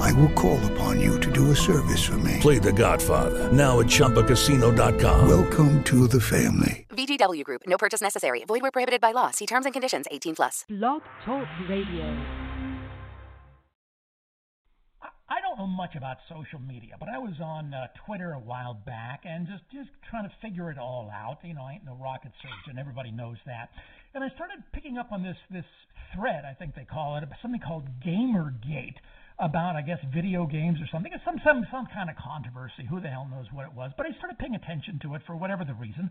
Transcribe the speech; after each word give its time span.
I 0.00 0.12
will 0.12 0.30
call 0.30 0.58
upon 0.72 1.00
you 1.00 1.18
to 1.20 1.30
do 1.30 1.50
a 1.50 1.56
service 1.56 2.02
for 2.02 2.18
me. 2.18 2.38
Play 2.40 2.58
The 2.58 2.72
Godfather 2.72 3.50
now 3.52 3.80
at 3.80 3.86
ChumbaCasino.com. 3.86 5.28
Welcome 5.28 5.82
to 5.84 6.06
the 6.06 6.20
family. 6.20 6.86
VGW 6.90 7.44
Group. 7.44 7.62
No 7.66 7.76
purchase 7.78 8.00
necessary. 8.00 8.44
Void 8.44 8.62
where 8.62 8.70
prohibited 8.70 9.00
by 9.00 9.12
law. 9.12 9.30
See 9.30 9.46
terms 9.46 9.64
and 9.66 9.72
conditions. 9.72 10.06
18 10.10 10.36
plus. 10.36 10.64
Blog 10.68 11.02
Talk 11.24 11.46
Radio. 11.68 12.42
I 15.28 15.40
don't 15.40 15.56
know 15.56 15.66
much 15.66 15.96
about 15.96 16.18
social 16.28 16.58
media, 16.60 16.96
but 17.00 17.08
I 17.08 17.16
was 17.16 17.32
on 17.42 17.72
uh, 17.72 17.86
Twitter 18.04 18.32
a 18.32 18.38
while 18.38 18.74
back 18.74 19.22
and 19.24 19.46
just 19.46 19.64
just 19.72 19.88
trying 20.10 20.24
to 20.28 20.32
figure 20.42 20.70
it 20.70 20.76
all 20.76 21.10
out. 21.10 21.38
You 21.42 21.54
know, 21.54 21.62
I 21.62 21.72
ain't 21.72 21.86
no 21.86 21.96
rocket 21.96 22.32
surgeon. 22.42 22.78
Everybody 22.78 23.10
knows 23.10 23.38
that. 23.46 23.70
And 24.14 24.22
I 24.22 24.28
started 24.34 24.62
picking 24.74 24.98
up 24.98 25.10
on 25.10 25.22
this 25.22 25.38
this 25.50 25.64
thread, 26.14 26.44
I 26.44 26.52
think 26.52 26.74
they 26.74 26.84
call 26.84 27.16
it, 27.16 27.24
something 27.40 27.60
called 27.60 27.88
Gamergate 28.04 28.96
about, 29.42 29.74
I 29.74 29.82
guess, 29.82 29.98
video 30.14 30.46
games 30.46 30.78
or 30.80 30.86
something. 30.90 31.12
It's 31.12 31.24
some 31.24 31.42
some 31.44 31.66
some 31.70 31.86
kind 31.92 32.08
of 32.08 32.16
controversy. 32.16 32.86
Who 32.88 33.00
the 33.00 33.08
hell 33.08 33.26
knows 33.28 33.46
what 33.52 33.66
it 33.66 33.74
was? 33.74 33.90
But 33.96 34.06
I 34.06 34.14
started 34.16 34.38
paying 34.38 34.54
attention 34.54 35.00
to 35.02 35.14
it 35.14 35.22
for 35.26 35.34
whatever 35.34 35.64
the 35.64 35.74
reason, 35.74 36.08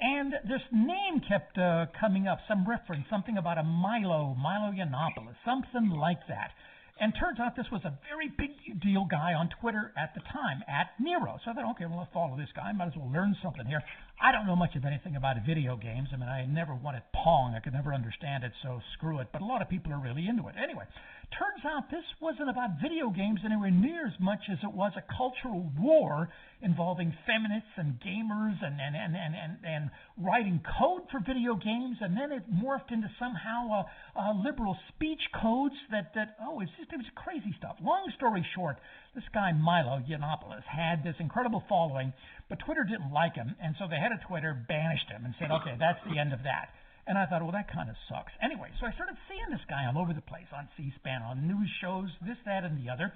and 0.00 0.32
this 0.48 0.64
name 0.72 1.20
kept 1.20 1.58
uh, 1.58 1.86
coming 2.00 2.26
up. 2.26 2.40
Some 2.48 2.66
reference, 2.66 3.04
something 3.10 3.36
about 3.36 3.58
a 3.58 3.62
Milo, 3.62 4.34
Milo 4.34 4.72
Yiannopoulos, 4.72 5.36
something 5.44 5.90
like 5.90 6.26
that. 6.28 6.56
And 7.00 7.14
turns 7.16 7.40
out 7.40 7.56
this 7.56 7.70
was 7.72 7.80
a 7.88 7.96
very 8.12 8.28
big 8.28 8.52
deal 8.84 9.08
guy 9.08 9.32
on 9.32 9.48
Twitter 9.48 9.90
at 9.96 10.12
the 10.12 10.20
time, 10.20 10.60
at 10.68 10.92
Nero. 11.00 11.40
So 11.42 11.50
I 11.50 11.54
thought, 11.54 11.70
okay, 11.72 11.86
well, 11.88 12.00
I'll 12.00 12.12
follow 12.12 12.36
this 12.36 12.52
guy. 12.54 12.72
Might 12.72 12.92
as 12.92 12.96
well 12.96 13.10
learn 13.10 13.34
something 13.42 13.64
here. 13.64 13.80
I 14.20 14.32
don't 14.32 14.44
know 14.44 14.54
much 14.54 14.76
of 14.76 14.84
anything 14.84 15.16
about 15.16 15.40
video 15.48 15.80
games. 15.80 16.12
I 16.12 16.20
mean, 16.20 16.28
I 16.28 16.44
never 16.44 16.74
wanted 16.74 17.00
Pong. 17.16 17.54
I 17.56 17.60
could 17.60 17.72
never 17.72 17.94
understand 17.94 18.44
it, 18.44 18.52
so 18.62 18.82
screw 18.92 19.18
it. 19.18 19.28
But 19.32 19.40
a 19.40 19.46
lot 19.48 19.62
of 19.62 19.70
people 19.70 19.94
are 19.94 19.98
really 19.98 20.28
into 20.28 20.46
it. 20.48 20.56
Anyway, 20.62 20.84
turns 21.32 21.64
out 21.64 21.90
this 21.90 22.04
wasn't 22.20 22.50
about 22.50 22.80
video 22.82 23.10
games 23.10 23.40
anywhere 23.44 23.70
near 23.70 24.06
as 24.06 24.18
much 24.20 24.40
as 24.50 24.58
it 24.62 24.72
was 24.72 24.92
a 24.96 25.04
cultural 25.16 25.70
war 25.78 26.28
involving 26.62 27.14
feminists 27.26 27.72
and 27.76 27.96
gamers 28.00 28.58
and 28.60 28.80
and 28.80 28.94
and 28.96 29.16
and, 29.16 29.34
and, 29.34 29.54
and 29.64 29.90
writing 30.18 30.60
code 30.78 31.02
for 31.10 31.20
video 31.20 31.54
games, 31.56 31.96
and 32.00 32.16
then 32.16 32.32
it 32.32 32.44
morphed 32.50 32.92
into 32.92 33.08
somehow 33.18 33.68
a, 33.70 33.82
a 34.20 34.28
liberal 34.42 34.76
speech 34.94 35.22
codes 35.40 35.74
that 35.90 36.12
that 36.14 36.36
oh, 36.42 36.60
it's 36.60 36.72
just 36.78 36.92
it 36.92 36.96
was 36.96 37.10
crazy 37.14 37.54
stuff. 37.56 37.76
Long 37.82 38.10
story 38.16 38.44
short, 38.54 38.76
this 39.14 39.24
guy 39.32 39.52
Milo 39.52 40.02
Yiannopoulos 40.04 40.64
had 40.66 41.02
this 41.02 41.16
incredible 41.18 41.62
following, 41.68 42.12
but 42.48 42.58
Twitter 42.58 42.84
didn't 42.84 43.12
like 43.12 43.34
him, 43.34 43.54
and 43.62 43.74
so 43.78 43.86
the 43.88 43.96
head 43.96 44.12
of 44.12 44.20
Twitter 44.26 44.54
banished 44.68 45.08
him 45.08 45.24
and 45.24 45.34
said, 45.38 45.50
okay, 45.50 45.76
that's 45.78 46.00
the 46.10 46.18
end 46.18 46.32
of 46.32 46.42
that. 46.44 46.70
And 47.10 47.18
I 47.18 47.26
thought, 47.26 47.42
well, 47.42 47.50
that 47.50 47.66
kind 47.66 47.90
of 47.90 47.98
sucks. 48.06 48.30
Anyway, 48.38 48.70
so 48.78 48.86
I 48.86 48.94
started 48.94 49.18
seeing 49.26 49.50
this 49.50 49.66
guy 49.66 49.82
all 49.90 49.98
over 49.98 50.14
the 50.14 50.22
place 50.22 50.46
on 50.54 50.70
C-SPAN, 50.78 51.26
on 51.26 51.42
news 51.42 51.66
shows, 51.82 52.06
this, 52.22 52.38
that, 52.46 52.62
and 52.62 52.78
the 52.78 52.86
other. 52.86 53.10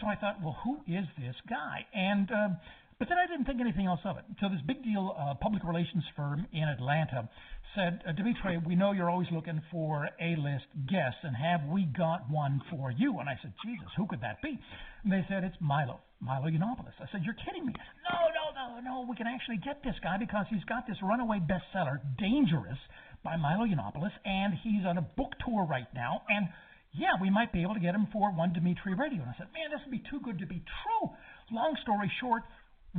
So 0.00 0.08
I 0.08 0.16
thought, 0.16 0.40
well, 0.40 0.56
who 0.64 0.80
is 0.88 1.04
this 1.20 1.36
guy? 1.44 1.84
And 1.92 2.24
uh, 2.32 2.56
but 2.98 3.08
then 3.08 3.18
I 3.18 3.26
didn't 3.26 3.44
think 3.44 3.60
anything 3.60 3.86
else 3.86 4.00
of 4.04 4.16
it. 4.16 4.24
So 4.40 4.48
this 4.48 4.62
big 4.66 4.82
deal 4.82 5.12
uh, 5.18 5.34
public 5.42 5.64
relations 5.64 6.04
firm 6.16 6.46
in 6.52 6.64
Atlanta 6.64 7.28
said, 7.74 8.00
uh, 8.06 8.12
Dimitri, 8.12 8.56
we 8.64 8.76
know 8.76 8.92
you're 8.92 9.10
always 9.10 9.26
looking 9.32 9.60
for 9.70 10.08
A-list 10.22 10.70
guests, 10.86 11.18
and 11.22 11.34
have 11.34 11.68
we 11.68 11.84
got 11.84 12.30
one 12.30 12.62
for 12.70 12.92
you? 12.92 13.18
And 13.18 13.28
I 13.28 13.34
said, 13.42 13.52
Jesus, 13.66 13.88
who 13.96 14.06
could 14.06 14.22
that 14.22 14.40
be? 14.42 14.56
And 15.02 15.12
they 15.12 15.26
said, 15.28 15.42
it's 15.42 15.56
Milo, 15.60 15.98
Milo 16.20 16.46
Yiannopoulos. 16.46 16.94
I 17.02 17.10
said, 17.10 17.22
you're 17.24 17.36
kidding 17.44 17.66
me. 17.66 17.74
No, 18.08 18.18
no, 18.30 18.44
no, 18.54 18.80
no, 18.80 19.06
we 19.10 19.16
can 19.16 19.26
actually 19.26 19.58
get 19.58 19.82
this 19.82 19.96
guy 20.00 20.16
because 20.16 20.46
he's 20.48 20.64
got 20.64 20.86
this 20.86 20.96
runaway 21.02 21.40
bestseller, 21.42 21.98
Dangerous, 22.16 22.78
by 23.24 23.36
Milo 23.36 23.64
Yiannopoulos, 23.64 24.12
and 24.24 24.52
he's 24.62 24.84
on 24.86 24.98
a 24.98 25.02
book 25.02 25.32
tour 25.44 25.64
right 25.64 25.88
now, 25.94 26.20
and 26.28 26.46
yeah, 26.92 27.16
we 27.20 27.30
might 27.30 27.52
be 27.52 27.62
able 27.62 27.74
to 27.74 27.80
get 27.80 27.94
him 27.94 28.06
for 28.12 28.30
one 28.30 28.52
Dimitri 28.52 28.94
Radio. 28.94 29.22
And 29.22 29.30
I 29.30 29.34
said, 29.36 29.48
man, 29.52 29.72
this 29.72 29.80
would 29.84 29.90
be 29.90 30.04
too 30.08 30.20
good 30.22 30.38
to 30.38 30.46
be 30.46 30.62
true. 30.84 31.10
Long 31.50 31.74
story 31.82 32.12
short, 32.20 32.42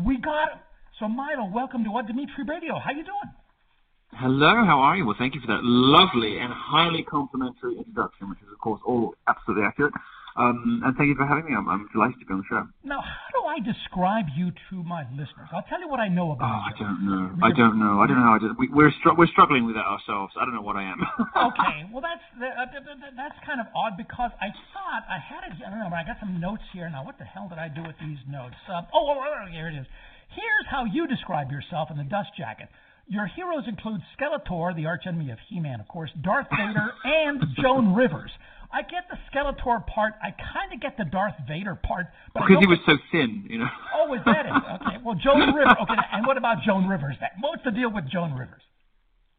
we 0.03 0.17
got 0.17 0.51
him. 0.51 0.59
So 0.99 1.07
Milo, 1.07 1.49
welcome 1.53 1.83
to 1.85 1.91
What 1.91 2.07
Dimitri 2.07 2.43
Radio. 2.43 2.79
How 2.79 2.91
you 2.91 3.05
doing? 3.05 3.31
Hello, 4.13 4.65
how 4.65 4.79
are 4.79 4.97
you? 4.97 5.05
Well, 5.05 5.15
thank 5.17 5.35
you 5.35 5.41
for 5.41 5.47
that 5.47 5.63
lovely 5.63 6.39
and 6.39 6.51
highly 6.51 7.03
complimentary 7.03 7.77
introduction, 7.77 8.29
which 8.29 8.39
is, 8.39 8.47
of 8.51 8.59
course, 8.59 8.81
all 8.85 9.13
absolutely 9.27 9.65
accurate. 9.65 9.93
Um, 10.35 10.83
and 10.83 10.91
thank 10.99 11.07
you 11.07 11.15
for 11.15 11.23
having 11.23 11.47
me. 11.47 11.55
I'm, 11.55 11.63
I'm, 11.71 11.87
delighted 11.95 12.19
to 12.19 12.27
be 12.27 12.35
on 12.35 12.43
the 12.43 12.49
show. 12.51 12.67
Now, 12.83 12.99
how 12.99 13.31
do 13.31 13.47
I 13.47 13.63
describe 13.63 14.27
you 14.35 14.51
to 14.51 14.83
my 14.83 15.07
listeners? 15.15 15.47
I'll 15.55 15.63
tell 15.71 15.79
you 15.79 15.87
what 15.87 16.03
I 16.03 16.11
know 16.11 16.35
about 16.35 16.51
oh, 16.51 16.59
you. 16.59 16.67
I 16.67 16.73
don't 16.75 17.01
know. 17.07 17.25
I 17.39 17.51
don't 17.55 17.79
know. 17.79 18.03
I 18.03 18.05
don't 18.05 18.19
know 18.19 18.27
how 18.27 18.35
I 18.35 18.41
do. 18.43 18.51
We, 18.59 18.67
we're 18.67 18.91
str- 18.99 19.15
we're 19.15 19.31
struggling 19.31 19.63
with 19.63 19.79
that 19.79 19.87
ourselves. 19.87 20.35
I 20.35 20.43
don't 20.43 20.51
know 20.51 20.65
what 20.65 20.75
I 20.75 20.91
am. 20.91 20.99
okay, 21.55 21.87
well 21.87 22.03
that's 22.03 22.23
uh, 22.35 22.67
that's 23.15 23.39
kind 23.47 23.63
of 23.63 23.71
odd 23.71 23.95
because 23.95 24.35
I 24.43 24.51
thought 24.75 25.07
I 25.07 25.23
had 25.23 25.47
it. 25.47 25.55
I 25.63 25.71
don't 25.71 25.79
know. 25.79 25.87
But 25.87 26.03
I 26.03 26.05
got 26.05 26.19
some 26.19 26.35
notes 26.43 26.67
here 26.75 26.91
now. 26.91 27.07
What 27.07 27.15
the 27.15 27.23
hell 27.23 27.47
did 27.47 27.57
I 27.57 27.71
do 27.71 27.87
with 27.87 27.95
these 28.03 28.19
notes? 28.27 28.59
Uh, 28.67 28.83
oh, 28.91 29.15
oh, 29.15 29.23
oh, 29.23 29.47
here 29.47 29.71
it 29.71 29.79
is. 29.79 29.87
Here's 30.35 30.67
how 30.67 30.83
you 30.83 31.07
describe 31.07 31.47
yourself 31.47 31.87
in 31.91 31.97
the 31.97 32.03
dust 32.03 32.35
jacket. 32.35 32.67
Your 33.07 33.27
heroes 33.27 33.63
include 33.67 34.01
Skeletor, 34.17 34.75
the 34.75 34.87
archenemy 34.87 35.29
of 35.31 35.37
He-Man, 35.47 35.79
of 35.79 35.87
course, 35.87 36.09
Darth 36.23 36.47
Vader, 36.49 36.91
and 37.03 37.39
Joan 37.61 37.93
Rivers. 37.93 38.31
I 38.75 38.81
get 38.81 39.07
the 39.09 39.15
Skeletor 39.31 39.87
part. 39.87 40.15
I 40.21 40.31
kind 40.35 40.73
of 40.73 40.81
get 40.81 40.97
the 40.97 41.05
Darth 41.05 41.35
Vader 41.47 41.75
part, 41.75 42.07
but 42.33 42.43
because 42.45 42.59
he 42.59 42.67
was 42.67 42.79
so 42.85 42.97
thin, 43.09 43.47
you 43.49 43.59
know. 43.59 43.69
Oh, 43.95 44.13
is 44.13 44.21
that 44.25 44.45
it? 44.45 44.51
Okay. 44.51 44.97
Well, 45.03 45.15
Joan 45.15 45.39
Rivers. 45.55 45.77
Okay, 45.81 45.95
and 46.11 46.27
what 46.27 46.37
about 46.37 46.57
Joan 46.63 46.85
Rivers? 46.87 47.15
What's 47.39 47.63
the 47.63 47.71
deal 47.71 47.89
with 47.91 48.03
Joan 48.11 48.33
Rivers? 48.33 48.61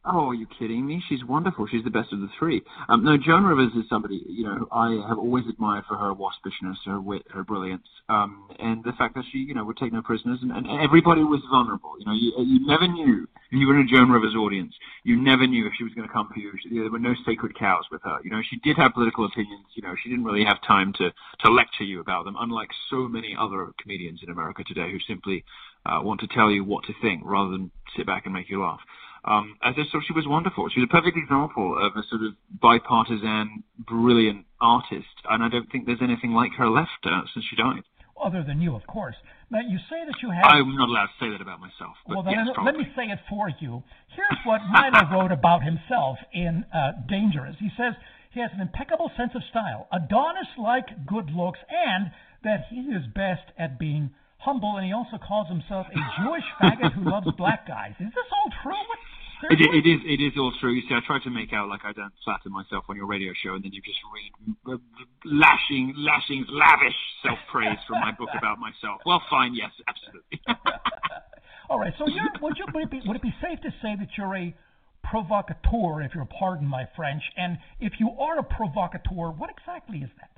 Oh, 0.03 0.29
are 0.29 0.33
you 0.33 0.47
kidding 0.57 0.85
me? 0.85 1.03
She's 1.07 1.23
wonderful. 1.23 1.67
She's 1.67 1.83
the 1.83 1.89
best 1.91 2.11
of 2.11 2.19
the 2.19 2.29
three. 2.39 2.63
Um, 2.89 3.03
no, 3.03 3.17
Joan 3.17 3.43
Rivers 3.43 3.71
is 3.77 3.83
somebody 3.89 4.23
you 4.27 4.43
know 4.43 4.67
I 4.71 5.03
have 5.07 5.19
always 5.19 5.45
admired 5.47 5.85
for 5.87 5.97
her 5.97 6.13
waspishness, 6.13 6.77
her 6.85 6.99
wit, 6.99 7.23
her 7.29 7.43
brilliance, 7.43 7.87
um, 8.09 8.49
and 8.59 8.83
the 8.83 8.93
fact 8.97 9.15
that 9.15 9.25
she 9.31 9.37
you 9.37 9.53
know 9.53 9.63
would 9.65 9.77
take 9.77 9.93
no 9.93 10.01
prisoners, 10.01 10.39
and, 10.41 10.51
and 10.51 10.67
everybody 10.81 11.21
was 11.21 11.41
vulnerable. 11.51 11.93
You 11.99 12.05
know, 12.07 12.13
you, 12.13 12.33
you 12.43 12.67
never 12.67 12.87
knew 12.87 13.27
if 13.51 13.59
you 13.59 13.67
were 13.67 13.79
in 13.79 13.85
a 13.85 13.89
Joan 13.89 14.09
Rivers 14.09 14.35
audience, 14.35 14.73
you 15.03 15.15
never 15.15 15.47
knew 15.47 15.65
if 15.65 15.73
she 15.77 15.83
was 15.83 15.93
going 15.93 16.07
to 16.07 16.13
come 16.13 16.29
for 16.33 16.39
you. 16.39 16.51
She, 16.61 16.69
there 16.69 16.91
were 16.91 16.99
no 16.99 17.15
sacred 17.25 17.57
cows 17.57 17.85
with 17.91 18.01
her. 18.03 18.19
You 18.23 18.31
know, 18.31 18.41
she 18.49 18.57
did 18.57 18.77
have 18.77 18.93
political 18.93 19.25
opinions. 19.25 19.65
You 19.75 19.83
know, 19.83 19.95
she 20.01 20.09
didn't 20.09 20.25
really 20.25 20.43
have 20.43 20.61
time 20.67 20.93
to 20.93 21.11
to 21.43 21.51
lecture 21.51 21.83
you 21.83 21.99
about 22.01 22.25
them, 22.25 22.35
unlike 22.39 22.69
so 22.89 23.07
many 23.07 23.35
other 23.39 23.71
comedians 23.81 24.19
in 24.23 24.29
America 24.29 24.63
today 24.65 24.91
who 24.91 24.99
simply 25.07 25.45
uh, 25.85 25.99
want 26.03 26.19
to 26.21 26.27
tell 26.27 26.51
you 26.51 26.63
what 26.63 26.83
to 26.85 26.93
think 27.01 27.21
rather 27.23 27.51
than 27.51 27.71
sit 27.95 28.05
back 28.05 28.25
and 28.25 28.33
make 28.33 28.49
you 28.49 28.61
laugh. 28.61 28.81
Um, 29.25 29.57
I 29.61 29.73
just 29.73 29.91
thought 29.91 30.03
she 30.07 30.13
was 30.13 30.27
wonderful. 30.27 30.69
She 30.69 30.79
was 30.79 30.87
a 30.89 30.95
perfect 30.95 31.17
example 31.17 31.77
of 31.77 31.91
a 31.97 32.03
sort 32.09 32.23
of 32.23 32.33
bipartisan, 32.61 33.63
brilliant 33.77 34.45
artist, 34.61 35.15
and 35.29 35.43
I 35.43 35.49
don't 35.49 35.69
think 35.71 35.85
there's 35.85 36.01
anything 36.01 36.31
like 36.31 36.51
her 36.57 36.69
left 36.69 37.03
uh, 37.03 37.21
since 37.33 37.45
she 37.49 37.55
died. 37.55 37.83
Other 38.23 38.43
than 38.43 38.61
you, 38.61 38.75
of 38.75 38.85
course. 38.87 39.15
Now, 39.49 39.59
you 39.59 39.77
say 39.89 40.03
that 40.05 40.15
you 40.21 40.29
have. 40.31 40.43
I'm 40.45 40.75
not 40.75 40.89
allowed 40.89 41.07
to 41.07 41.17
say 41.19 41.29
that 41.31 41.41
about 41.41 41.59
myself. 41.59 41.95
well, 42.07 42.23
then 42.23 42.33
yes, 42.33 42.55
let 42.65 42.75
me 42.75 42.85
say 42.95 43.05
it 43.05 43.19
for 43.29 43.49
you. 43.59 43.83
Here's 44.15 44.39
what 44.45 44.61
Milo 44.69 45.09
wrote 45.11 45.31
about 45.31 45.63
himself 45.63 46.17
in 46.33 46.65
uh, 46.73 46.91
Dangerous. 47.07 47.55
He 47.59 47.69
says 47.77 47.93
he 48.31 48.39
has 48.41 48.51
an 48.53 48.61
impeccable 48.61 49.11
sense 49.15 49.31
of 49.35 49.41
style, 49.49 49.87
Adonis-like 49.91 51.05
good 51.05 51.29
looks, 51.31 51.59
and 51.69 52.11
that 52.43 52.65
he 52.69 52.81
is 52.91 53.03
best 53.15 53.43
at 53.57 53.79
being 53.79 54.11
humble. 54.39 54.75
And 54.77 54.85
he 54.85 54.93
also 54.93 55.17
calls 55.17 55.47
himself 55.47 55.87
a 55.89 55.99
Jewish 56.21 56.43
faggot 56.61 56.93
who 56.93 57.09
loves 57.09 57.27
black 57.37 57.67
guys. 57.67 57.93
Is 57.99 58.11
this 58.13 58.29
all 58.31 58.51
true? 58.63 58.73
What? 58.73 58.99
It, 59.43 59.61
it 59.61 59.85
is. 59.85 60.01
It 60.05 60.19
is 60.21 60.33
all 60.37 60.51
true. 60.59 60.73
You 60.73 60.81
see, 60.89 60.95
I 60.95 60.99
try 61.05 61.19
to 61.23 61.29
make 61.29 61.53
out 61.53 61.69
like 61.69 61.81
I 61.85 61.93
don't 61.93 62.13
flatter 62.25 62.49
myself 62.49 62.85
on 62.89 62.95
your 62.95 63.05
radio 63.05 63.33
show, 63.43 63.53
and 63.53 63.63
then 63.63 63.71
you 63.71 63.81
just 63.81 63.99
read 64.09 64.31
uh, 64.65 64.77
lashing, 65.25 65.93
lashing, 65.95 66.45
lavish 66.49 66.97
self 67.21 67.37
praise 67.51 67.77
from 67.87 68.01
my 68.01 68.11
book 68.11 68.29
about 68.37 68.57
myself. 68.59 69.01
Well, 69.05 69.21
fine. 69.29 69.53
Yes, 69.53 69.71
absolutely. 69.87 70.41
all 71.69 71.79
right. 71.79 71.93
So, 71.97 72.07
you're, 72.07 72.29
would 72.41 72.57
you 72.57 72.65
would 72.73 72.83
it, 72.83 72.91
be, 72.91 73.01
would 73.05 73.15
it 73.15 73.21
be 73.21 73.35
safe 73.41 73.61
to 73.61 73.69
say 73.81 73.95
that 73.99 74.09
you're 74.17 74.35
a 74.35 74.55
provocateur, 75.03 76.01
if 76.01 76.15
you'll 76.15 76.25
pardon 76.25 76.67
my 76.67 76.87
French? 76.95 77.21
And 77.37 77.57
if 77.79 77.93
you 77.99 78.09
are 78.19 78.39
a 78.39 78.43
provocateur, 78.43 79.31
what 79.37 79.49
exactly 79.49 79.99
is 79.99 80.09
that? 80.17 80.31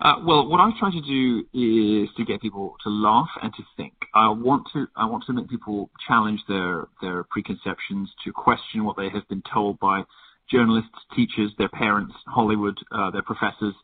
Uh, 0.00 0.16
well, 0.24 0.46
what 0.46 0.60
I 0.60 0.70
try 0.78 0.90
to 0.90 1.00
do 1.00 1.40
is 1.52 2.08
to 2.16 2.24
get 2.24 2.40
people 2.40 2.76
to 2.84 2.90
laugh 2.90 3.30
and 3.42 3.52
to 3.54 3.62
think. 3.76 3.94
I 4.14 4.28
want 4.28 4.66
to 4.72 4.86
I 4.96 5.06
want 5.06 5.24
to 5.26 5.32
make 5.32 5.48
people 5.48 5.90
challenge 6.06 6.40
their 6.48 6.88
their 7.00 7.24
preconceptions, 7.24 8.10
to 8.24 8.32
question 8.32 8.84
what 8.84 8.96
they 8.96 9.08
have 9.08 9.26
been 9.28 9.42
told 9.52 9.78
by 9.80 10.02
journalists, 10.50 10.90
teachers, 11.14 11.52
their 11.58 11.68
parents, 11.68 12.14
Hollywood, 12.26 12.78
uh, 12.92 13.10
their 13.10 13.22
professors, 13.22 13.74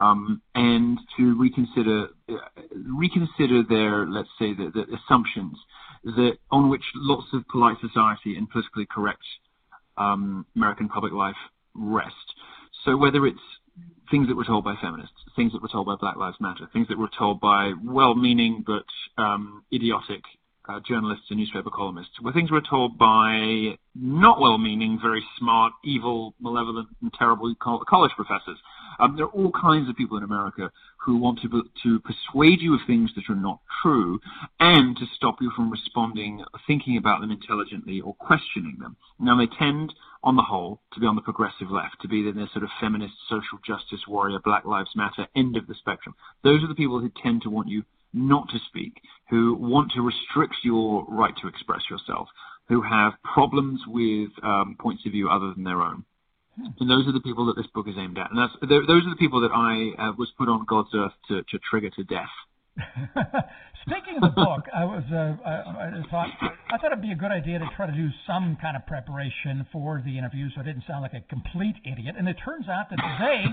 um, 0.00 0.40
and 0.54 0.98
to 1.16 1.38
reconsider 1.38 2.08
uh, 2.28 2.34
reconsider 2.96 3.62
their 3.68 4.06
let's 4.06 4.28
say 4.38 4.54
the, 4.54 4.70
the 4.74 4.84
assumptions 4.96 5.56
that 6.04 6.32
on 6.50 6.68
which 6.68 6.84
lots 6.94 7.26
of 7.32 7.46
polite 7.48 7.76
society 7.80 8.36
and 8.36 8.50
politically 8.50 8.86
correct 8.90 9.22
um, 9.96 10.46
American 10.56 10.88
public 10.88 11.12
life 11.12 11.36
rest. 11.74 12.14
So 12.84 12.96
whether 12.96 13.26
it's 13.26 13.38
things 14.12 14.28
that 14.28 14.36
were 14.36 14.44
told 14.44 14.62
by 14.62 14.76
feminists, 14.80 15.16
things 15.34 15.52
that 15.52 15.62
were 15.62 15.68
told 15.68 15.86
by 15.86 15.96
Black 15.96 16.16
Lives 16.16 16.36
Matter, 16.38 16.68
things 16.72 16.86
that 16.88 16.98
were 16.98 17.10
told 17.18 17.40
by 17.40 17.72
well-meaning 17.82 18.62
but 18.64 18.84
um, 19.20 19.64
idiotic 19.72 20.20
uh, 20.68 20.78
journalists 20.86 21.24
and 21.30 21.38
newspaper 21.38 21.70
columnists, 21.70 22.12
where 22.20 22.32
things 22.32 22.50
were 22.50 22.60
told 22.60 22.98
by 22.98 23.74
not 23.96 24.38
well-meaning, 24.38 24.98
very 25.02 25.24
smart, 25.38 25.72
evil, 25.82 26.34
malevolent, 26.40 26.88
and 27.00 27.12
terrible 27.18 27.52
college 27.58 28.12
professors. 28.14 28.58
Um, 28.98 29.16
there 29.16 29.26
are 29.26 29.30
all 29.30 29.52
kinds 29.52 29.88
of 29.88 29.96
people 29.96 30.16
in 30.16 30.22
America 30.24 30.70
who 30.96 31.16
want 31.16 31.40
to 31.40 31.64
to 31.82 32.00
persuade 32.00 32.60
you 32.60 32.74
of 32.74 32.80
things 32.86 33.10
that 33.16 33.28
are 33.28 33.36
not 33.36 33.60
true, 33.82 34.20
and 34.60 34.96
to 34.96 35.06
stop 35.16 35.36
you 35.40 35.50
from 35.56 35.70
responding, 35.70 36.44
thinking 36.66 36.96
about 36.96 37.20
them 37.20 37.30
intelligently, 37.30 38.00
or 38.00 38.14
questioning 38.14 38.76
them. 38.80 38.96
Now 39.18 39.36
they 39.36 39.48
tend, 39.58 39.92
on 40.22 40.36
the 40.36 40.42
whole, 40.42 40.80
to 40.94 41.00
be 41.00 41.06
on 41.06 41.16
the 41.16 41.22
progressive 41.22 41.70
left, 41.70 42.00
to 42.02 42.08
be 42.08 42.28
in 42.28 42.36
the 42.36 42.48
sort 42.52 42.64
of 42.64 42.70
feminist, 42.80 43.14
social 43.28 43.58
justice 43.66 44.06
warrior, 44.06 44.38
Black 44.44 44.64
Lives 44.64 44.90
Matter 44.94 45.26
end 45.34 45.56
of 45.56 45.66
the 45.66 45.74
spectrum. 45.74 46.14
Those 46.44 46.62
are 46.62 46.68
the 46.68 46.74
people 46.74 47.00
who 47.00 47.10
tend 47.22 47.42
to 47.42 47.50
want 47.50 47.68
you 47.68 47.82
not 48.12 48.48
to 48.50 48.58
speak, 48.68 49.00
who 49.30 49.54
want 49.54 49.90
to 49.92 50.02
restrict 50.02 50.56
your 50.62 51.04
right 51.08 51.34
to 51.40 51.48
express 51.48 51.82
yourself, 51.90 52.28
who 52.68 52.82
have 52.82 53.14
problems 53.24 53.80
with 53.86 54.30
um, 54.42 54.76
points 54.78 55.04
of 55.06 55.12
view 55.12 55.28
other 55.28 55.52
than 55.54 55.64
their 55.64 55.82
own. 55.82 56.04
And 56.56 56.90
those 56.90 57.06
are 57.08 57.12
the 57.12 57.20
people 57.20 57.46
that 57.46 57.56
this 57.56 57.66
book 57.74 57.88
is 57.88 57.94
aimed 57.98 58.18
at. 58.18 58.30
And 58.30 58.38
that's, 58.38 58.52
those 58.60 59.06
are 59.06 59.10
the 59.10 59.18
people 59.18 59.40
that 59.40 59.52
I 59.52 59.92
uh, 60.00 60.12
was 60.18 60.28
put 60.36 60.48
on 60.48 60.64
God's 60.68 60.90
earth 60.94 61.12
to, 61.28 61.42
to 61.42 61.58
trigger 61.70 61.90
to 61.90 62.04
death. 62.04 62.32
Speaking 63.84 64.16
of 64.16 64.22
the 64.22 64.40
book, 64.40 64.64
I 64.72 64.84
was 64.84 65.04
uh, 65.12 65.36
I, 65.44 65.98
I 65.98 66.02
thought 66.10 66.28
I 66.70 66.78
thought 66.78 66.92
it'd 66.92 67.02
be 67.02 67.12
a 67.12 67.18
good 67.18 67.32
idea 67.32 67.58
to 67.58 67.68
try 67.76 67.84
to 67.84 67.92
do 67.92 68.08
some 68.26 68.56
kind 68.62 68.76
of 68.76 68.86
preparation 68.86 69.66
for 69.72 70.00
the 70.04 70.16
interview, 70.16 70.48
so 70.54 70.62
I 70.62 70.64
didn't 70.64 70.84
sound 70.86 71.02
like 71.02 71.12
a 71.12 71.20
complete 71.28 71.74
idiot. 71.84 72.14
And 72.16 72.28
it 72.28 72.36
turns 72.42 72.68
out 72.68 72.88
that 72.88 72.96
today, 72.96 73.44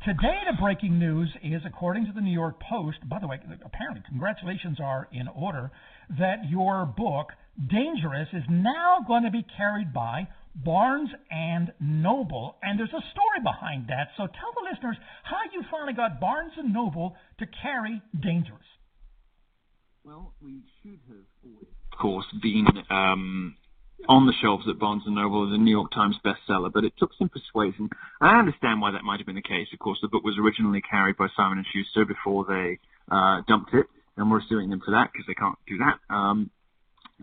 today 0.04 0.38
the 0.50 0.60
breaking 0.60 0.98
news 0.98 1.30
is, 1.42 1.62
according 1.64 2.04
to 2.06 2.12
the 2.12 2.20
New 2.20 2.34
York 2.34 2.60
Post. 2.60 2.98
By 3.08 3.18
the 3.18 3.28
way, 3.28 3.38
apparently 3.64 4.02
congratulations 4.08 4.78
are 4.82 5.08
in 5.12 5.28
order 5.28 5.70
that 6.18 6.50
your 6.50 6.84
book 6.84 7.32
Dangerous 7.56 8.28
is 8.34 8.44
now 8.50 8.98
going 9.06 9.22
to 9.22 9.30
be 9.30 9.46
carried 9.56 9.94
by 9.94 10.28
Barnes 10.64 11.10
and 11.30 11.72
Noble, 11.80 12.56
and 12.62 12.78
there's 12.78 12.88
a 12.88 13.04
story 13.12 13.40
behind 13.42 13.88
that. 13.88 14.08
So 14.16 14.26
tell 14.26 14.52
the 14.54 14.68
listeners 14.72 14.96
how 15.22 15.36
you 15.52 15.62
finally 15.70 15.92
got 15.92 16.20
Barnes 16.20 16.52
and 16.56 16.72
Noble 16.72 17.14
to 17.38 17.46
carry 17.62 18.00
Dangerous. 18.18 18.60
Well, 20.04 20.32
we 20.40 20.62
should 20.82 21.00
have 21.08 21.26
always, 21.44 21.66
of 21.92 21.98
course, 21.98 22.26
been 22.40 22.66
um, 22.90 23.56
on 24.08 24.26
the 24.26 24.32
shelves 24.40 24.64
at 24.68 24.78
Barnes 24.78 25.02
and 25.04 25.16
Noble 25.16 25.48
as 25.48 25.54
a 25.54 25.58
New 25.58 25.70
York 25.70 25.90
Times 25.90 26.16
bestseller, 26.24 26.72
but 26.72 26.84
it 26.84 26.92
took 26.98 27.10
some 27.18 27.28
persuasion. 27.28 27.90
I 28.20 28.38
understand 28.38 28.80
why 28.80 28.92
that 28.92 29.04
might 29.04 29.18
have 29.18 29.26
been 29.26 29.36
the 29.36 29.42
case. 29.42 29.68
Of 29.72 29.78
course, 29.78 29.98
the 30.00 30.08
book 30.08 30.24
was 30.24 30.36
originally 30.40 30.80
carried 30.80 31.16
by 31.16 31.26
Simon 31.36 31.58
and 31.58 31.66
Schuster 31.72 32.04
before 32.04 32.44
they 32.48 32.78
uh, 33.10 33.42
dumped 33.48 33.74
it, 33.74 33.86
and 34.16 34.30
we're 34.30 34.42
suing 34.48 34.70
them 34.70 34.80
for 34.84 34.92
that 34.92 35.10
because 35.12 35.26
they 35.26 35.34
can't 35.34 35.58
do 35.66 35.78
that. 35.78 35.98
Um, 36.14 36.50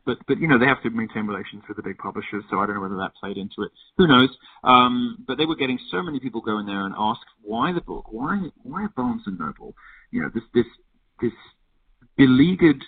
but 0.06 0.18
but 0.28 0.40
you 0.40 0.48
know 0.48 0.57
they 0.57 0.66
have 0.66 0.81
to 0.84 0.90
maintain 0.90 1.28
relations 1.28 1.63
with 1.68 1.78
the 1.78 1.84
big 1.84 1.98
publishers, 1.98 2.44
so 2.50 2.60
I 2.60 2.66
don't 2.66 2.75
know 2.75 2.81
whether 2.81 2.98
that 2.98 3.12
played 3.19 3.38
into 3.38 3.62
it. 3.62 3.72
Who 3.98 4.07
knows? 4.07 4.30
Um, 4.63 5.24
but 5.28 5.38
they 5.38 5.45
were 5.45 5.56
getting 5.56 5.80
so 5.92 6.01
many 6.01 6.19
people 6.19 6.42
go 6.42 6.60
in 6.60 6.66
there 6.66 6.86
and 6.86 6.95
ask 6.98 7.22
why 7.42 7.74
the 7.74 7.81
book, 7.81 8.06
why 8.12 8.50
why 8.63 8.88
Barnes 8.95 9.24
and 9.25 9.40
Noble, 9.40 9.75
you 10.12 10.22
know 10.22 10.30
this 10.34 10.44
this 10.54 10.66
this 11.22 11.34
beleaguered 12.18 12.84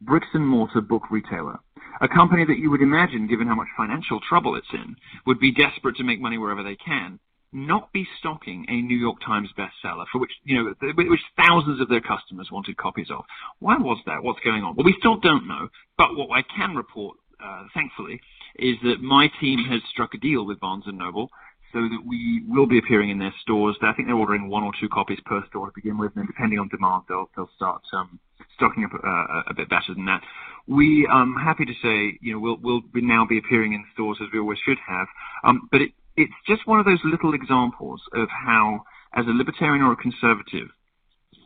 bricks 0.00 0.28
and 0.32 0.46
mortar 0.46 0.80
book 0.80 1.10
retailer, 1.10 1.58
a 2.00 2.08
company 2.08 2.44
that 2.44 2.58
you 2.58 2.70
would 2.70 2.82
imagine, 2.82 3.26
given 3.26 3.46
how 3.46 3.54
much 3.54 3.68
financial 3.76 4.20
trouble 4.28 4.56
it's 4.56 4.72
in, 4.72 4.96
would 5.26 5.40
be 5.40 5.52
desperate 5.52 5.96
to 5.96 6.04
make 6.04 6.20
money 6.20 6.38
wherever 6.38 6.62
they 6.62 6.76
can 6.76 7.18
not 7.52 7.92
be 7.92 8.06
stocking 8.18 8.66
a 8.68 8.82
New 8.82 8.96
York 8.96 9.18
Times 9.24 9.48
bestseller 9.56 10.04
for 10.12 10.18
which 10.20 10.32
you 10.44 10.56
know 10.56 10.74
which 10.96 11.20
thousands 11.36 11.80
of 11.80 11.88
their 11.88 12.00
customers 12.00 12.48
wanted 12.52 12.76
copies 12.76 13.08
of. 13.10 13.24
Why 13.58 13.76
was 13.78 13.98
that? 14.06 14.22
What's 14.22 14.40
going 14.40 14.62
on? 14.62 14.76
Well, 14.76 14.84
we 14.84 14.94
still 14.98 15.18
don't 15.18 15.46
know. 15.46 15.68
But 15.96 16.16
what 16.16 16.28
I 16.30 16.42
can 16.42 16.74
report, 16.74 17.16
uh, 17.42 17.64
thankfully, 17.74 18.20
is 18.56 18.76
that 18.82 19.00
my 19.00 19.28
team 19.40 19.64
has 19.70 19.80
struck 19.90 20.14
a 20.14 20.18
deal 20.18 20.44
with 20.46 20.60
Barnes 20.60 20.84
and 20.86 20.98
Noble 20.98 21.30
so 21.72 21.80
that 21.80 22.02
we 22.06 22.42
will 22.48 22.66
be 22.66 22.78
appearing 22.78 23.10
in 23.10 23.18
their 23.18 23.34
stores. 23.42 23.76
I 23.82 23.92
think 23.92 24.08
they're 24.08 24.16
ordering 24.16 24.48
one 24.48 24.62
or 24.62 24.72
two 24.80 24.88
copies 24.88 25.18
per 25.24 25.44
store 25.48 25.66
to 25.66 25.72
begin 25.74 25.98
with, 25.98 26.12
and 26.16 26.26
depending 26.26 26.58
on 26.58 26.68
demand, 26.68 27.04
they'll 27.08 27.30
they'll 27.36 27.50
start 27.56 27.82
um, 27.92 28.18
stocking 28.56 28.84
up 28.84 28.92
uh, 28.92 29.42
a 29.48 29.54
bit 29.54 29.68
better 29.68 29.94
than 29.94 30.04
that. 30.06 30.22
We 30.66 31.08
um 31.10 31.34
happy 31.42 31.64
to 31.64 31.74
say, 31.82 32.18
you 32.20 32.34
know, 32.34 32.40
we'll 32.40 32.58
we'll 32.60 32.82
now 32.94 33.24
be 33.26 33.38
appearing 33.38 33.72
in 33.72 33.84
stores 33.94 34.18
as 34.20 34.28
we 34.32 34.38
always 34.38 34.58
should 34.64 34.78
have. 34.86 35.06
Um, 35.44 35.68
but 35.70 35.80
it 35.80 35.92
it's 36.18 36.34
just 36.46 36.66
one 36.66 36.80
of 36.80 36.86
those 36.86 37.00
little 37.04 37.32
examples 37.34 38.02
of 38.12 38.28
how, 38.28 38.82
as 39.14 39.26
a 39.26 39.30
libertarian 39.30 39.82
or 39.82 39.92
a 39.92 39.96
conservative, 39.96 40.68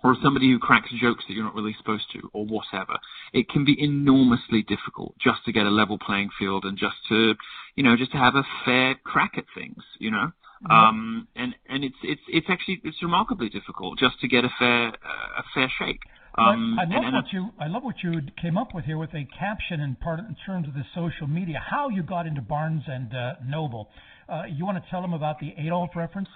or 0.04 0.16
somebody 0.22 0.50
who 0.50 0.58
cracks 0.58 0.90
jokes 1.00 1.24
that 1.28 1.34
you're 1.34 1.44
not 1.44 1.54
really 1.54 1.74
supposed 1.78 2.10
to, 2.12 2.28
or 2.32 2.44
whatever, 2.44 2.98
it 3.32 3.48
can 3.48 3.64
be 3.64 3.76
enormously 3.78 4.62
difficult 4.62 5.14
just 5.18 5.44
to 5.44 5.52
get 5.52 5.66
a 5.66 5.70
level 5.70 5.98
playing 5.98 6.30
field 6.38 6.64
and 6.64 6.76
just 6.76 6.96
to, 7.08 7.34
you 7.76 7.84
know, 7.84 7.96
just 7.96 8.10
to 8.12 8.18
have 8.18 8.34
a 8.34 8.42
fair 8.64 8.96
crack 9.04 9.32
at 9.36 9.44
things, 9.54 9.82
you 9.98 10.10
know. 10.10 10.32
Mm-hmm. 10.64 10.72
Um, 10.72 11.28
and 11.34 11.54
and 11.68 11.84
it's 11.84 11.96
it's 12.02 12.22
it's 12.28 12.46
actually 12.48 12.80
it's 12.84 13.02
remarkably 13.02 13.48
difficult 13.48 13.98
just 13.98 14.20
to 14.20 14.28
get 14.28 14.44
a 14.44 14.50
fair 14.58 14.88
uh, 14.88 15.40
a 15.40 15.44
fair 15.54 15.70
shake. 15.78 16.00
Um, 16.38 16.78
I, 16.78 16.84
I 16.84 16.86
love 16.86 17.04
and 17.04 17.14
what 17.14 17.32
you 17.32 17.50
I 17.60 17.66
love 17.66 17.82
what 17.84 17.96
you 18.02 18.20
came 18.40 18.56
up 18.56 18.74
with 18.74 18.86
here 18.86 18.96
with 18.96 19.12
a 19.12 19.26
caption 19.38 19.80
in 19.80 19.96
part 19.96 20.18
in 20.20 20.34
terms 20.46 20.66
of 20.66 20.74
the 20.74 20.84
social 20.94 21.26
media. 21.26 21.60
How 21.60 21.90
you 21.90 22.02
got 22.02 22.26
into 22.26 22.40
Barnes 22.40 22.84
and 22.86 23.14
uh, 23.14 23.34
Noble. 23.46 23.88
Uh, 24.28 24.44
you 24.48 24.64
want 24.64 24.82
to 24.82 24.90
tell 24.90 25.02
them 25.02 25.12
about 25.12 25.40
the 25.40 25.52
Adolf 25.58 25.90
reference? 25.94 26.28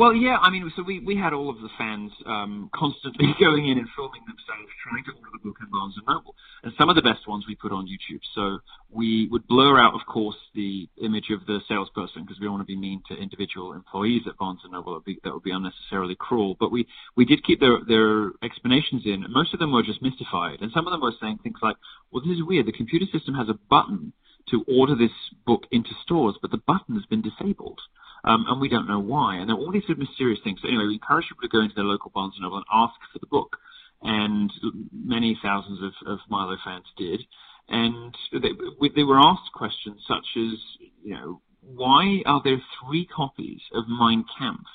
Well, 0.00 0.14
yeah, 0.14 0.38
I 0.40 0.48
mean, 0.48 0.72
so 0.74 0.82
we, 0.82 1.00
we 1.00 1.14
had 1.14 1.34
all 1.34 1.50
of 1.50 1.60
the 1.60 1.68
fans 1.76 2.10
um, 2.24 2.70
constantly 2.74 3.34
going 3.38 3.68
in 3.68 3.76
and 3.76 3.86
filming 3.94 4.22
themselves 4.24 4.72
trying 4.82 5.04
to 5.04 5.10
order 5.12 5.28
the 5.34 5.44
book 5.44 5.58
in 5.60 5.68
Barnes 5.68 5.92
and 5.98 6.06
Noble, 6.08 6.34
and 6.64 6.72
some 6.78 6.88
of 6.88 6.96
the 6.96 7.02
best 7.02 7.28
ones 7.28 7.44
we 7.46 7.54
put 7.54 7.70
on 7.70 7.84
YouTube. 7.84 8.24
So 8.34 8.60
we 8.88 9.28
would 9.30 9.46
blur 9.46 9.78
out, 9.78 9.92
of 9.92 10.00
course, 10.06 10.38
the 10.54 10.88
image 11.04 11.28
of 11.28 11.44
the 11.44 11.60
salesperson 11.68 12.24
because 12.24 12.40
we 12.40 12.46
don't 12.46 12.54
want 12.54 12.66
to 12.66 12.72
be 12.72 12.80
mean 12.80 13.02
to 13.08 13.14
individual 13.14 13.74
employees 13.74 14.22
at 14.26 14.38
Barnes 14.38 14.60
and 14.64 14.72
Noble. 14.72 14.98
Be, 15.04 15.20
that 15.22 15.34
would 15.34 15.42
be 15.42 15.50
unnecessarily 15.52 16.16
cruel. 16.18 16.56
But 16.58 16.72
we 16.72 16.86
we 17.14 17.26
did 17.26 17.44
keep 17.44 17.60
their 17.60 17.84
their 17.86 18.32
explanations 18.42 19.02
in. 19.04 19.26
Most 19.28 19.52
of 19.52 19.60
them 19.60 19.70
were 19.70 19.82
just 19.82 20.00
mystified, 20.00 20.62
and 20.62 20.72
some 20.72 20.86
of 20.86 20.92
them 20.92 21.02
were 21.02 21.12
saying 21.20 21.40
things 21.42 21.58
like, 21.60 21.76
"Well, 22.10 22.24
this 22.24 22.38
is 22.38 22.42
weird. 22.42 22.64
The 22.64 22.72
computer 22.72 23.04
system 23.12 23.34
has 23.34 23.50
a 23.50 23.58
button." 23.68 24.14
to 24.48 24.64
order 24.66 24.96
this 24.96 25.12
book 25.46 25.64
into 25.70 25.90
stores, 26.02 26.34
but 26.40 26.50
the 26.50 26.62
button 26.66 26.96
has 26.96 27.04
been 27.06 27.22
disabled. 27.22 27.78
Um, 28.24 28.44
and 28.48 28.60
we 28.60 28.68
don't 28.68 28.88
know 28.88 29.00
why. 29.00 29.36
And 29.36 29.48
there 29.48 29.56
are 29.56 29.58
all 29.58 29.72
these 29.72 29.82
sort 29.82 29.98
of 29.98 29.98
mysterious 29.98 30.40
things. 30.44 30.60
So 30.62 30.68
anyway, 30.68 30.86
we 30.86 30.94
encourage 30.94 31.26
people 31.28 31.42
to 31.42 31.48
go 31.48 31.60
into 31.62 31.74
their 31.74 31.84
local 31.84 32.10
Barnes 32.14 32.34
Noble 32.40 32.58
and 32.58 32.66
ask 32.72 32.94
for 33.12 33.18
the 33.18 33.26
book. 33.26 33.56
And 34.02 34.50
many 34.92 35.38
thousands 35.42 35.80
of, 35.82 35.92
of 36.06 36.18
Milo 36.28 36.56
fans 36.64 36.86
did. 36.96 37.20
And 37.68 38.14
they, 38.32 38.88
they 38.94 39.04
were 39.04 39.20
asked 39.20 39.52
questions 39.54 40.00
such 40.08 40.26
as, 40.36 40.58
you 41.02 41.14
know, 41.14 41.40
why 41.62 42.22
are 42.26 42.40
there 42.42 42.60
three 42.82 43.06
copies 43.06 43.60
of 43.74 43.84
Mein 43.88 44.24
Kampf 44.38 44.66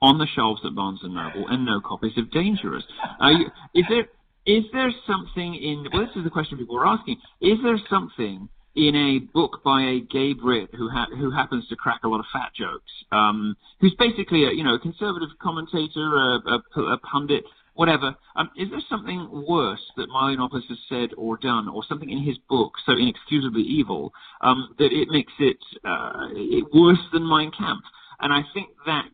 on 0.00 0.18
the 0.18 0.26
shelves 0.34 0.60
at 0.64 0.74
Barnes 0.74 1.00
and 1.02 1.14
Noble 1.14 1.46
and 1.48 1.64
no 1.64 1.80
copies 1.80 2.16
of 2.16 2.30
Dangerous? 2.30 2.84
Uh, 3.20 3.30
is 3.74 3.84
there 3.88 4.06
is 4.46 4.64
there 4.72 4.90
something 5.06 5.54
in? 5.54 5.86
Well, 5.92 6.06
this 6.06 6.16
is 6.16 6.24
the 6.24 6.30
question 6.30 6.58
people 6.58 6.76
were 6.76 6.86
asking. 6.86 7.16
Is 7.40 7.58
there 7.62 7.78
something 7.90 8.48
in 8.78 8.94
a 8.94 9.18
book 9.18 9.60
by 9.64 9.82
a 9.82 10.00
gay 10.00 10.32
Brit 10.32 10.70
who 10.74 10.88
ha- 10.88 11.08
who 11.10 11.32
happens 11.32 11.66
to 11.68 11.76
crack 11.76 12.04
a 12.04 12.08
lot 12.08 12.20
of 12.20 12.26
fat 12.32 12.54
jokes, 12.54 12.92
um, 13.10 13.56
who's 13.80 13.94
basically 13.98 14.44
a 14.44 14.52
you 14.52 14.62
know 14.62 14.74
a 14.74 14.78
conservative 14.78 15.30
commentator, 15.42 16.14
a, 16.14 16.38
a, 16.46 16.80
a 16.82 16.98
pundit, 16.98 17.44
whatever. 17.74 18.14
Um, 18.36 18.50
is 18.56 18.70
there 18.70 18.80
something 18.88 19.44
worse 19.48 19.82
that 19.96 20.08
Milo 20.08 20.36
Yiannopoulos 20.36 20.68
has 20.68 20.78
said 20.88 21.10
or 21.18 21.36
done, 21.36 21.68
or 21.68 21.82
something 21.88 22.08
in 22.08 22.22
his 22.22 22.38
book 22.48 22.74
so 22.86 22.92
inexcusably 22.92 23.62
evil 23.62 24.12
um, 24.42 24.74
that 24.78 24.92
it 24.92 25.08
makes 25.10 25.32
it, 25.40 25.58
uh, 25.84 26.28
it 26.32 26.64
worse 26.72 27.02
than 27.12 27.28
Mein 27.28 27.50
Kampf? 27.50 27.84
And 28.20 28.32
I 28.32 28.42
think 28.54 28.68
that 28.86 29.10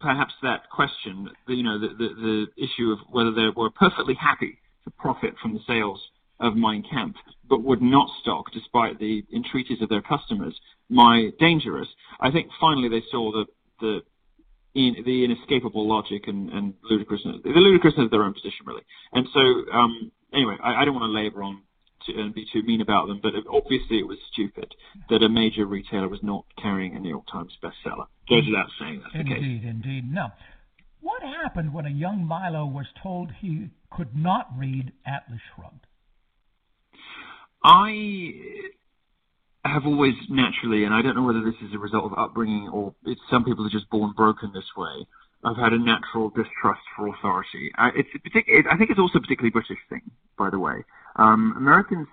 perhaps 0.00 0.34
that 0.42 0.70
question, 0.70 1.30
you 1.48 1.62
know, 1.62 1.78
the, 1.78 1.88
the, 1.88 2.08
the 2.14 2.46
issue 2.56 2.90
of 2.90 2.98
whether 3.10 3.32
they 3.32 3.48
were 3.56 3.70
perfectly 3.70 4.14
happy 4.14 4.58
to 4.84 4.90
profit 4.90 5.34
from 5.40 5.54
the 5.54 5.60
sales 5.66 6.00
of 6.40 6.56
Mein 6.56 6.84
Kampf, 6.90 7.18
but 7.48 7.62
would 7.62 7.82
not 7.82 8.08
stock, 8.20 8.52
despite 8.52 8.98
the 8.98 9.24
entreaties 9.34 9.80
of 9.80 9.88
their 9.88 10.02
customers, 10.02 10.58
my 10.88 11.30
Dangerous. 11.38 11.88
I 12.20 12.30
think 12.30 12.48
finally 12.60 12.88
they 12.88 13.02
saw 13.10 13.32
the 13.32 13.46
the 13.80 14.00
in, 14.74 14.96
the 15.04 15.24
inescapable 15.24 15.88
logic 15.88 16.28
and, 16.28 16.50
and 16.50 16.74
ludicrousness. 16.82 17.36
The 17.42 17.50
ludicrousness 17.50 18.04
of 18.04 18.10
their 18.10 18.22
own 18.22 18.34
position, 18.34 18.66
really. 18.66 18.82
And 19.12 19.26
so, 19.32 19.40
um, 19.72 20.12
anyway, 20.32 20.56
I, 20.62 20.82
I 20.82 20.84
don't 20.84 20.94
want 20.94 21.10
to 21.10 21.16
labour 21.18 21.42
on 21.42 21.62
to, 22.06 22.12
and 22.20 22.34
be 22.34 22.46
too 22.52 22.62
mean 22.62 22.82
about 22.82 23.08
them, 23.08 23.20
but 23.22 23.32
obviously 23.50 23.98
it 23.98 24.06
was 24.06 24.18
stupid 24.32 24.74
that 25.08 25.22
a 25.22 25.28
major 25.28 25.64
retailer 25.66 26.08
was 26.08 26.20
not 26.22 26.44
carrying 26.60 26.94
a 26.94 27.00
New 27.00 27.08
York 27.08 27.24
Times 27.32 27.56
bestseller. 27.62 28.06
Goes 28.28 28.44
without 28.46 28.68
saying 28.78 29.00
that's 29.02 29.14
indeed, 29.14 29.30
the 29.30 29.34
case. 29.34 29.44
Indeed, 29.44 29.68
indeed. 29.68 30.12
Now, 30.12 30.32
what 31.00 31.22
happened 31.22 31.72
when 31.72 31.86
a 31.86 31.90
young 31.90 32.26
Milo 32.26 32.66
was 32.66 32.86
told 33.02 33.30
he 33.40 33.70
could 33.90 34.14
not 34.14 34.48
read 34.56 34.92
Atlas 35.06 35.40
Shrugged? 35.54 35.85
I 37.62 38.32
have 39.64 39.86
always 39.86 40.14
naturally, 40.28 40.84
and 40.84 40.94
I 40.94 41.02
don't 41.02 41.16
know 41.16 41.24
whether 41.24 41.42
this 41.42 41.60
is 41.62 41.74
a 41.74 41.78
result 41.78 42.12
of 42.12 42.18
upbringing 42.18 42.68
or 42.68 42.94
it's 43.04 43.20
some 43.30 43.44
people 43.44 43.66
are 43.66 43.70
just 43.70 43.90
born 43.90 44.12
broken 44.12 44.52
this 44.54 44.70
way. 44.76 45.06
I've 45.44 45.56
had 45.56 45.72
a 45.72 45.78
natural 45.78 46.30
distrust 46.30 46.82
for 46.96 47.08
authority. 47.08 47.70
I, 47.76 47.90
it's 47.94 48.08
partic- 48.24 48.66
I 48.70 48.76
think 48.76 48.90
it's 48.90 48.98
also 48.98 49.18
a 49.18 49.20
particularly 49.20 49.50
British 49.50 49.78
thing, 49.88 50.02
by 50.38 50.50
the 50.50 50.58
way. 50.58 50.84
Um, 51.16 51.54
Americans, 51.56 52.08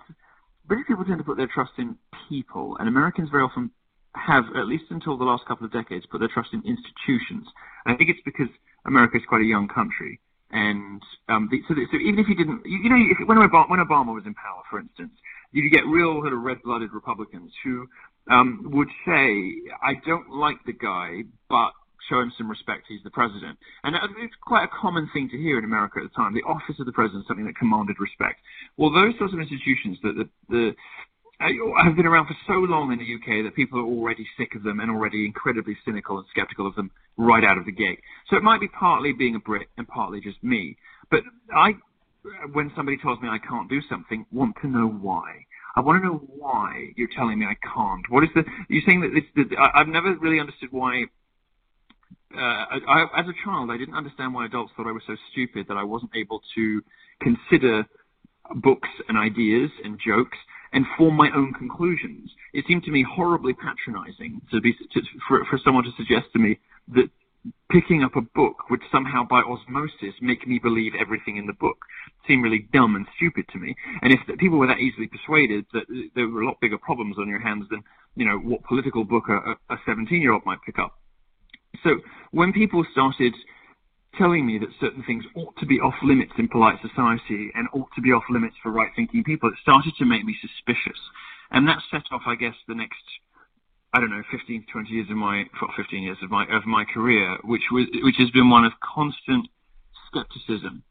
British 0.66 0.86
people 0.86 1.04
tend 1.04 1.18
to 1.18 1.24
put 1.24 1.36
their 1.36 1.48
trust 1.52 1.72
in 1.78 1.96
people, 2.28 2.76
and 2.78 2.88
Americans 2.88 3.30
very 3.30 3.42
often 3.42 3.70
have, 4.14 4.44
at 4.56 4.66
least 4.66 4.84
until 4.90 5.16
the 5.18 5.24
last 5.24 5.44
couple 5.46 5.66
of 5.66 5.72
decades, 5.72 6.06
put 6.06 6.20
their 6.20 6.28
trust 6.28 6.50
in 6.52 6.62
institutions. 6.62 7.48
And 7.84 7.94
I 7.94 7.96
think 7.96 8.10
it's 8.10 8.20
because 8.24 8.48
America 8.86 9.16
is 9.16 9.22
quite 9.28 9.40
a 9.40 9.46
young 9.46 9.68
country. 9.68 10.20
And 10.54 11.02
um, 11.28 11.48
the, 11.50 11.58
so, 11.66 11.74
the, 11.74 11.82
so 11.90 11.98
even 11.98 12.20
if 12.20 12.28
you 12.28 12.36
didn't, 12.38 12.62
you, 12.64 12.78
you 12.78 12.88
know, 12.88 12.96
if, 12.96 13.26
when, 13.26 13.38
Obama, 13.38 13.68
when 13.68 13.80
Obama 13.80 14.14
was 14.14 14.22
in 14.24 14.34
power, 14.34 14.62
for 14.70 14.78
instance, 14.78 15.10
you'd 15.50 15.68
get 15.72 15.82
real 15.90 16.22
sort 16.22 16.32
of 16.32 16.42
red-blooded 16.42 16.94
Republicans 16.94 17.50
who 17.64 17.88
um, 18.30 18.62
would 18.70 18.86
say, 19.04 19.58
"I 19.82 19.98
don't 20.06 20.30
like 20.30 20.62
the 20.64 20.72
guy, 20.72 21.26
but 21.50 21.74
show 22.08 22.20
him 22.20 22.32
some 22.38 22.48
respect. 22.48 22.86
He's 22.86 23.02
the 23.02 23.10
president." 23.10 23.58
And 23.82 23.96
it's 24.22 24.38
quite 24.46 24.62
a 24.62 24.70
common 24.80 25.10
thing 25.12 25.28
to 25.30 25.36
hear 25.36 25.58
in 25.58 25.64
America 25.64 25.98
at 25.98 26.06
the 26.06 26.14
time. 26.14 26.34
The 26.34 26.46
office 26.46 26.78
of 26.78 26.86
the 26.86 26.92
president 26.92 27.22
is 27.24 27.26
something 27.26 27.46
that 27.46 27.58
commanded 27.58 27.96
respect. 27.98 28.38
Well, 28.76 28.94
those 28.94 29.18
sorts 29.18 29.34
of 29.34 29.40
institutions 29.40 29.98
that 30.04 30.14
the, 30.14 30.28
the 30.54 30.76
have 31.40 31.96
been 31.96 32.06
around 32.06 32.26
for 32.26 32.36
so 32.46 32.54
long 32.54 32.92
in 32.92 32.98
the 32.98 33.14
UK 33.14 33.44
that 33.44 33.54
people 33.54 33.78
are 33.78 33.84
already 33.84 34.26
sick 34.38 34.54
of 34.54 34.62
them 34.62 34.80
and 34.80 34.90
already 34.90 35.24
incredibly 35.24 35.76
cynical 35.84 36.18
and 36.18 36.26
skeptical 36.30 36.66
of 36.66 36.74
them 36.74 36.90
right 37.16 37.44
out 37.44 37.58
of 37.58 37.64
the 37.64 37.72
gate. 37.72 38.00
So 38.28 38.36
it 38.36 38.42
might 38.42 38.60
be 38.60 38.68
partly 38.68 39.12
being 39.12 39.34
a 39.34 39.40
Brit 39.40 39.66
and 39.76 39.86
partly 39.86 40.20
just 40.20 40.42
me. 40.42 40.76
But 41.10 41.20
I 41.54 41.74
when 42.52 42.72
somebody 42.74 42.96
tells 42.96 43.20
me 43.20 43.28
I 43.28 43.38
can't 43.38 43.68
do 43.68 43.80
something, 43.88 44.24
want 44.32 44.56
to 44.62 44.68
know 44.68 44.88
why. 44.88 45.44
I 45.76 45.80
want 45.80 46.02
to 46.02 46.08
know 46.08 46.22
why 46.36 46.92
you're 46.96 47.08
telling 47.14 47.38
me 47.38 47.46
I 47.46 47.56
can't. 47.74 48.04
What 48.08 48.24
is 48.24 48.30
the? 48.34 48.44
You're 48.68 48.82
saying 48.86 49.00
that 49.00 49.56
I, 49.58 49.80
I've 49.80 49.88
never 49.88 50.14
really 50.16 50.40
understood 50.40 50.70
why. 50.70 51.04
Uh, 52.34 52.80
I, 52.88 53.06
as 53.16 53.26
a 53.28 53.44
child, 53.44 53.70
I 53.70 53.76
didn't 53.76 53.94
understand 53.94 54.34
why 54.34 54.46
adults 54.46 54.72
thought 54.76 54.88
I 54.88 54.92
was 54.92 55.02
so 55.06 55.16
stupid 55.30 55.66
that 55.68 55.76
I 55.76 55.84
wasn't 55.84 56.12
able 56.16 56.40
to 56.56 56.82
consider 57.20 57.86
books 58.56 58.88
and 59.08 59.16
ideas 59.16 59.70
and 59.84 60.00
jokes 60.04 60.38
and 60.74 60.84
form 60.98 61.14
my 61.14 61.30
own 61.34 61.54
conclusions. 61.54 62.30
It 62.52 62.64
seemed 62.68 62.82
to 62.84 62.90
me 62.90 63.04
horribly 63.08 63.54
patronizing 63.54 64.42
to 64.50 64.60
be 64.60 64.74
to, 64.74 65.00
for, 65.26 65.44
for 65.46 65.58
someone 65.64 65.84
to 65.84 65.90
suggest 65.96 66.26
to 66.34 66.38
me 66.38 66.58
that 66.88 67.08
picking 67.70 68.02
up 68.02 68.16
a 68.16 68.20
book 68.20 68.70
would 68.70 68.80
somehow 68.90 69.22
by 69.24 69.40
osmosis 69.40 70.14
make 70.20 70.46
me 70.46 70.58
believe 70.58 70.92
everything 70.98 71.36
in 71.36 71.46
the 71.46 71.52
book 71.52 71.76
seemed 72.26 72.42
really 72.42 72.66
dumb 72.72 72.96
and 72.96 73.06
stupid 73.16 73.44
to 73.52 73.58
me. 73.58 73.74
And 74.02 74.12
if 74.12 74.20
people 74.38 74.58
were 74.58 74.66
that 74.66 74.80
easily 74.80 75.06
persuaded 75.06 75.64
that 75.72 75.84
there 76.14 76.28
were 76.28 76.42
a 76.42 76.46
lot 76.46 76.60
bigger 76.60 76.78
problems 76.78 77.16
on 77.18 77.28
your 77.28 77.40
hands 77.40 77.66
than, 77.70 77.82
you 78.16 78.26
know, 78.26 78.38
what 78.38 78.64
political 78.64 79.04
book 79.04 79.24
a 79.28 79.76
17 79.86 80.20
year 80.20 80.32
old 80.32 80.44
might 80.44 80.62
pick 80.64 80.78
up. 80.78 80.98
So 81.82 82.00
when 82.30 82.52
people 82.52 82.84
started 82.92 83.34
telling 84.18 84.46
me 84.46 84.58
that 84.58 84.68
certain 84.80 85.02
things 85.04 85.24
ought 85.34 85.56
to 85.58 85.66
be 85.66 85.80
off 85.80 85.94
limits 86.02 86.32
in 86.38 86.48
polite 86.48 86.78
society 86.80 87.50
and 87.54 87.68
ought 87.72 87.88
to 87.94 88.00
be 88.00 88.12
off 88.12 88.24
limits 88.30 88.56
for 88.62 88.70
right 88.70 88.90
thinking 88.96 89.24
people, 89.24 89.48
it 89.48 89.56
started 89.62 89.92
to 89.98 90.04
make 90.04 90.24
me 90.24 90.36
suspicious. 90.40 90.98
And 91.50 91.68
that 91.68 91.78
set 91.90 92.02
off, 92.10 92.22
I 92.26 92.34
guess, 92.34 92.54
the 92.68 92.74
next 92.74 93.02
I 93.94 94.00
don't 94.00 94.10
know, 94.10 94.24
15 94.28 94.66
to 94.66 94.72
20 94.72 94.90
years 94.90 95.06
of 95.08 95.16
my, 95.16 95.44
15 95.76 96.02
years 96.02 96.18
of 96.20 96.28
my 96.28 96.42
of 96.50 96.66
my 96.66 96.84
career, 96.84 97.38
which 97.44 97.62
was 97.70 97.86
which 98.02 98.16
has 98.18 98.28
been 98.30 98.50
one 98.50 98.64
of 98.64 98.72
constant 98.82 99.46
skepticism 100.08 100.82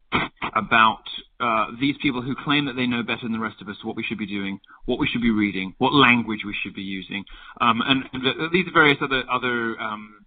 about 0.56 1.02
uh, 1.38 1.66
these 1.78 1.96
people 2.00 2.22
who 2.22 2.34
claim 2.34 2.64
that 2.64 2.76
they 2.76 2.86
know 2.86 3.02
better 3.02 3.22
than 3.24 3.32
the 3.32 3.38
rest 3.38 3.60
of 3.60 3.68
us 3.68 3.76
what 3.82 3.96
we 3.96 4.02
should 4.02 4.16
be 4.16 4.26
doing, 4.26 4.58
what 4.86 4.98
we 4.98 5.06
should 5.06 5.20
be 5.20 5.30
reading, 5.30 5.74
what 5.78 5.92
language 5.92 6.40
we 6.46 6.56
should 6.62 6.74
be 6.74 6.82
using, 6.82 7.24
um, 7.60 7.82
and, 7.84 8.04
and 8.12 8.52
these 8.52 8.66
various 8.72 8.98
other 9.02 9.22
other 9.30 9.78
um, 9.78 10.23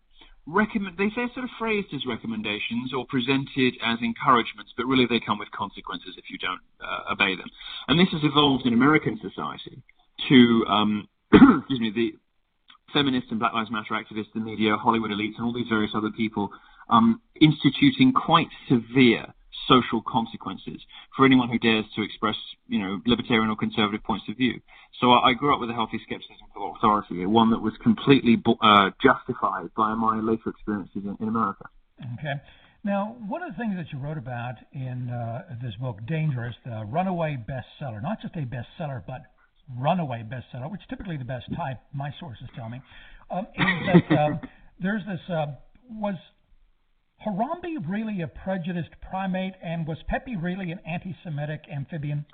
recommend. 0.48 0.98
They 0.98 1.10
say 1.10 1.27
sort 1.34 1.44
of 1.44 1.51
phrased 1.60 1.94
as 1.94 2.06
recommendations 2.08 2.94
or 2.96 3.06
presented 3.06 3.75
as 3.84 4.00
encouragements, 4.01 4.74
but 4.75 4.86
really 4.86 5.06
they 5.06 5.20
come 5.20 5.38
with 5.38 5.51
consequences 5.51 6.16
if 6.18 6.25
you 6.32 6.38
don't 6.38 6.62
uh, 6.82 7.13
obey 7.13 7.36
them. 7.36 7.48
And 7.88 8.00
this 8.00 8.10
has 8.12 8.24
evolved 8.24 8.66
in 8.66 8.74
American 8.74 9.20
society 9.22 9.84
to 10.30 10.66
um, 10.68 11.08
excuse 11.34 11.80
me 11.80 11.92
the 11.94 12.13
feminists 12.94 13.30
and 13.30 13.39
Black 13.39 13.54
Lives 13.54 13.70
Matter 13.70 13.94
activists, 13.94 14.32
the 14.34 14.39
media, 14.39 14.77
Hollywood 14.77 15.12
elites, 15.12 15.36
and 15.38 15.46
all 15.46 15.54
these 15.54 15.68
various 15.70 15.92
other 15.94 16.12
people 16.16 16.50
um, 16.89 17.22
instituting 17.42 18.13
quite 18.13 18.48
severe 18.70 19.34
social 19.68 20.02
consequences 20.08 20.82
for 21.16 21.26
anyone 21.26 21.50
who 21.50 21.60
dares 21.60 21.86
to 21.96 22.04
express, 22.04 22.36
you 22.68 22.80
know, 22.80 23.00
libertarian 23.06 23.50
or 23.50 23.56
conservative 23.56 24.04
points 24.04 24.26
of 24.30 24.38
view. 24.38 24.60
So 25.00 25.12
I, 25.12 25.30
I 25.30 25.34
grew 25.34 25.54
up 25.54 25.60
with 25.60 25.70
a 25.70 25.74
healthy 25.74 26.00
skepticism 26.04 26.48
for 26.54 26.76
authority, 26.78 27.26
one 27.26 27.52
that 27.52 27.62
was 27.62 27.74
completely 27.84 28.42
uh, 28.62 28.90
justified 29.02 29.70
by 29.76 29.94
my 29.94 30.20
later 30.20 30.50
experiences 30.50 31.04
in, 31.04 31.18
in, 31.20 31.28
America. 31.28 31.66
Okay. 32.20 32.42
Now, 32.84 33.18
one 33.28 33.44
of 33.44 33.52
the 33.52 33.58
things 33.58 33.76
that 33.76 33.92
you 33.92 34.00
wrote 34.00 34.18
about 34.18 34.56
in 34.72 35.10
uh, 35.10 35.58
this 35.62 35.76
book, 35.76 36.00
Dangerous, 36.08 36.56
the 36.66 36.86
runaway 36.88 37.38
bestseller, 37.38 38.02
not 38.02 38.22
just 38.22 38.36
a 38.36 38.46
bestseller, 38.46 39.04
but 39.06 39.22
runaway 39.78 40.24
bestseller, 40.24 40.72
which 40.72 40.82
is 40.82 40.88
typically 40.90 41.18
the 41.18 41.26
best 41.26 41.46
type, 41.56 41.78
my 41.94 42.12
sources 42.20 42.48
tell 42.56 42.70
me, 42.70 42.82
um, 43.30 43.46
is 43.56 44.04
that 44.08 44.18
uh, 44.18 44.30
there's 44.80 45.02
this 45.06 45.20
uh, 45.30 45.48
was 45.90 46.16
Harambe 47.26 47.88
really 47.88 48.22
a 48.22 48.28
prejudiced 48.28 49.02
primate, 49.02 49.54
and 49.64 49.88
was 49.88 49.98
Pepe 50.08 50.36
really 50.36 50.72
an 50.72 50.80
anti-Semitic 50.86 51.62
amphibian? 51.72 52.26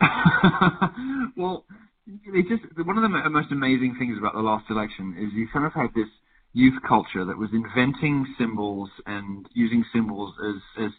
well, 1.36 1.64
it's 2.06 2.48
just 2.48 2.62
one 2.86 2.96
of 2.96 3.02
the 3.02 3.30
most 3.30 3.50
amazing 3.50 3.96
things 3.98 4.16
about 4.18 4.34
the 4.34 4.40
last 4.40 4.70
election 4.70 5.16
is 5.18 5.32
you 5.34 5.48
kind 5.52 5.66
of 5.66 5.72
had 5.72 5.88
this 5.94 6.08
youth 6.52 6.80
culture 6.86 7.24
that 7.24 7.36
was 7.36 7.50
inventing 7.52 8.26
symbols 8.38 8.88
and 9.06 9.46
using 9.54 9.84
symbols 9.92 10.32
as 10.48 10.84
as 10.86 10.90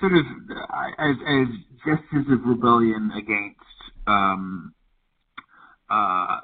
sort 0.00 0.12
of 0.12 0.24
as 0.98 1.16
as 1.26 1.46
gestures 1.86 2.26
of 2.30 2.44
rebellion 2.44 3.10
against 3.16 3.60
um, 4.06 4.74
uh, 5.88 6.40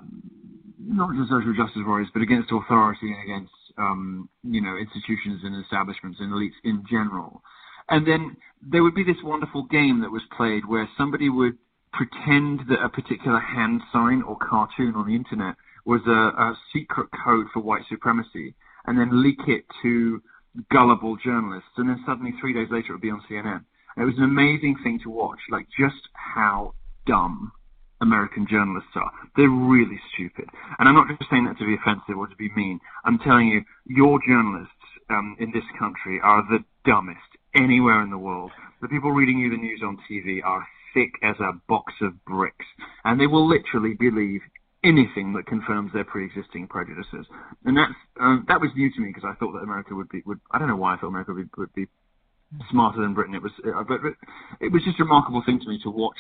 not 0.80 1.14
just 1.16 1.28
social 1.28 1.54
justice 1.54 1.82
warriors, 1.84 2.08
but 2.12 2.22
against 2.22 2.50
authority 2.52 3.12
and 3.12 3.22
against 3.22 3.52
um, 3.78 4.28
you 4.42 4.60
know 4.60 4.76
institutions 4.76 5.40
and 5.44 5.62
establishments 5.62 6.18
and 6.20 6.32
elites 6.32 6.58
in 6.64 6.84
general. 6.88 7.42
And 7.88 8.06
then 8.06 8.36
there 8.60 8.82
would 8.82 8.94
be 8.94 9.04
this 9.04 9.22
wonderful 9.22 9.64
game 9.64 10.00
that 10.02 10.10
was 10.10 10.22
played 10.36 10.66
where 10.66 10.88
somebody 10.98 11.30
would 11.30 11.56
pretend 11.92 12.60
that 12.68 12.82
a 12.84 12.88
particular 12.88 13.40
hand 13.40 13.80
sign 13.92 14.22
or 14.22 14.36
cartoon 14.36 14.94
on 14.94 15.08
the 15.08 15.14
internet 15.14 15.54
was 15.86 16.02
a, 16.06 16.10
a 16.10 16.58
secret 16.72 17.08
code 17.24 17.46
for 17.52 17.60
white 17.60 17.82
supremacy, 17.88 18.54
and 18.86 18.98
then 18.98 19.22
leak 19.22 19.38
it 19.46 19.64
to 19.82 20.22
gullible 20.70 21.16
journalists, 21.16 21.70
and 21.76 21.88
then 21.88 22.02
suddenly 22.06 22.32
three 22.40 22.52
days 22.52 22.68
later 22.70 22.90
it 22.90 22.92
would 22.92 23.00
be 23.00 23.10
on 23.10 23.22
CNN. 23.30 23.64
And 23.96 24.02
it 24.02 24.04
was 24.04 24.18
an 24.18 24.24
amazing 24.24 24.76
thing 24.82 25.00
to 25.02 25.10
watch, 25.10 25.38
like 25.50 25.66
just 25.78 26.08
how 26.12 26.74
dumb 27.06 27.52
American 28.00 28.46
journalists 28.48 28.90
are. 28.94 29.10
They're 29.36 29.48
really 29.48 30.00
stupid. 30.14 30.48
And 30.78 30.88
I'm 30.88 30.94
not 30.94 31.08
just 31.08 31.30
saying 31.30 31.46
that 31.46 31.58
to 31.58 31.66
be 31.66 31.74
offensive 31.74 32.16
or 32.16 32.26
to 32.26 32.36
be 32.36 32.50
mean. 32.54 32.80
I'm 33.04 33.18
telling 33.18 33.48
you, 33.48 33.62
your 33.86 34.20
journalists 34.26 34.72
um, 35.10 35.36
in 35.38 35.50
this 35.52 35.64
country 35.78 36.20
are 36.22 36.42
the 36.48 36.64
dumbest 36.84 37.18
anywhere 37.54 38.02
in 38.02 38.10
the 38.10 38.18
world. 38.18 38.52
The 38.82 38.88
people 38.88 39.10
reading 39.10 39.38
you 39.38 39.50
the 39.50 39.56
news 39.56 39.82
on 39.82 39.98
TV 40.10 40.44
are 40.44 40.66
thick 40.94 41.12
as 41.22 41.36
a 41.40 41.58
box 41.68 41.92
of 42.00 42.24
bricks. 42.24 42.66
And 43.04 43.20
they 43.20 43.26
will 43.26 43.48
literally 43.48 43.94
believe 43.98 44.40
anything 44.84 45.32
that 45.34 45.46
confirms 45.46 45.92
their 45.92 46.04
pre-existing 46.04 46.68
prejudices. 46.68 47.26
And 47.64 47.76
that's 47.76 47.98
um, 48.20 48.44
that 48.48 48.60
was 48.60 48.70
new 48.76 48.92
to 48.92 49.00
me 49.00 49.08
because 49.08 49.26
I 49.26 49.34
thought 49.38 49.52
that 49.52 49.66
America 49.66 49.94
would 49.94 50.08
be 50.08 50.22
would 50.24 50.40
I 50.50 50.58
don't 50.58 50.68
know 50.68 50.76
why 50.76 50.94
I 50.94 50.98
thought 50.98 51.08
America 51.08 51.32
would 51.34 51.50
be, 51.50 51.50
would 51.58 51.74
be 51.74 51.86
smarter 52.70 53.00
than 53.00 53.14
Britain. 53.14 53.34
It 53.34 53.42
was, 53.42 53.52
uh, 53.66 53.84
but, 53.86 54.00
it 54.60 54.72
was 54.72 54.82
just 54.84 55.00
a 55.00 55.04
remarkable 55.04 55.42
thing 55.44 55.60
to 55.60 55.68
me 55.68 55.80
to 55.82 55.90
watch 55.90 56.16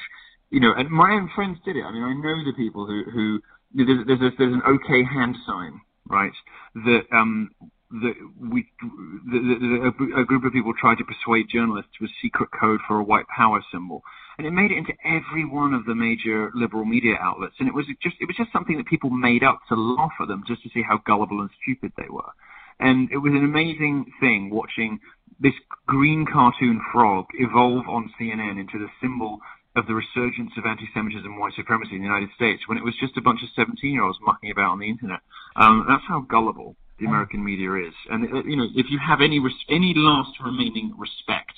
you 0.50 0.60
know, 0.60 0.72
and 0.76 0.90
my 0.90 1.12
own 1.12 1.30
friends 1.34 1.58
did 1.64 1.76
it. 1.76 1.84
I 1.84 1.92
mean, 1.92 2.02
I 2.02 2.14
know 2.14 2.44
the 2.44 2.56
people 2.56 2.86
who 2.86 3.04
who 3.10 3.40
there's 3.74 4.06
there's, 4.06 4.20
a, 4.20 4.30
there's 4.36 4.54
an 4.54 4.62
OK 4.66 5.04
hand 5.04 5.36
sign, 5.46 5.80
right? 6.08 6.32
That 6.74 7.02
um 7.12 7.50
that 7.90 8.14
we 8.38 8.66
the, 8.80 9.38
the, 9.38 10.16
a, 10.16 10.22
a 10.22 10.24
group 10.24 10.44
of 10.44 10.52
people 10.52 10.72
tried 10.78 10.98
to 10.98 11.04
persuade 11.04 11.46
journalists 11.48 11.92
a 12.02 12.06
secret 12.22 12.50
code 12.58 12.80
for 12.86 12.98
a 12.98 13.04
white 13.04 13.26
power 13.34 13.62
symbol, 13.72 14.02
and 14.36 14.46
it 14.46 14.50
made 14.50 14.70
it 14.70 14.78
into 14.78 14.92
every 15.04 15.44
one 15.44 15.74
of 15.74 15.84
the 15.86 15.94
major 15.94 16.50
liberal 16.54 16.84
media 16.84 17.14
outlets. 17.20 17.54
And 17.58 17.68
it 17.68 17.74
was 17.74 17.86
just 18.02 18.16
it 18.20 18.26
was 18.26 18.36
just 18.36 18.52
something 18.52 18.76
that 18.76 18.86
people 18.86 19.10
made 19.10 19.42
up 19.42 19.60
to 19.68 19.74
laugh 19.74 20.12
at 20.20 20.28
them, 20.28 20.44
just 20.46 20.62
to 20.62 20.70
see 20.70 20.82
how 20.82 20.98
gullible 21.06 21.40
and 21.40 21.50
stupid 21.62 21.92
they 21.96 22.08
were. 22.10 22.32
And 22.80 23.10
it 23.10 23.18
was 23.18 23.32
an 23.32 23.44
amazing 23.44 24.12
thing 24.20 24.50
watching 24.50 25.00
this 25.40 25.54
green 25.86 26.26
cartoon 26.30 26.80
frog 26.92 27.26
evolve 27.34 27.88
on 27.88 28.10
CNN 28.20 28.60
into 28.60 28.78
the 28.78 28.88
symbol 29.00 29.40
of 29.78 29.86
the 29.86 29.94
resurgence 29.94 30.50
of 30.58 30.66
anti-Semitism 30.66 31.24
and 31.24 31.40
white 31.40 31.54
supremacy 31.54 31.94
in 31.94 32.02
the 32.02 32.08
United 32.08 32.30
States 32.34 32.66
when 32.66 32.76
it 32.76 32.84
was 32.84 32.94
just 33.00 33.16
a 33.16 33.22
bunch 33.22 33.40
of 33.42 33.48
17-year-olds 33.56 34.18
mucking 34.22 34.50
about 34.50 34.72
on 34.72 34.78
the 34.80 34.88
internet. 34.88 35.20
Um, 35.56 35.86
that's 35.88 36.02
how 36.08 36.20
gullible 36.20 36.76
the. 36.98 37.06
American 37.06 37.44
media 37.44 37.72
is. 37.74 37.94
And 38.10 38.24
uh, 38.24 38.42
you 38.44 38.56
know, 38.56 38.66
if 38.74 38.86
you 38.90 38.98
have 38.98 39.20
any 39.20 39.38
res- 39.38 39.64
any 39.70 39.94
last 39.96 40.32
remaining 40.44 40.94
respect 40.98 41.52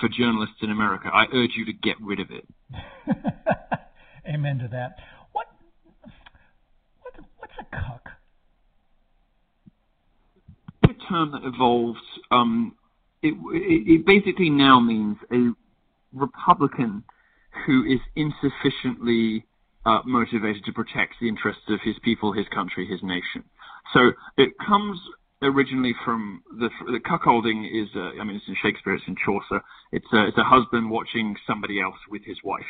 for 0.00 0.08
journalists 0.08 0.56
in 0.62 0.70
America, 0.70 1.10
I 1.12 1.26
urge 1.32 1.50
you 1.56 1.64
to 1.66 1.72
get 1.72 1.96
rid 2.00 2.20
of 2.20 2.28
it. 2.30 2.46
Amen 4.28 4.58
to 4.58 4.68
that. 4.68 4.96
What, 5.32 5.46
what 7.02 7.14
what's 7.38 7.52
a 7.60 7.64
cuck? 7.64 8.10
A 10.84 11.08
term 11.08 11.32
that 11.32 11.42
evolved. 11.44 11.98
Um, 12.30 12.76
it, 13.22 13.34
it, 13.34 14.00
it 14.00 14.06
basically 14.06 14.50
now 14.50 14.78
means 14.78 15.16
a 15.32 15.52
Republican 16.12 17.02
who 17.66 17.84
is 17.84 18.00
insufficiently 18.14 19.46
uh, 19.84 20.00
motivated 20.04 20.64
to 20.64 20.72
protect 20.72 21.14
the 21.20 21.28
interests 21.28 21.62
of 21.68 21.80
his 21.84 21.94
people, 22.02 22.32
his 22.32 22.46
country, 22.48 22.86
his 22.86 23.02
nation. 23.02 23.44
So 23.94 24.12
it 24.36 24.50
comes 24.66 24.98
originally 25.42 25.94
from 26.04 26.42
the, 26.58 26.68
the 26.86 26.98
cuckolding 26.98 27.66
is, 27.70 27.88
uh, 27.94 28.20
I 28.20 28.24
mean, 28.24 28.36
it's 28.36 28.48
in 28.48 28.56
Shakespeare, 28.62 28.94
it's 28.94 29.04
in 29.06 29.16
Chaucer. 29.24 29.62
It's 29.92 30.06
a, 30.12 30.26
it's 30.26 30.38
a 30.38 30.44
husband 30.44 30.90
watching 30.90 31.36
somebody 31.46 31.80
else 31.80 31.96
with 32.10 32.22
his 32.24 32.38
wife. 32.42 32.64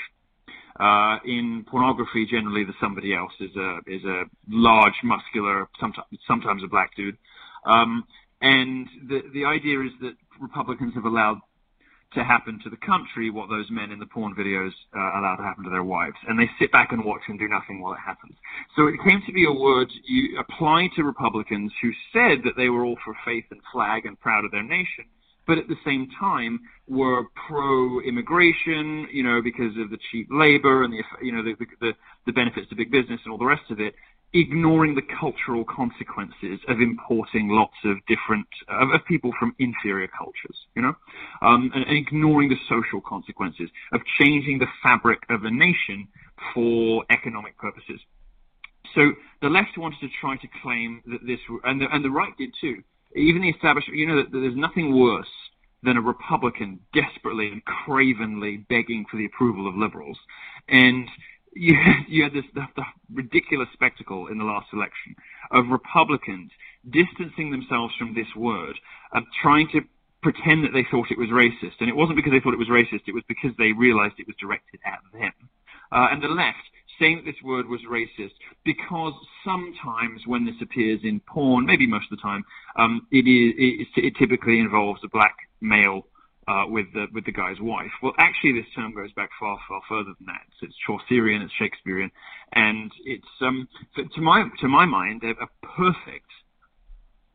Uh, 0.78 1.16
in 1.25 1.64
pornography, 1.71 2.26
generally, 2.31 2.64
the 2.64 2.75
somebody 2.78 3.14
else 3.14 3.33
is 3.40 3.55
a 3.57 3.78
is 3.87 4.05
a 4.05 4.25
large, 4.50 4.93
muscular, 5.02 5.69
sometimes 5.81 6.07
sometimes 6.26 6.62
a 6.62 6.66
black 6.66 6.95
dude. 6.95 7.16
Um, 7.64 8.05
and 8.43 8.87
the 9.09 9.23
the 9.33 9.47
idea 9.47 9.81
is 9.81 9.93
that 10.02 10.16
Republicans 10.38 10.93
have 10.95 11.07
allowed 11.07 11.38
to 12.15 12.25
happen 12.25 12.61
to 12.63 12.71
the 12.71 12.77
country 12.77 13.31
what 13.31 13.49
those 13.49 13.71
men 13.71 13.91
in 13.91 13.99
the 13.99 14.07
porn 14.07 14.35
videos 14.35 14.71
uh, 14.97 15.19
allow 15.19 15.37
to 15.37 15.43
happen 15.43 15.65
to 15.65 15.71
their 15.71 15.83
wives, 15.83 16.17
and 16.29 16.39
they 16.39 16.49
sit 16.59 16.71
back 16.73 16.93
and 16.93 17.05
watch 17.05 17.23
and 17.29 17.39
do 17.39 17.49
nothing 17.49 17.81
while 17.81 17.93
it 17.93 18.05
happens. 18.05 18.35
So 18.77 18.87
it 18.87 18.95
came 19.07 19.23
to 19.27 19.33
be 19.33 19.45
a 19.45 19.53
word 19.53 19.91
you 20.05 20.39
apply 20.39 20.89
to 20.97 21.03
Republicans 21.03 21.73
who 21.83 21.91
said 22.13 22.45
that 22.45 22.57
they 22.57 22.69
were 22.69 22.85
all 22.85 22.97
for 23.05 23.15
faith 23.25 23.45
and 23.51 23.61
flag 23.73 24.07
and 24.07 24.19
proud 24.21 24.45
of 24.45 24.51
their 24.51 24.63
nation, 24.63 25.05
but 25.47 25.59
at 25.59 25.69
the 25.69 25.77
same 25.85 26.09
time 26.19 26.61
were 26.89 27.25
pro-immigration, 27.49 29.09
you 29.13 29.23
know, 29.23 29.43
because 29.43 29.77
of 29.79 29.91
the 29.91 29.99
cheap 30.11 30.29
labor 30.31 30.85
and 30.85 30.93
the 30.93 31.03
you 31.23 31.33
know 31.33 31.43
the 31.43 31.55
the, 31.81 31.93
the 32.27 32.33
benefits 32.33 32.69
to 32.69 32.77
big 32.77 32.91
business 32.91 33.21
and 33.25 33.33
all 33.33 33.39
the 33.39 33.45
rest 33.45 33.71
of 33.71 33.81
it, 33.81 33.95
ignoring 34.40 34.95
the 34.95 35.02
cultural 35.02 35.64
consequences 35.64 36.61
of 36.69 36.81
importing 36.81 37.49
lots 37.49 37.76
of 37.85 37.97
different 38.07 38.47
of, 38.69 38.90
of 38.90 39.05
people 39.07 39.33
from 39.38 39.55
inferior 39.59 40.09
cultures, 40.09 40.57
you 40.75 40.83
know, 40.83 40.95
um, 41.43 41.71
and, 41.75 41.85
and, 41.85 41.97
ignoring 41.97 42.49
the 42.49 42.57
social 42.69 43.00
consequences 43.00 43.71
of 43.93 44.00
changing 44.19 44.59
the 44.59 44.66
fabric 44.83 45.21
of 45.31 45.45
a 45.45 45.50
nation 45.50 46.09
for 46.55 47.05
economic 47.11 47.57
purposes. 47.59 48.00
So 48.95 49.12
the 49.43 49.49
left 49.49 49.76
wanted 49.76 50.00
to 50.00 50.09
try 50.21 50.37
to 50.37 50.49
claim 50.62 51.02
that 51.07 51.26
this, 51.26 51.40
and 51.64 51.81
the, 51.81 51.87
and 51.93 52.05
the 52.05 52.11
right 52.11 52.37
did 52.37 52.50
too. 52.61 52.83
Even 53.14 53.43
the 53.43 53.50
establishment, 53.50 53.99
you 53.99 54.07
know, 54.07 54.16
that, 54.16 54.31
that 54.31 54.38
there's 54.38 54.57
nothing 54.57 54.99
worse 54.99 55.26
than 55.83 55.97
a 55.97 56.00
Republican 56.00 56.81
desperately 56.93 57.49
and 57.49 57.64
cravenly 57.64 58.59
begging 58.69 59.05
for 59.11 59.16
the 59.16 59.26
approval 59.26 59.69
of 59.69 59.75
liberals, 59.76 60.19
and 60.69 61.09
you 61.55 61.75
had, 61.75 62.03
you 62.09 62.23
had 62.23 62.33
this 62.33 62.45
the, 62.55 62.67
the 62.76 62.83
ridiculous 63.12 63.69
spectacle 63.73 64.29
in 64.29 64.38
the 64.38 64.45
last 64.45 64.69
election 64.73 65.15
of 65.53 65.67
Republicans 65.69 66.50
distancing 66.91 67.50
themselves 67.50 67.95
from 67.99 68.15
this 68.15 68.29
word, 68.37 68.76
and 69.12 69.26
trying 69.43 69.69
to 69.73 69.81
pretend 70.23 70.65
that 70.65 70.73
they 70.73 70.87
thought 70.91 71.11
it 71.11 71.19
was 71.19 71.29
racist. 71.29 71.79
And 71.81 71.88
it 71.88 71.97
wasn't 71.97 72.17
because 72.17 72.33
they 72.33 72.41
thought 72.41 72.55
it 72.55 72.59
was 72.59 72.69
racist, 72.69 73.07
it 73.07 73.15
was 73.15 73.25
because 73.29 73.50
they 73.59 73.73
realized 73.73 74.15
it 74.19 74.26
was 74.26 74.37
directed 74.41 74.81
at 74.85 74.99
them. 75.12 75.33
Uh, 75.93 76.09
and 76.11 76.23
the 76.23 76.29
left 76.29 76.67
saying 76.99 77.17
that 77.17 77.31
this 77.31 77.43
word 77.45 77.69
was 77.69 77.81
racist 77.91 78.33
because 78.65 79.12
sometimes 79.45 80.23
when 80.26 80.45
this 80.45 80.55
appears 80.62 81.00
in 81.05 81.21
porn, 81.21 81.67
maybe 81.67 81.87
most 81.87 82.07
of 82.11 82.19
the 82.19 82.23
time, 82.23 82.45
um, 82.76 83.07
it, 83.12 83.26
is, 83.29 83.55
it, 83.59 83.88
it 83.97 84.17
typically 84.19 84.59
involves 84.59 85.00
a 85.05 85.09
black 85.09 85.37
male 85.61 86.07
uh, 86.49 86.65
with 86.67 86.87
the 86.95 87.07
with 87.12 87.25
the 87.25 87.33
guy's 87.33 87.61
wife. 87.61 87.91
Well, 88.03 88.12
actually, 88.19 88.53
this 88.53 88.71
term 88.75 88.95
goes 88.95 89.12
back 89.12 89.31
far 89.38 89.59
far 89.69 89.81
further 89.88 90.12
than 90.19 90.26
that. 90.26 90.47
So 90.61 90.67
it's 90.67 90.76
Chaucerian, 90.87 91.43
it's 91.43 91.53
Shakespearean, 91.59 92.11
and 92.53 92.91
it's 93.05 93.26
um, 93.41 93.69
to 93.97 94.21
my 94.21 94.45
to 94.61 94.69
my 94.69 94.85
mind 94.85 95.23
a, 95.25 95.31
a 95.31 95.49
perfect 95.76 96.31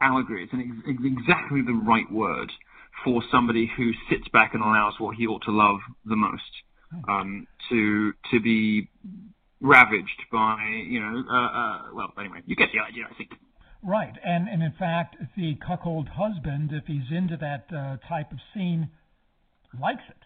allegory. 0.01 0.43
It's 0.43 0.53
an 0.53 0.83
ex- 0.87 0.99
exactly 1.03 1.61
the 1.61 1.73
right 1.73 2.09
word 2.11 2.51
for 3.03 3.21
somebody 3.31 3.69
who 3.77 3.91
sits 4.09 4.27
back 4.29 4.53
and 4.53 4.63
allows 4.63 4.93
what 4.99 5.15
he 5.15 5.27
ought 5.27 5.43
to 5.43 5.51
love 5.51 5.79
the 6.05 6.15
most 6.15 6.43
um, 7.09 7.47
to 7.69 8.13
to 8.31 8.39
be 8.39 8.89
ravaged 9.59 10.23
by 10.31 10.57
you 10.87 10.99
know 10.99 11.23
uh, 11.29 11.35
uh, 11.35 11.81
well 11.93 12.11
anyway 12.19 12.39
you 12.45 12.55
get 12.55 12.69
the 12.73 12.79
idea 12.79 13.03
I 13.09 13.13
think. 13.15 13.31
Right, 13.83 14.13
and 14.23 14.47
and 14.47 14.61
in 14.61 14.73
fact, 14.77 15.15
the 15.35 15.55
cuckold 15.55 16.09
husband, 16.09 16.71
if 16.71 16.85
he's 16.85 17.11
into 17.11 17.35
that 17.37 17.65
uh, 17.75 17.97
type 18.07 18.31
of 18.31 18.37
scene, 18.53 18.89
likes 19.79 20.03
it. 20.09 20.17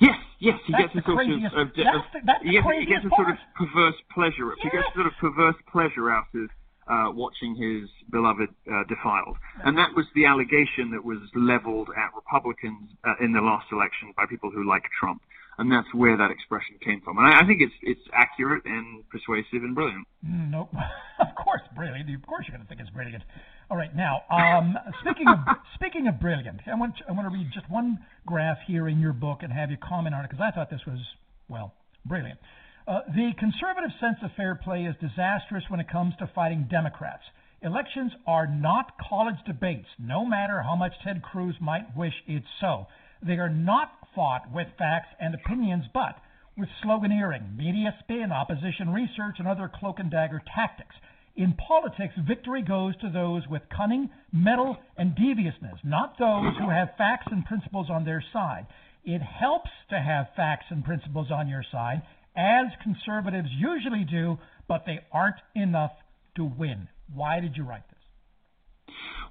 Yes, 0.00 0.16
yes, 0.38 0.54
he 0.66 0.72
that's 0.72 0.94
gets 0.94 1.04
a 1.04 1.10
sort 1.10 1.18
craziest, 1.18 1.54
of, 1.54 1.68
of, 1.68 1.74
that's 1.74 2.08
the, 2.14 2.20
that's 2.24 2.42
he, 2.44 2.52
gets, 2.52 2.66
he 2.78 2.86
gets 2.86 3.04
a 3.04 3.10
part. 3.10 3.26
sort 3.26 3.30
of 3.34 3.38
perverse 3.58 3.98
pleasure. 4.14 4.54
Yeah. 4.54 4.62
He 4.62 4.70
gets 4.70 4.86
a 4.90 4.94
sort 4.94 5.06
of 5.06 5.14
perverse 5.18 5.58
pleasure 5.70 6.10
out 6.10 6.30
of 6.34 6.46
uh, 6.86 7.10
watching 7.12 7.58
his 7.58 7.90
beloved 8.10 8.48
uh, 8.70 8.84
defiled, 8.88 9.36
and 9.64 9.76
that 9.76 9.90
was 9.94 10.06
the 10.14 10.24
allegation 10.24 10.90
that 10.94 11.04
was 11.04 11.18
leveled 11.34 11.90
at 11.98 12.14
Republicans 12.14 12.90
uh, 13.04 13.18
in 13.20 13.32
the 13.32 13.40
last 13.42 13.66
election 13.72 14.14
by 14.16 14.24
people 14.26 14.50
who 14.50 14.66
like 14.66 14.84
Trump 14.98 15.20
and 15.58 15.70
that's 15.70 15.92
where 15.92 16.16
that 16.16 16.30
expression 16.30 16.78
came 16.82 17.00
from. 17.02 17.18
And 17.18 17.26
I, 17.26 17.42
I 17.42 17.46
think 17.46 17.60
it's 17.60 17.74
it's 17.82 18.00
accurate 18.14 18.64
and 18.64 19.02
persuasive 19.10 19.66
and 19.66 19.74
brilliant. 19.74 20.06
Mm, 20.24 20.50
nope, 20.50 20.70
of 21.20 21.34
course, 21.34 21.62
brilliant. 21.74 22.08
Of 22.14 22.26
course, 22.26 22.46
you're 22.46 22.56
going 22.56 22.64
to 22.64 22.68
think 22.68 22.80
it's 22.80 22.90
brilliant. 22.90 23.22
All 23.70 23.76
right, 23.76 23.94
now 23.94 24.22
um, 24.30 24.78
speaking 25.02 25.26
of 25.28 25.38
speaking 25.74 26.06
of 26.06 26.20
brilliant, 26.20 26.60
I 26.66 26.78
want 26.78 26.94
I 27.08 27.12
want 27.12 27.30
to 27.30 27.34
read 27.34 27.50
just 27.52 27.68
one 27.70 27.98
graph 28.26 28.58
here 28.66 28.88
in 28.88 29.00
your 29.00 29.12
book 29.12 29.42
and 29.42 29.52
have 29.52 29.70
you 29.70 29.76
comment 29.76 30.14
on 30.14 30.24
it 30.24 30.30
because 30.30 30.42
I 30.42 30.54
thought 30.54 30.70
this 30.70 30.86
was 30.86 31.00
well 31.48 31.74
brilliant. 32.06 32.38
Uh, 32.86 33.00
the 33.08 33.32
conservative 33.38 33.90
sense 34.00 34.16
of 34.22 34.30
fair 34.34 34.54
play 34.54 34.84
is 34.84 34.94
disastrous 34.96 35.64
when 35.68 35.78
it 35.78 35.90
comes 35.90 36.14
to 36.18 36.30
fighting 36.34 36.66
Democrats. 36.70 37.22
Elections 37.60 38.12
are 38.26 38.46
not 38.46 38.92
college 39.10 39.36
debates, 39.44 39.88
no 39.98 40.24
matter 40.24 40.62
how 40.62 40.76
much 40.76 40.92
Ted 41.04 41.20
Cruz 41.22 41.56
might 41.60 41.94
wish 41.96 42.14
it 42.26 42.44
so. 42.60 42.86
They 43.22 43.38
are 43.38 43.48
not 43.48 43.92
fought 44.14 44.50
with 44.52 44.68
facts 44.78 45.08
and 45.20 45.34
opinions, 45.34 45.84
but 45.92 46.16
with 46.56 46.68
sloganeering, 46.84 47.56
media 47.56 47.94
spin, 48.00 48.32
opposition 48.32 48.90
research, 48.92 49.36
and 49.38 49.46
other 49.46 49.70
cloak 49.72 49.98
and 49.98 50.10
dagger 50.10 50.42
tactics. 50.54 50.94
In 51.36 51.54
politics, 51.54 52.14
victory 52.26 52.62
goes 52.62 52.96
to 52.96 53.10
those 53.10 53.46
with 53.48 53.62
cunning, 53.68 54.10
mettle, 54.32 54.76
and 54.96 55.14
deviousness, 55.14 55.78
not 55.84 56.18
those 56.18 56.56
who 56.58 56.68
have 56.68 56.96
facts 56.98 57.28
and 57.30 57.44
principles 57.44 57.88
on 57.90 58.04
their 58.04 58.24
side. 58.32 58.66
It 59.04 59.22
helps 59.22 59.70
to 59.90 60.00
have 60.00 60.34
facts 60.34 60.66
and 60.70 60.84
principles 60.84 61.30
on 61.30 61.48
your 61.48 61.64
side, 61.70 62.02
as 62.36 62.66
conservatives 62.82 63.48
usually 63.52 64.04
do, 64.04 64.38
but 64.66 64.84
they 64.84 65.00
aren't 65.12 65.40
enough 65.54 65.92
to 66.36 66.44
win. 66.44 66.88
Why 67.14 67.38
did 67.38 67.56
you 67.56 67.64
write 67.64 67.88
this? 67.88 67.97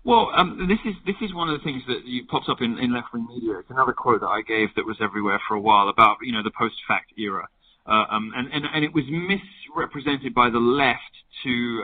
Well, 0.07 0.31
um, 0.33 0.69
this 0.69 0.79
is 0.85 0.95
this 1.05 1.19
is 1.19 1.35
one 1.35 1.49
of 1.49 1.59
the 1.59 1.63
things 1.65 1.83
that 1.85 2.05
you, 2.05 2.25
pops 2.27 2.47
up 2.47 2.61
in, 2.61 2.79
in 2.79 2.93
left 2.93 3.11
wing 3.11 3.27
media. 3.27 3.59
It's 3.59 3.69
another 3.69 3.91
quote 3.91 4.21
that 4.21 4.31
I 4.31 4.39
gave 4.41 4.69
that 4.77 4.85
was 4.85 4.95
everywhere 5.01 5.37
for 5.49 5.55
a 5.55 5.59
while 5.59 5.89
about 5.89 6.15
you 6.21 6.31
know 6.31 6.41
the 6.41 6.55
post 6.57 6.75
fact 6.87 7.11
era, 7.17 7.45
uh, 7.85 8.05
um, 8.09 8.31
and, 8.33 8.47
and 8.53 8.63
and 8.73 8.85
it 8.85 8.93
was 8.93 9.03
misrepresented 9.11 10.33
by 10.33 10.49
the 10.49 10.59
left 10.59 11.11
to 11.43 11.83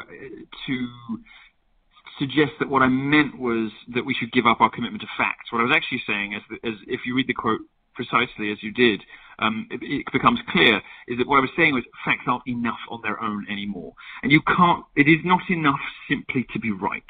to 0.68 0.88
suggest 2.18 2.54
that 2.60 2.70
what 2.70 2.82
I 2.82 2.88
meant 2.88 3.38
was 3.38 3.74
that 3.94 4.06
we 4.06 4.14
should 4.14 4.32
give 4.32 4.46
up 4.48 4.62
our 4.62 4.70
commitment 4.70 5.02
to 5.02 5.08
facts. 5.18 5.52
What 5.52 5.60
I 5.60 5.66
was 5.66 5.76
actually 5.76 6.04
saying 6.08 6.32
is, 6.32 6.44
if 6.88 7.02
you 7.06 7.16
read 7.16 7.28
the 7.28 7.34
quote 7.34 7.60
precisely 7.94 8.54
as 8.54 8.64
you 8.64 8.72
did, 8.72 9.02
um, 9.40 9.68
it, 9.70 9.82
it, 9.84 10.06
becomes 10.14 10.40
clear 10.50 10.82
is 11.10 11.18
that 11.18 11.28
what 11.28 11.38
I 11.38 11.42
was 11.42 11.52
saying 11.58 11.74
was 11.74 11.84
facts 12.06 12.24
aren't 12.28 12.48
enough 12.48 12.80
on 12.90 13.02
their 13.04 13.22
own 13.22 13.46
anymore, 13.52 13.94
and 14.24 14.32
you 14.32 14.40
can't. 14.48 14.86
It 14.96 15.10
is 15.10 15.20
not 15.26 15.42
enough 15.50 15.84
simply 16.08 16.46
to 16.54 16.60
be 16.60 16.72
right. 16.72 17.04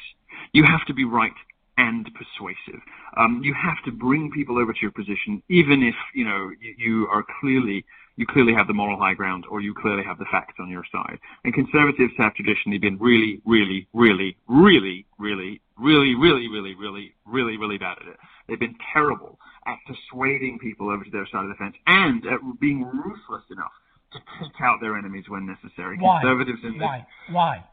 You 0.54 0.64
have 0.64 0.86
to 0.88 0.94
be 0.94 1.04
right 1.04 1.34
and 1.78 2.08
persuasive. 2.14 2.82
Um, 3.18 3.42
you 3.44 3.54
have 3.54 3.84
to 3.86 3.92
bring 3.92 4.32
people 4.32 4.60
over 4.60 4.74
to 4.74 4.80
your 4.82 4.92
position, 4.92 5.42
even 5.50 5.84
if 5.84 5.96
you 6.14 6.26
know 6.26 6.52
you, 6.62 6.76
you 6.78 7.08
are 7.08 7.26
clearly 7.42 7.86
you 8.16 8.28
clearly 8.28 8.54
have 8.54 8.68
the 8.68 8.74
moral 8.74 9.00
high 9.00 9.16
ground 9.16 9.46
or 9.50 9.60
you 9.60 9.74
clearly 9.74 10.04
have 10.04 10.20
the 10.20 10.26
facts 10.32 10.56
on 10.60 10.70
your 10.70 10.84
side. 10.92 11.18
And 11.44 11.54
conservatives 11.54 12.14
have 12.18 12.36
traditionally 12.36 12.78
been 12.78 12.98
really, 13.00 13.42
really, 13.44 13.88
really, 13.92 14.38
really, 14.48 15.08
really, 15.18 15.62
really, 15.78 16.14
really, 16.16 16.48
really, 16.48 16.76
really, 16.76 17.16
really, 17.26 17.58
really 17.58 17.78
bad 17.80 17.98
at 18.02 18.08
it. 18.08 18.18
They've 18.48 18.60
been 18.60 18.76
terrible 18.94 19.40
at 19.66 19.80
persuading 19.88 20.60
people 20.60 20.90
over 20.90 21.04
to 21.04 21.10
their 21.10 21.28
side 21.32 21.44
of 21.44 21.50
the 21.50 21.56
fence 21.56 21.76
and 21.88 22.24
at 22.28 22.40
being 22.60 22.84
ruthless 22.84 23.44
enough 23.50 23.74
to 24.12 24.20
pick 24.40 24.62
out 24.62 24.78
their 24.80 24.96
enemies 24.96 25.26
when 25.28 25.48
necessary. 25.48 25.98
Why? 25.98 26.22
Conservatives 26.22 26.60
in 26.64 26.78
Why? 26.80 27.08
Why? 27.32 27.64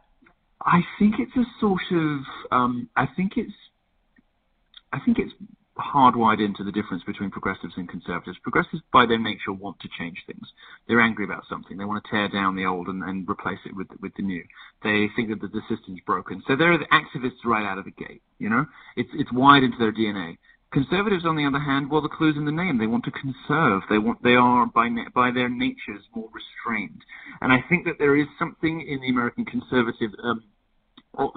I 0.63 0.81
think 0.99 1.17
it's 1.19 1.37
a 1.37 1.45
sort 1.61 1.83
of. 1.93 2.21
Um, 2.51 2.89
I 2.97 3.07
think 3.17 3.33
it's. 3.37 3.53
I 4.93 4.99
think 5.05 5.19
it's 5.19 5.33
hardwired 5.79 6.45
into 6.45 6.63
the 6.63 6.73
difference 6.73 7.03
between 7.05 7.31
progressives 7.31 7.73
and 7.77 7.89
conservatives. 7.89 8.37
Progressives, 8.43 8.83
by 8.93 9.07
their 9.07 9.19
nature, 9.19 9.53
want 9.53 9.79
to 9.81 9.89
change 9.99 10.19
things. 10.27 10.47
They're 10.87 11.01
angry 11.01 11.25
about 11.25 11.45
something. 11.49 11.79
They 11.79 11.85
want 11.85 12.05
to 12.05 12.11
tear 12.11 12.29
down 12.29 12.57
the 12.57 12.67
old 12.67 12.89
and, 12.89 13.03
and 13.03 13.29
replace 13.29 13.61
it 13.65 13.75
with 13.75 13.89
with 14.01 14.15
the 14.17 14.23
new. 14.23 14.45
They 14.83 15.09
think 15.17 15.31
that 15.31 15.41
the, 15.41 15.49
the 15.49 15.63
system's 15.69 16.01
broken. 16.07 16.43
So 16.47 16.57
they're 16.57 16.79
the 16.79 16.87
activists 16.87 17.45
right 17.45 17.65
out 17.65 17.79
of 17.79 17.85
the 17.85 17.93
gate. 17.93 18.23
You 18.39 18.51
know, 18.51 18.67
it's 18.97 19.11
it's 19.15 19.33
wired 19.33 19.65
into 19.65 19.79
their 19.79 19.93
DNA 19.93 20.37
Conservatives, 20.73 21.25
on 21.27 21.35
the 21.35 21.45
other 21.45 21.59
hand, 21.59 21.91
well, 21.91 22.01
the 22.01 22.09
clue's 22.09 22.37
in 22.37 22.45
the 22.45 22.53
name. 22.53 22.79
They 22.79 22.87
want 22.87 23.05
to 23.05 23.11
conserve. 23.11 23.83
They 23.91 23.99
want. 23.99 24.23
They 24.23 24.37
are 24.37 24.67
by 24.67 24.89
by 25.13 25.33
their 25.33 25.49
natures 25.49 26.03
more 26.15 26.29
restrained. 26.33 27.03
And 27.41 27.53
I 27.53 27.65
think 27.69 27.85
that 27.87 27.99
there 27.99 28.17
is 28.17 28.27
something 28.39 28.81
in 28.81 29.01
the 29.01 29.09
American 29.09 29.45
conservative, 29.45 30.13
um, 30.23 30.45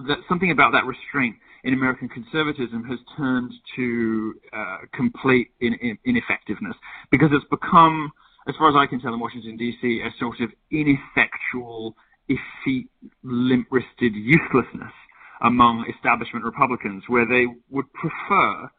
that 0.07 0.19
something 0.29 0.51
about 0.51 0.71
that 0.73 0.85
restraint 0.85 1.35
in 1.63 1.73
American 1.73 2.09
conservatism 2.09 2.83
has 2.83 2.99
turned 3.17 3.51
to 3.75 4.35
uh, 4.53 4.77
complete 4.93 5.49
in, 5.61 5.73
in, 5.81 5.97
ineffectiveness 6.05 6.75
because 7.09 7.29
it's 7.31 7.45
become, 7.49 8.11
as 8.47 8.55
far 8.57 8.69
as 8.69 8.75
I 8.75 8.85
can 8.85 9.01
tell, 9.01 9.15
in 9.15 9.19
Washington 9.19 9.57
D.C., 9.57 10.01
a 10.05 10.13
sort 10.19 10.41
of 10.41 10.51
ineffectual, 10.69 11.95
effete, 12.27 12.89
limp-wristed 13.23 14.13
uselessness 14.13 14.93
among 15.41 15.85
establishment 15.89 16.45
Republicans, 16.45 17.03
where 17.07 17.25
they 17.25 17.47
would 17.71 17.91
prefer 17.93 18.69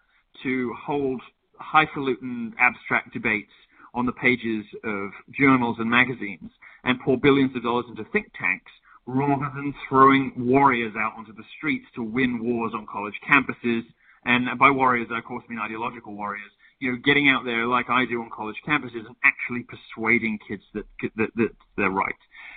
to 0.42 0.74
hold 0.74 1.20
highfalutin 1.58 2.52
abstract 2.58 3.12
debates 3.12 3.52
on 3.94 4.06
the 4.06 4.12
pages 4.12 4.64
of 4.82 5.10
journals 5.38 5.76
and 5.78 5.88
magazines 5.88 6.50
and 6.84 6.98
pour 7.00 7.16
billions 7.16 7.54
of 7.56 7.62
dollars 7.62 7.86
into 7.88 8.04
think 8.12 8.26
tanks 8.38 8.70
rather 9.06 9.50
than 9.54 9.74
throwing 9.88 10.32
warriors 10.36 10.94
out 10.98 11.12
onto 11.16 11.32
the 11.34 11.44
streets 11.56 11.86
to 11.94 12.02
win 12.02 12.42
wars 12.42 12.72
on 12.74 12.86
college 12.90 13.14
campuses. 13.28 13.82
And 14.24 14.58
by 14.58 14.70
warriors, 14.70 15.08
I 15.12 15.18
of 15.18 15.24
course 15.24 15.44
mean 15.48 15.58
ideological 15.58 16.14
warriors. 16.14 16.50
You 16.80 16.92
know, 16.92 16.98
getting 17.04 17.28
out 17.28 17.44
there 17.44 17.66
like 17.66 17.88
I 17.88 18.04
do 18.04 18.20
on 18.22 18.30
college 18.34 18.56
campuses 18.66 19.06
and 19.06 19.14
actually 19.22 19.64
persuading 19.64 20.38
kids 20.46 20.62
that 20.74 20.84
that, 21.16 21.30
that 21.36 21.50
they're 21.76 21.90
right. 21.90 22.14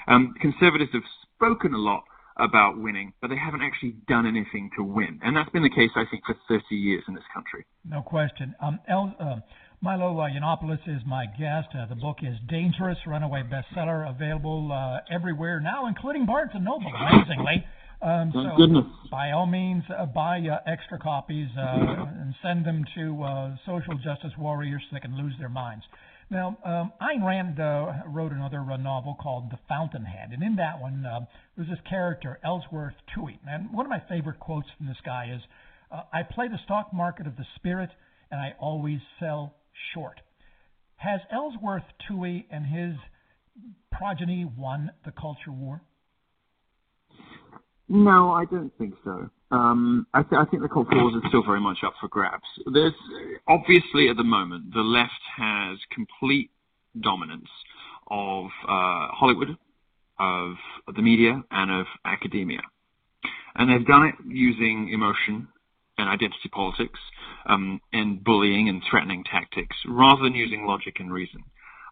Um, 0.08 0.34
conservatives 0.42 0.92
have 0.94 1.04
spoken 1.36 1.74
a 1.74 1.78
lot 1.78 2.04
about 2.39 2.78
winning, 2.78 3.13
but 3.21 3.30
they 3.30 3.38
haven't 3.38 3.62
actually 3.62 3.95
done 4.08 4.26
anything 4.26 4.69
to 4.78 4.84
win. 4.84 5.19
And 5.23 5.36
that's 5.36 5.50
been 5.50 5.63
the 5.63 5.69
case, 5.69 5.91
I 5.95 6.04
think, 6.10 6.23
for 6.26 6.36
30 6.47 6.63
years 6.76 7.04
in 7.08 7.13
this 7.13 7.23
country. 7.34 7.65
No 7.86 8.02
question. 8.02 8.56
Um, 8.62 8.80
El, 8.88 9.15
uh, 9.19 9.36
Milo 9.82 10.19
uh, 10.19 10.28
Yiannopoulos 10.30 10.82
is 10.88 11.02
my 11.06 11.26
guest. 11.38 11.69
Uh, 11.78 11.86
the 11.88 11.95
book 11.95 12.17
is 12.23 12.36
Dangerous, 12.50 12.97
runaway 13.06 13.43
bestseller, 13.43 14.10
available 14.10 14.71
uh, 14.71 15.00
everywhere 15.13 15.60
now, 15.60 15.88
including 15.88 16.26
Barnes 16.26 16.52
& 16.54 16.60
Noble, 16.60 16.91
amazingly. 16.95 17.63
Um, 18.02 18.32
Thank 18.32 18.52
so 18.52 18.58
goodness. 18.58 18.86
by 19.10 19.32
all 19.32 19.47
means, 19.47 19.84
uh, 19.89 20.06
buy 20.06 20.39
uh, 20.39 20.60
extra 20.71 21.00
copies 21.00 21.50
uh, 21.58 22.06
and 22.21 22.34
send 22.43 22.65
them 22.65 22.86
to 22.95 23.23
uh, 23.23 23.56
social 23.65 23.95
justice 23.95 24.34
warriors 24.38 24.82
so 24.89 24.95
they 24.95 25.00
can 25.00 25.17
lose 25.17 25.34
their 25.39 25.50
minds. 25.50 25.84
Now, 26.30 26.58
um, 26.66 26.92
Ayn 27.02 27.26
Rand 27.26 27.60
uh, 27.60 28.04
wrote 28.08 28.34
another 28.34 28.60
uh, 28.60 28.76
novel 28.76 29.16
called 29.22 29.50
The 29.50 29.60
Fountainhead, 29.70 30.32
and 30.34 30.44
in 30.44 30.58
that 30.58 30.82
one, 30.82 31.06
uh, 31.06 31.22
there's 31.56 31.70
this 31.70 31.80
character, 31.90 32.38
Ellsworth 32.44 32.96
Toohey. 33.16 33.40
And 33.48 33.72
one 33.74 33.86
of 33.86 33.90
my 33.90 34.04
favorite 34.10 34.40
quotes 34.40 34.68
from 34.78 34.88
this 34.88 34.98
guy 35.06 35.32
is, 35.34 35.42
uh, 35.90 36.02
I 36.12 36.24
play 36.24 36.50
the 36.50 36.60
stock 36.66 36.94
market 36.94 37.28
of 37.28 37.38
the 37.38 37.46
spirit, 37.56 37.90
and 38.30 38.42
I 38.42 38.56
always 38.60 39.00
sell 39.22 39.56
short. 39.94 40.20
Has 40.98 41.22
Ellsworth 41.32 41.84
Toohey 42.10 42.46
and 42.52 42.66
his 42.66 42.96
progeny 43.92 44.44
won 44.58 44.92
the 45.06 45.12
culture 45.12 45.52
war? 45.52 45.82
No, 47.88 48.32
I 48.32 48.44
don't 48.44 48.76
think 48.78 48.96
so. 49.06 49.30
Um, 49.50 50.08
I, 50.14 50.24
th- 50.24 50.40
I, 50.40 50.46
think 50.46 50.62
the 50.62 50.70
culture 50.70 50.96
wars 50.96 51.14
are 51.16 51.28
still 51.30 51.44
very 51.44 51.62
much 51.62 51.78
up 51.86 51.94
for 52.02 52.10
grabs. 52.10 52.44
There's 52.74 52.94
obviously 53.48 54.10
at 54.10 54.18
the 54.18 54.24
moment 54.24 54.74
the 54.74 54.82
left 54.82 55.22
has 55.38 55.78
complete 55.90 56.52
dominance 57.00 57.48
of 58.12 58.46
uh, 58.64 59.08
Hollywood, 59.12 59.58
of 60.20 60.56
the 60.94 61.02
media, 61.02 61.44
and 61.52 61.72
of 61.72 61.86
academia, 62.04 62.60
and 63.56 63.70
they've 63.70 63.88
done 63.88 64.08
it 64.08 64.16
using 64.28 64.90
emotion 64.92 65.48
and 65.98 66.10
identity 66.10 66.50
politics 66.52 67.00
um, 67.46 67.80
and 67.94 68.24
bullying 68.24 68.68
and 68.68 68.82
threatening 68.90 69.24
tactics 69.24 69.76
rather 69.88 70.24
than 70.24 70.36
using 70.36 70.66
logic 70.66 71.00
and 71.00 71.12
reason. 71.12 71.42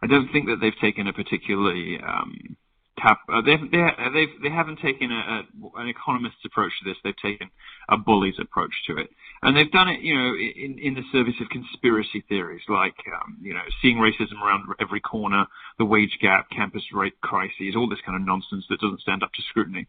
I 0.03 0.07
don't 0.07 0.31
think 0.31 0.47
that 0.47 0.57
they've 0.59 0.77
taken 0.81 1.07
a 1.07 1.13
particularly 1.13 1.99
um, 2.05 2.57
tap. 2.99 3.19
Uh, 3.27 3.41
they've, 3.41 3.59
they 3.71 3.83
they've, 4.13 4.33
they 4.43 4.49
haven't 4.49 4.79
taken 4.79 5.11
a, 5.11 5.15
a, 5.15 5.81
an 5.81 5.87
economist's 5.87 6.43
approach 6.45 6.71
to 6.79 6.89
this. 6.89 6.97
They've 7.03 7.17
taken 7.21 7.49
a 7.89 7.97
bully's 7.97 8.39
approach 8.39 8.73
to 8.87 8.97
it, 8.97 9.09
and 9.43 9.55
they've 9.55 9.71
done 9.71 9.87
it, 9.87 10.01
you 10.01 10.15
know, 10.15 10.33
in, 10.35 10.79
in 10.79 10.93
the 10.95 11.03
service 11.11 11.35
of 11.41 11.49
conspiracy 11.49 12.23
theories 12.27 12.61
like, 12.69 12.95
um, 13.21 13.37
you 13.41 13.53
know, 13.53 13.61
seeing 13.81 13.97
racism 13.97 14.41
around 14.43 14.65
every 14.79 14.99
corner, 14.99 15.45
the 15.77 15.85
wage 15.85 16.17
gap, 16.21 16.49
campus 16.49 16.83
rape 16.93 17.19
crises, 17.21 17.75
all 17.75 17.89
this 17.89 17.99
kind 18.05 18.15
of 18.15 18.25
nonsense 18.25 18.65
that 18.69 18.79
doesn't 18.79 19.01
stand 19.01 19.23
up 19.23 19.31
to 19.33 19.41
scrutiny. 19.49 19.87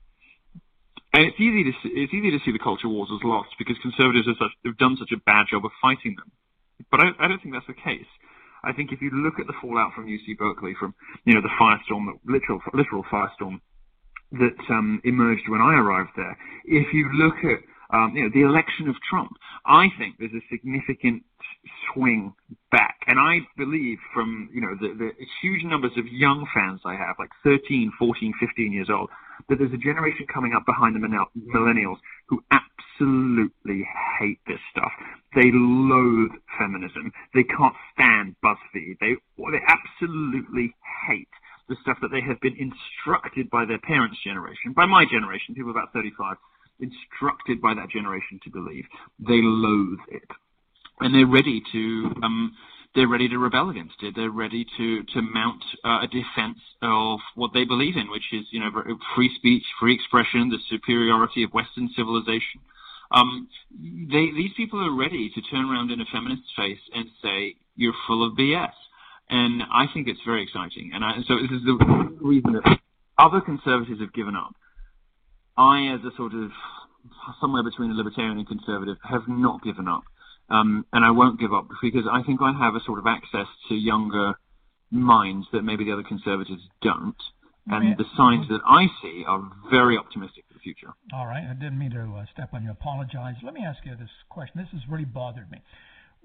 And 1.14 1.24
it's 1.24 1.40
easy 1.40 1.64
to 1.64 1.72
see, 1.82 1.88
it's 1.94 2.12
easy 2.12 2.30
to 2.30 2.38
see 2.44 2.52
the 2.52 2.58
culture 2.58 2.88
wars 2.88 3.08
as 3.14 3.24
lost 3.24 3.48
because 3.58 3.76
conservatives 3.80 4.26
have, 4.26 4.36
such, 4.38 4.52
have 4.66 4.76
done 4.76 4.96
such 4.98 5.12
a 5.12 5.20
bad 5.24 5.46
job 5.50 5.64
of 5.64 5.70
fighting 5.80 6.14
them. 6.16 6.30
But 6.90 7.00
I, 7.00 7.06
I 7.18 7.28
don't 7.28 7.42
think 7.42 7.54
that's 7.54 7.66
the 7.66 7.72
case. 7.72 8.06
I 8.66 8.72
think 8.72 8.90
if 8.92 9.00
you 9.00 9.10
look 9.10 9.38
at 9.38 9.46
the 9.46 9.54
fallout 9.62 9.92
from 9.94 10.06
UC 10.06 10.36
Berkeley, 10.36 10.74
from 10.78 10.94
you 11.24 11.34
know 11.34 11.40
the 11.40 11.54
firestorm, 11.60 12.18
literal 12.26 12.60
literal 12.74 13.04
firestorm 13.04 13.60
that 14.32 14.58
um, 14.70 15.00
emerged 15.04 15.48
when 15.48 15.60
I 15.60 15.78
arrived 15.78 16.10
there, 16.16 16.36
if 16.64 16.92
you 16.92 17.08
look 17.14 17.36
at 17.44 17.60
um, 17.90 18.12
you 18.14 18.24
know 18.24 18.30
the 18.32 18.42
election 18.42 18.88
of 18.88 18.96
Trump, 19.08 19.32
I 19.64 19.88
think 19.98 20.16
there's 20.18 20.34
a 20.34 20.44
significant 20.50 21.22
swing 21.92 22.34
back, 22.70 22.98
and 23.06 23.18
I 23.18 23.40
believe 23.56 23.98
from 24.12 24.48
you 24.52 24.60
know 24.60 24.74
the, 24.80 24.94
the 24.94 25.12
huge 25.42 25.64
numbers 25.64 25.92
of 25.96 26.06
young 26.06 26.46
fans 26.54 26.80
I 26.84 26.94
have, 26.94 27.16
like 27.18 27.30
13, 27.44 27.92
14, 27.98 28.34
15 28.40 28.72
years 28.72 28.88
old, 28.90 29.10
that 29.48 29.58
there's 29.58 29.72
a 29.72 29.78
generation 29.78 30.26
coming 30.32 30.54
up 30.54 30.66
behind 30.66 30.96
the 30.96 31.00
millennials 31.00 31.98
who 32.26 32.42
absolutely 32.50 33.86
hate 34.18 34.40
this 34.46 34.60
stuff. 34.70 34.92
They 35.34 35.50
loathe 35.52 36.32
feminism. 36.58 37.12
They 37.34 37.44
can't 37.44 37.74
stand 37.94 38.36
BuzzFeed. 38.44 38.98
They 39.00 39.14
they 39.38 39.60
absolutely 39.68 40.74
hate 41.08 41.28
the 41.68 41.76
stuff 41.82 41.98
that 42.00 42.10
they 42.10 42.20
have 42.20 42.40
been 42.40 42.56
instructed 42.56 43.50
by 43.50 43.64
their 43.64 43.78
parents' 43.78 44.18
generation, 44.22 44.72
by 44.74 44.86
my 44.86 45.04
generation, 45.04 45.54
people 45.54 45.70
about 45.70 45.92
35, 45.92 46.36
instructed 46.80 47.60
by 47.60 47.74
that 47.74 47.90
generation 47.90 48.40
to 48.44 48.50
believe. 48.50 48.84
They 49.18 49.40
loathe 49.42 50.00
it, 50.08 50.28
and 51.00 51.14
they're 51.14 51.26
ready 51.26 51.62
to 51.72 52.12
um, 52.22 52.56
they're 52.94 53.08
ready 53.08 53.28
to 53.28 53.38
rebel 53.38 53.70
against 53.70 54.02
it. 54.02 54.14
They're 54.16 54.30
ready 54.30 54.66
to 54.78 55.02
to 55.02 55.22
mount 55.22 55.62
uh, 55.84 56.00
a 56.02 56.06
defense 56.06 56.58
of 56.82 57.20
what 57.34 57.52
they 57.52 57.64
believe 57.64 57.96
in, 57.96 58.10
which 58.10 58.32
is 58.32 58.46
you 58.50 58.60
know 58.60 58.70
free 59.14 59.30
speech, 59.36 59.64
free 59.78 59.94
expression, 59.94 60.48
the 60.48 60.58
superiority 60.68 61.42
of 61.42 61.52
Western 61.52 61.90
civilization. 61.94 62.60
Um, 63.12 63.48
they, 63.70 64.32
these 64.34 64.50
people 64.56 64.80
are 64.84 64.94
ready 64.96 65.30
to 65.32 65.40
turn 65.42 65.70
around 65.70 65.92
in 65.92 66.00
a 66.00 66.04
feminist's 66.10 66.50
face 66.56 66.80
and 66.92 67.06
say 67.22 67.54
you're 67.76 67.94
full 68.06 68.26
of 68.26 68.36
BS, 68.36 68.72
and 69.30 69.62
I 69.62 69.86
think 69.92 70.08
it's 70.08 70.20
very 70.26 70.42
exciting. 70.42 70.90
And 70.92 71.04
I, 71.04 71.12
so 71.28 71.36
this 71.36 71.50
is 71.50 71.64
the 71.64 72.16
reason 72.20 72.54
that 72.54 72.78
other 73.18 73.40
conservatives 73.40 74.00
have 74.00 74.12
given 74.12 74.34
up. 74.34 74.54
I, 75.56 75.94
as 75.94 76.00
a 76.04 76.14
sort 76.16 76.34
of 76.34 76.50
somewhere 77.40 77.62
between 77.62 77.90
a 77.90 77.94
libertarian 77.94 78.38
and 78.38 78.46
conservative, 78.46 78.96
have 79.08 79.28
not 79.28 79.62
given 79.62 79.88
up. 79.88 80.02
Um, 80.48 80.86
and 80.92 81.04
I 81.04 81.10
won't 81.10 81.40
give 81.40 81.52
up 81.52 81.68
because 81.82 82.04
I 82.10 82.22
think 82.22 82.40
I 82.40 82.52
have 82.52 82.74
a 82.74 82.80
sort 82.84 82.98
of 82.98 83.06
access 83.06 83.46
to 83.68 83.74
younger 83.74 84.34
minds 84.90 85.46
that 85.52 85.62
maybe 85.62 85.84
the 85.84 85.92
other 85.92 86.04
conservatives 86.04 86.62
don't. 86.82 87.16
And 87.68 87.98
the 87.98 88.04
signs 88.16 88.46
that 88.48 88.60
I 88.64 88.86
see 89.02 89.24
are 89.26 89.42
very 89.72 89.98
optimistic 89.98 90.44
for 90.46 90.54
the 90.54 90.60
future. 90.60 90.94
All 91.12 91.26
right. 91.26 91.42
I 91.50 91.52
didn't 91.52 91.80
mean 91.80 91.90
to 91.90 92.14
uh, 92.16 92.24
step 92.32 92.50
on 92.54 92.62
you. 92.62 92.70
Apologize. 92.70 93.34
Let 93.42 93.54
me 93.54 93.64
ask 93.66 93.84
you 93.84 93.96
this 93.96 94.10
question. 94.28 94.60
This 94.60 94.68
has 94.70 94.88
really 94.88 95.04
bothered 95.04 95.50
me. 95.50 95.58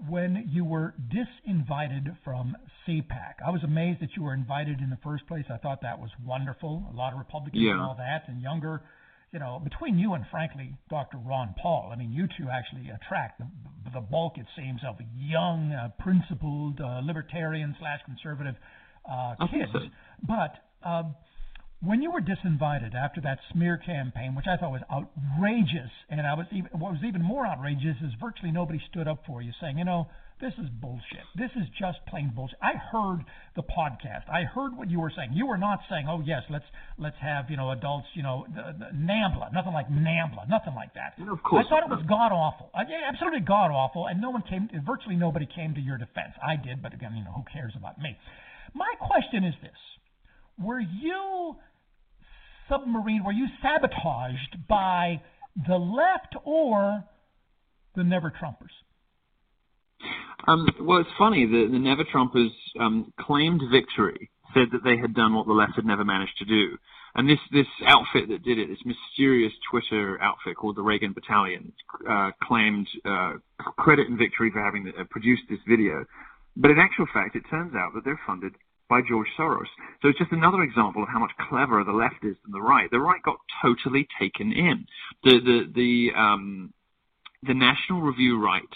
When 0.07 0.47
you 0.51 0.63
were 0.63 0.93
disinvited 1.09 2.15
from 2.23 2.55
CPAC, 2.87 3.41
I 3.43 3.49
was 3.49 3.63
amazed 3.63 4.01
that 4.01 4.09
you 4.15 4.21
were 4.21 4.35
invited 4.35 4.81
in 4.81 4.91
the 4.91 4.99
first 5.03 5.25
place. 5.25 5.45
I 5.49 5.57
thought 5.57 5.81
that 5.81 5.99
was 5.99 6.11
wonderful. 6.23 6.85
A 6.93 6.95
lot 6.95 7.11
of 7.11 7.17
Republicans 7.17 7.63
yeah. 7.63 7.71
and 7.71 7.81
all 7.81 7.95
that, 7.97 8.27
and 8.27 8.39
younger 8.39 8.83
you 9.31 9.39
know, 9.39 9.61
between 9.63 9.97
you 9.97 10.13
and 10.13 10.25
frankly 10.29 10.73
Dr. 10.89 11.17
Ron 11.17 11.55
Paul, 11.61 11.89
I 11.93 11.95
mean, 11.95 12.11
you 12.11 12.27
two 12.37 12.49
actually 12.51 12.89
attract 12.89 13.39
the, 13.39 13.47
the 13.93 14.01
bulk, 14.01 14.37
it 14.37 14.45
seems, 14.57 14.81
of 14.87 14.97
young, 15.15 15.71
uh, 15.71 15.89
principled, 15.99 16.81
uh, 16.81 16.99
libertarian 17.03 17.75
slash 17.79 17.99
conservative 18.05 18.55
uh, 19.09 19.35
kids. 19.51 19.71
So. 19.73 19.79
But 20.27 20.87
um, 20.87 21.15
when 21.81 22.01
you 22.01 22.11
were 22.11 22.21
disinvited 22.21 22.93
after 22.93 23.21
that 23.21 23.39
smear 23.51 23.77
campaign, 23.77 24.35
which 24.35 24.45
I 24.47 24.57
thought 24.57 24.71
was 24.71 24.81
outrageous, 24.91 25.91
and 26.09 26.21
I 26.21 26.33
was 26.33 26.45
even 26.51 26.69
what 26.77 26.91
was 26.91 27.01
even 27.05 27.21
more 27.23 27.47
outrageous 27.47 27.97
is 28.03 28.11
virtually 28.19 28.51
nobody 28.51 28.79
stood 28.89 29.07
up 29.07 29.23
for 29.25 29.41
you, 29.41 29.51
saying, 29.61 29.77
you 29.77 29.85
know, 29.85 30.07
this 30.41 30.53
is 30.57 30.67
bullshit. 30.81 31.23
This 31.35 31.51
is 31.55 31.69
just 31.77 31.99
plain 32.09 32.33
bullshit. 32.35 32.57
I 32.61 32.73
heard 32.73 33.23
the 33.55 33.61
podcast. 33.61 34.25
I 34.27 34.43
heard 34.43 34.75
what 34.75 34.89
you 34.89 34.99
were 34.99 35.13
saying. 35.15 35.33
You 35.33 35.45
were 35.45 35.57
not 35.57 35.79
saying, 35.87 36.07
"Oh 36.09 36.21
yes, 36.25 36.41
let's 36.49 36.65
let's 36.97 37.15
have 37.21 37.49
you 37.49 37.57
know 37.57 37.69
adults, 37.69 38.07
you 38.15 38.23
know, 38.23 38.45
the, 38.49 38.73
the 38.77 38.89
NAMBLA, 38.97 39.53
nothing 39.53 39.73
like 39.73 39.87
NAMBLA, 39.89 40.49
nothing 40.49 40.73
like 40.73 40.93
that." 40.95 41.13
No, 41.19 41.33
of 41.33 41.43
course. 41.43 41.65
I 41.65 41.69
thought 41.69 41.83
it 41.83 41.89
was 41.89 42.03
god 42.09 42.33
awful. 42.33 42.71
Uh, 42.73 42.83
yeah, 42.89 43.07
absolutely 43.07 43.41
god 43.41 43.69
awful, 43.69 44.07
and 44.07 44.19
no 44.19 44.31
one 44.31 44.41
came. 44.41 44.67
Virtually 44.83 45.15
nobody 45.15 45.45
came 45.45 45.75
to 45.75 45.81
your 45.81 45.97
defense. 45.97 46.33
I 46.41 46.55
did, 46.57 46.81
but 46.81 46.93
again, 46.93 47.15
you 47.15 47.23
know, 47.23 47.31
who 47.31 47.43
cares 47.53 47.73
about 47.77 47.99
me? 48.01 48.17
My 48.73 48.91
question 48.99 49.43
is 49.43 49.53
this: 49.61 49.77
Were 50.59 50.81
you 50.81 51.55
submarine? 52.67 53.23
Were 53.23 53.31
you 53.31 53.47
sabotaged 53.61 54.67
by 54.67 55.21
the 55.55 55.77
left 55.77 56.35
or 56.43 57.03
the 57.95 58.03
Never 58.03 58.31
Trumpers? 58.31 58.73
Um, 60.47 60.67
well, 60.79 60.99
it's 60.99 61.09
funny. 61.17 61.45
The, 61.45 61.69
the 61.71 61.79
Never 61.79 62.03
Trumpers 62.03 62.51
um, 62.79 63.13
claimed 63.19 63.61
victory, 63.71 64.29
said 64.53 64.67
that 64.71 64.83
they 64.83 64.97
had 64.97 65.13
done 65.13 65.33
what 65.33 65.47
the 65.47 65.53
left 65.53 65.75
had 65.75 65.85
never 65.85 66.03
managed 66.03 66.37
to 66.39 66.45
do. 66.45 66.77
And 67.13 67.29
this, 67.29 67.39
this 67.51 67.67
outfit 67.85 68.29
that 68.29 68.43
did 68.43 68.57
it, 68.57 68.69
this 68.69 68.79
mysterious 68.85 69.51
Twitter 69.69 70.21
outfit 70.21 70.55
called 70.55 70.77
the 70.77 70.81
Reagan 70.81 71.13
Battalion, 71.13 71.73
uh, 72.09 72.31
claimed 72.41 72.87
uh, 73.05 73.33
credit 73.77 74.07
and 74.07 74.17
victory 74.17 74.49
for 74.51 74.63
having 74.63 74.91
uh, 74.97 75.03
produced 75.09 75.43
this 75.49 75.59
video. 75.67 76.05
But 76.55 76.71
in 76.71 76.79
actual 76.79 77.07
fact, 77.13 77.35
it 77.35 77.43
turns 77.49 77.73
out 77.75 77.93
that 77.95 78.05
they're 78.05 78.19
funded 78.25 78.53
by 78.89 79.01
George 79.07 79.27
Soros. 79.37 79.71
So 80.01 80.09
it's 80.09 80.19
just 80.19 80.31
another 80.33 80.63
example 80.63 81.03
of 81.03 81.09
how 81.09 81.19
much 81.19 81.31
cleverer 81.49 81.83
the 81.83 81.91
left 81.91 82.23
is 82.23 82.35
than 82.43 82.51
the 82.51 82.61
right. 82.61 82.91
The 82.91 82.99
right 82.99 83.23
got 83.23 83.37
totally 83.61 84.07
taken 84.19 84.51
in. 84.51 84.85
The 85.23 85.39
the 85.39 85.71
the 85.73 86.19
um, 86.19 86.73
the 87.43 87.53
National 87.53 88.01
Review 88.01 88.43
right 88.43 88.67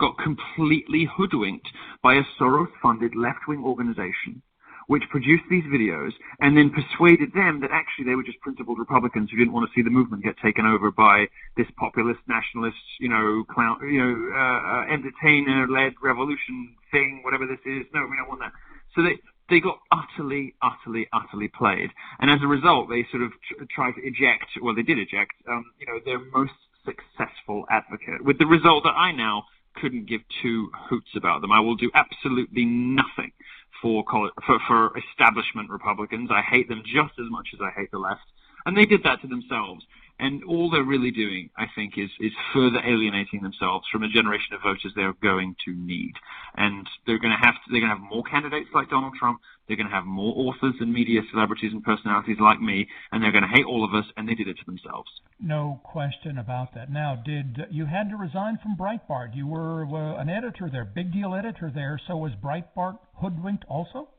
got 0.00 0.18
completely 0.18 1.04
hoodwinked 1.16 1.68
by 2.02 2.14
a 2.14 2.22
Soros-funded 2.38 3.14
left-wing 3.14 3.62
organization 3.62 4.42
which 4.90 5.04
produced 5.08 5.44
these 5.48 5.62
videos 5.70 6.10
and 6.40 6.56
then 6.56 6.68
persuaded 6.68 7.32
them 7.32 7.60
that 7.60 7.70
actually 7.70 8.04
they 8.04 8.16
were 8.16 8.24
just 8.24 8.40
principled 8.40 8.76
Republicans 8.76 9.30
who 9.30 9.36
didn't 9.38 9.52
want 9.52 9.62
to 9.62 9.72
see 9.72 9.84
the 9.84 9.90
movement 9.90 10.24
get 10.24 10.34
taken 10.42 10.66
over 10.66 10.90
by 10.90 11.26
this 11.56 11.68
populist, 11.78 12.18
nationalist, 12.26 12.82
you 12.98 13.08
know, 13.08 13.44
clown, 13.54 13.78
you 13.86 14.02
know, 14.02 14.10
uh, 14.34 14.92
entertainer-led 14.92 15.94
revolution 16.02 16.74
thing, 16.90 17.20
whatever 17.22 17.46
this 17.46 17.62
is. 17.64 17.86
No, 17.94 18.02
we 18.10 18.16
don't 18.18 18.26
want 18.26 18.40
that. 18.40 18.50
So 18.96 19.02
they 19.06 19.14
they 19.48 19.60
got 19.60 19.78
utterly, 19.94 20.54
utterly, 20.60 21.06
utterly 21.12 21.46
played, 21.46 21.90
and 22.18 22.28
as 22.28 22.42
a 22.42 22.48
result, 22.48 22.88
they 22.88 23.06
sort 23.12 23.22
of 23.22 23.30
tr- 23.46 23.62
tried 23.70 23.94
to 23.94 24.02
eject. 24.02 24.58
Well, 24.60 24.74
they 24.74 24.82
did 24.82 24.98
eject. 24.98 25.38
Um, 25.48 25.70
you 25.78 25.86
know, 25.86 25.98
their 26.04 26.18
most 26.34 26.58
successful 26.84 27.64
advocate, 27.70 28.24
with 28.24 28.38
the 28.38 28.46
result 28.46 28.82
that 28.82 28.98
I 28.98 29.12
now 29.12 29.44
couldn't 29.80 30.08
give 30.08 30.20
two 30.42 30.70
hoots 30.88 31.10
about 31.16 31.40
them. 31.40 31.52
I 31.52 31.60
will 31.60 31.76
do 31.76 31.90
absolutely 31.94 32.64
nothing 32.64 33.32
for, 33.80 34.04
for, 34.46 34.58
for 34.66 34.92
establishment 34.98 35.70
Republicans. 35.70 36.30
I 36.32 36.42
hate 36.42 36.68
them 36.68 36.82
just 36.84 37.18
as 37.18 37.30
much 37.30 37.48
as 37.54 37.60
I 37.60 37.70
hate 37.78 37.90
the 37.90 37.98
left. 37.98 38.20
And 38.66 38.76
they 38.76 38.84
did 38.84 39.02
that 39.04 39.20
to 39.22 39.26
themselves. 39.26 39.84
And 40.20 40.44
all 40.44 40.68
they're 40.68 40.84
really 40.84 41.10
doing, 41.10 41.48
I 41.56 41.64
think, 41.74 41.96
is, 41.96 42.10
is 42.20 42.32
further 42.52 42.78
alienating 42.84 43.40
themselves 43.40 43.86
from 43.90 44.02
a 44.02 44.08
generation 44.08 44.52
of 44.52 44.60
voters 44.60 44.92
they're 44.94 45.14
going 45.14 45.56
to 45.64 45.72
need. 45.72 46.12
And 46.56 46.86
they're 47.06 47.18
going 47.18 47.32
to 47.32 47.42
have 47.42 47.54
to, 47.54 47.70
they're 47.70 47.80
going 47.80 47.90
to 47.90 47.96
have 47.96 48.12
more 48.12 48.22
candidates 48.24 48.68
like 48.74 48.90
Donald 48.90 49.14
Trump. 49.18 49.40
They're 49.66 49.78
going 49.78 49.88
to 49.88 49.94
have 49.94 50.04
more 50.04 50.34
authors 50.36 50.74
and 50.80 50.92
media 50.92 51.22
celebrities 51.30 51.72
and 51.72 51.82
personalities 51.82 52.36
like 52.38 52.60
me, 52.60 52.86
and 53.12 53.22
they're 53.22 53.32
going 53.32 53.48
to 53.48 53.54
hate 53.54 53.64
all 53.64 53.82
of 53.82 53.94
us. 53.94 54.04
And 54.16 54.28
they 54.28 54.34
did 54.34 54.48
it 54.48 54.58
to 54.58 54.64
themselves. 54.66 55.08
No 55.40 55.80
question 55.84 56.36
about 56.36 56.74
that. 56.74 56.92
Now, 56.92 57.16
did 57.24 57.56
you 57.70 57.86
had 57.86 58.10
to 58.10 58.16
resign 58.16 58.58
from 58.62 58.76
Breitbart? 58.76 59.34
You 59.34 59.46
were 59.46 59.86
uh, 59.86 60.20
an 60.20 60.28
editor 60.28 60.68
there, 60.70 60.84
big 60.84 61.12
deal 61.12 61.34
editor 61.34 61.70
there. 61.74 61.98
So 62.06 62.16
was 62.16 62.32
Breitbart 62.44 62.98
hoodwinked 63.14 63.64
also? 63.68 64.10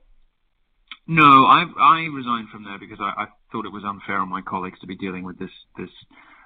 No, 1.07 1.45
I 1.45 1.65
I 1.79 2.07
resigned 2.13 2.49
from 2.49 2.63
there 2.63 2.79
because 2.79 2.99
I, 3.01 3.23
I 3.23 3.27
thought 3.51 3.65
it 3.65 3.71
was 3.71 3.83
unfair 3.85 4.17
on 4.17 4.29
my 4.29 4.41
colleagues 4.41 4.79
to 4.79 4.87
be 4.87 4.95
dealing 4.95 5.23
with 5.23 5.39
this 5.39 5.51
this 5.77 5.89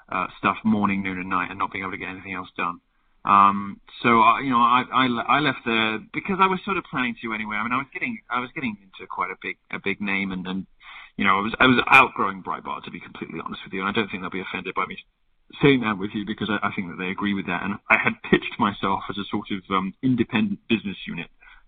uh, 0.10 0.28
stuff 0.38 0.58
morning, 0.64 1.04
noon, 1.04 1.20
and 1.20 1.30
night, 1.30 1.50
and 1.50 1.60
not 1.60 1.72
being 1.72 1.84
able 1.84 1.92
to 1.92 1.98
get 1.98 2.10
anything 2.10 2.34
else 2.34 2.50
done. 2.58 2.80
Um, 3.26 3.82
so 4.04 4.22
I, 4.22 4.42
you 4.42 4.52
know, 4.52 4.62
I, 4.62 4.84
I 4.94 5.06
I 5.38 5.40
left 5.40 5.66
there 5.66 6.00
because 6.14 6.38
I 6.40 6.48
was 6.48 6.60
sort 6.64 6.78
of 6.78 6.84
planning 6.90 7.16
to 7.22 7.34
anyway. 7.34 7.58
I 7.58 7.64
mean, 7.64 7.74
I 7.74 7.78
was 7.78 7.90
getting 7.94 8.20
I 8.30 8.40
was 8.40 8.50
getting 8.54 8.78
into 8.82 9.08
quite 9.10 9.32
a 9.32 9.36
big 9.42 9.58
a 9.72 9.80
big 9.84 10.00
name, 10.02 10.32
and 10.32 10.46
and 10.46 10.68
you 11.18 11.26
know, 11.26 11.38
I 11.38 11.42
was 11.42 11.54
I 11.60 11.66
was 11.66 11.82
outgrowing 11.90 12.44
Breitbart 12.44 12.84
to 12.86 12.92
be 12.92 13.00
completely 13.00 13.40
honest 13.44 13.62
with 13.66 13.74
you, 13.74 13.82
and 13.82 13.90
I 13.90 13.94
don't 13.94 14.10
think 14.10 14.22
they'll 14.22 14.30
be 14.30 14.46
offended 14.46 14.76
by 14.76 14.86
me 14.86 14.98
saying 15.62 15.82
that 15.82 15.98
with 15.98 16.12
you 16.14 16.26
because 16.26 16.50
I, 16.50 16.68
I 16.68 16.72
think 16.76 16.90
that 16.90 16.98
they 16.98 17.10
agree 17.10 17.34
with 17.34 17.48
that. 17.48 17.64
And 17.64 17.76
I 17.90 17.98
had 17.98 18.14
pitched 18.30 18.60
myself 18.60 19.02
as 19.10 19.18
a 19.18 19.26
sort 19.30 19.48
of 19.52 19.62
um, 19.70 19.94
independent 20.04 20.60
business 20.68 20.98
unit 21.08 21.28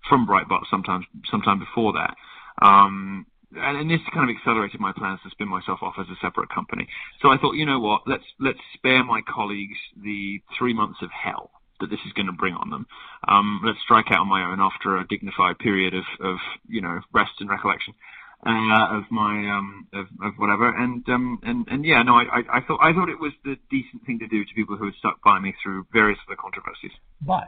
from 0.10 0.28
Breitbart 0.28 0.64
sometimes 0.70 1.06
sometime 1.30 1.60
before 1.60 1.94
that. 1.94 2.16
Um, 2.62 3.26
and, 3.56 3.78
and 3.78 3.90
this 3.90 4.00
kind 4.14 4.30
of 4.30 4.36
accelerated 4.36 4.80
my 4.80 4.92
plans 4.92 5.20
to 5.24 5.30
spin 5.30 5.48
myself 5.48 5.80
off 5.82 5.96
as 6.00 6.08
a 6.08 6.18
separate 6.22 6.50
company. 6.50 6.88
So 7.22 7.30
I 7.30 7.38
thought, 7.38 7.54
you 7.54 7.66
know 7.66 7.80
what, 7.80 8.02
let's 8.08 8.26
let's 8.40 8.60
spare 8.74 9.04
my 9.04 9.22
colleagues 9.22 9.78
the 9.96 10.42
three 10.58 10.74
months 10.74 11.00
of 11.02 11.10
hell 11.12 11.52
that 11.80 11.90
this 11.90 12.00
is 12.08 12.14
going 12.14 12.26
to 12.26 12.34
bring 12.34 12.56
on 12.56 12.70
them. 12.70 12.88
Um, 13.28 13.62
let's 13.64 13.80
strike 13.84 14.08
out 14.10 14.22
on 14.22 14.30
my 14.30 14.44
own 14.44 14.60
after 14.60 14.98
a 14.98 15.08
dignified 15.08 15.60
period 15.60 15.94
of, 15.94 16.06
of 16.22 16.38
you 16.68 16.82
know 16.82 17.00
rest 17.14 17.32
and 17.40 17.50
recollection 17.50 17.94
uh, 18.46 18.98
of 18.98 19.04
my 19.10 19.34
um, 19.50 19.88
of, 19.94 20.06
of 20.22 20.34
whatever. 20.38 20.70
And 20.70 21.08
um, 21.10 21.40
and 21.44 21.68
and 21.70 21.86
yeah, 21.86 22.04
no, 22.04 22.16
I, 22.16 22.24
I, 22.24 22.58
I 22.58 22.62
thought 22.62 22.80
I 22.82 22.94
thought 22.94 23.10
it 23.10 23.20
was 23.20 23.34
the 23.44 23.56
decent 23.70 24.06
thing 24.06 24.20
to 24.20 24.28
do 24.28 24.44
to 24.44 24.54
people 24.56 24.78
who 24.78 24.86
had 24.86 24.96
stuck 25.00 25.22
by 25.24 25.40
me 25.40 25.54
through 25.64 25.88
various 25.92 26.20
other 26.28 26.38
controversies. 26.40 26.92
But 27.22 27.48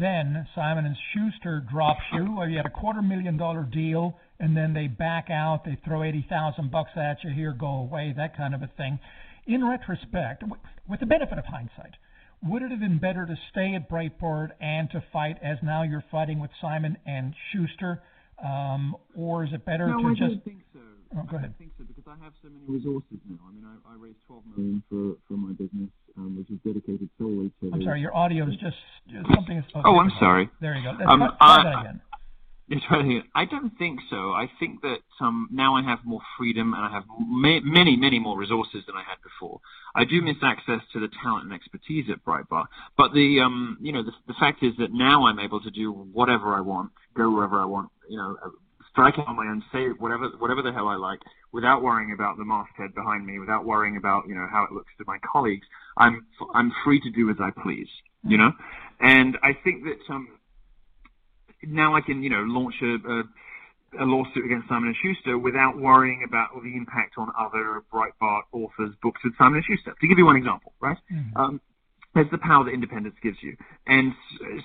then 0.00 0.46
Simon 0.54 0.86
and 0.86 0.96
Schuster 1.12 1.64
drops 1.70 2.02
you, 2.12 2.42
you 2.44 2.56
had 2.56 2.66
a 2.66 2.70
quarter 2.70 3.02
million 3.02 3.36
dollar 3.36 3.62
deal, 3.62 4.18
and 4.38 4.56
then 4.56 4.74
they 4.74 4.86
back 4.86 5.28
out, 5.30 5.64
they 5.64 5.76
throw 5.84 6.02
eighty 6.02 6.24
thousand 6.28 6.70
bucks 6.70 6.90
at 6.96 7.22
you, 7.24 7.30
here, 7.30 7.52
go 7.52 7.66
away, 7.68 8.12
that 8.16 8.36
kind 8.36 8.54
of 8.54 8.62
a 8.62 8.70
thing. 8.76 8.98
In 9.46 9.64
retrospect, 9.66 10.42
with 10.88 11.00
the 11.00 11.06
benefit 11.06 11.38
of 11.38 11.44
hindsight, 11.46 11.94
would 12.42 12.62
it 12.62 12.70
have 12.70 12.80
been 12.80 12.98
better 12.98 13.24
to 13.26 13.36
stay 13.50 13.74
at 13.74 13.88
Breitbart 13.88 14.50
and 14.60 14.90
to 14.90 15.02
fight 15.12 15.38
as 15.42 15.58
now 15.62 15.82
you're 15.84 16.04
fighting 16.10 16.40
with 16.40 16.50
Simon 16.60 16.96
and 17.06 17.34
Schuster, 17.52 18.02
um, 18.44 18.96
or 19.14 19.44
is 19.44 19.52
it 19.52 19.64
better 19.64 19.86
no, 19.88 19.98
to 20.02 20.06
I 20.08 20.10
just? 20.10 20.20
don't 20.20 20.44
think 20.44 20.58
so. 20.72 20.80
Oh, 21.16 21.22
go 21.30 21.36
ahead. 21.36 21.54
I 21.54 21.58
think 21.58 21.70
so 21.78 21.84
because 21.84 22.02
I 22.06 22.22
have 22.24 22.32
so 22.42 22.48
many 22.48 22.64
resources 22.66 23.18
now. 23.30 23.38
I 23.48 23.52
mean, 23.52 23.64
I, 23.64 23.92
I 23.92 23.96
raised 23.96 24.18
12 24.26 24.42
million 24.56 24.82
for 24.90 25.14
for 25.28 25.38
my 25.38 25.52
business, 25.52 25.88
um, 26.18 26.36
which 26.36 26.50
is 26.50 26.58
dedicated 26.66 27.08
solely 27.16 27.52
to. 27.62 27.70
I'm 27.72 27.80
sorry, 27.82 28.00
your 28.00 28.14
audio 28.14 28.44
is 28.48 28.56
just, 28.56 28.76
just 29.08 29.24
something. 29.32 29.56
Is, 29.58 29.64
Oh, 29.76 29.98
I'm 30.00 30.10
sorry. 30.18 30.50
There 30.60 30.74
you 30.76 30.82
go. 30.82 30.90
Let's 30.98 31.08
Um, 31.08 31.20
try, 31.20 31.28
try 31.38 31.38
I- 31.40 31.62
that 31.62 31.80
again. 31.80 32.00
Really, 32.68 33.22
I 33.34 33.44
don't 33.44 33.70
think 33.78 34.00
so. 34.10 34.32
I 34.32 34.50
think 34.58 34.82
that 34.82 34.98
um, 35.20 35.48
now 35.52 35.76
I 35.76 35.82
have 35.82 36.00
more 36.04 36.20
freedom 36.36 36.74
and 36.74 36.84
I 36.84 36.90
have 36.90 37.04
ma- 37.16 37.60
many, 37.62 37.96
many 37.96 38.18
more 38.18 38.36
resources 38.36 38.82
than 38.86 38.96
I 38.96 39.04
had 39.08 39.18
before. 39.22 39.60
I 39.94 40.04
do 40.04 40.20
miss 40.20 40.36
access 40.42 40.80
to 40.92 41.00
the 41.00 41.08
talent 41.22 41.44
and 41.44 41.52
expertise 41.52 42.06
at 42.10 42.24
Breitbart, 42.24 42.66
but 42.96 43.12
the 43.12 43.40
um, 43.40 43.78
you 43.80 43.92
know 43.92 44.02
the, 44.02 44.12
the 44.26 44.34
fact 44.40 44.64
is 44.64 44.72
that 44.78 44.92
now 44.92 45.26
I'm 45.26 45.38
able 45.38 45.60
to 45.60 45.70
do 45.70 45.92
whatever 45.92 46.54
I 46.54 46.60
want, 46.60 46.90
go 47.14 47.30
wherever 47.30 47.60
I 47.60 47.66
want, 47.66 47.90
you 48.08 48.18
know, 48.18 48.36
strike 48.90 49.18
out 49.18 49.28
on 49.28 49.36
my 49.36 49.46
own, 49.46 49.62
say 49.72 49.88
whatever 49.98 50.28
whatever 50.38 50.62
the 50.62 50.72
hell 50.72 50.88
I 50.88 50.96
like, 50.96 51.20
without 51.52 51.82
worrying 51.82 52.12
about 52.12 52.36
the 52.36 52.44
masthead 52.44 52.94
behind 52.94 53.24
me, 53.24 53.38
without 53.38 53.64
worrying 53.64 53.96
about 53.96 54.26
you 54.26 54.34
know 54.34 54.46
how 54.50 54.64
it 54.64 54.72
looks 54.72 54.90
to 54.98 55.04
my 55.06 55.18
colleagues. 55.30 55.66
I'm 55.96 56.26
I'm 56.52 56.72
free 56.84 57.00
to 57.00 57.10
do 57.10 57.30
as 57.30 57.36
I 57.38 57.50
please, 57.62 57.88
you 58.24 58.38
know, 58.38 58.50
and 59.00 59.38
I 59.42 59.52
think 59.62 59.84
that 59.84 60.12
um, 60.12 60.28
now 61.62 61.94
I 61.94 62.00
can, 62.00 62.22
you 62.22 62.30
know, 62.30 62.42
launch 62.46 62.74
a, 62.82 62.94
a, 62.94 63.22
a 64.02 64.04
lawsuit 64.04 64.44
against 64.44 64.68
Simon 64.68 64.88
and 64.88 64.96
Schuster 65.02 65.38
without 65.38 65.78
worrying 65.78 66.24
about 66.26 66.50
the 66.62 66.76
impact 66.76 67.14
on 67.18 67.30
other 67.38 67.82
Breitbart 67.92 68.42
authors' 68.52 68.94
books 69.02 69.20
with 69.24 69.34
Simon 69.38 69.56
and 69.56 69.64
Schuster. 69.64 69.94
To 70.00 70.08
give 70.08 70.18
you 70.18 70.26
one 70.26 70.36
example, 70.36 70.72
right? 70.80 70.98
Um, 71.36 71.60
there's 72.14 72.30
the 72.30 72.38
power 72.38 72.64
that 72.64 72.70
independence 72.72 73.14
gives 73.22 73.36
you, 73.42 73.56
and 73.86 74.14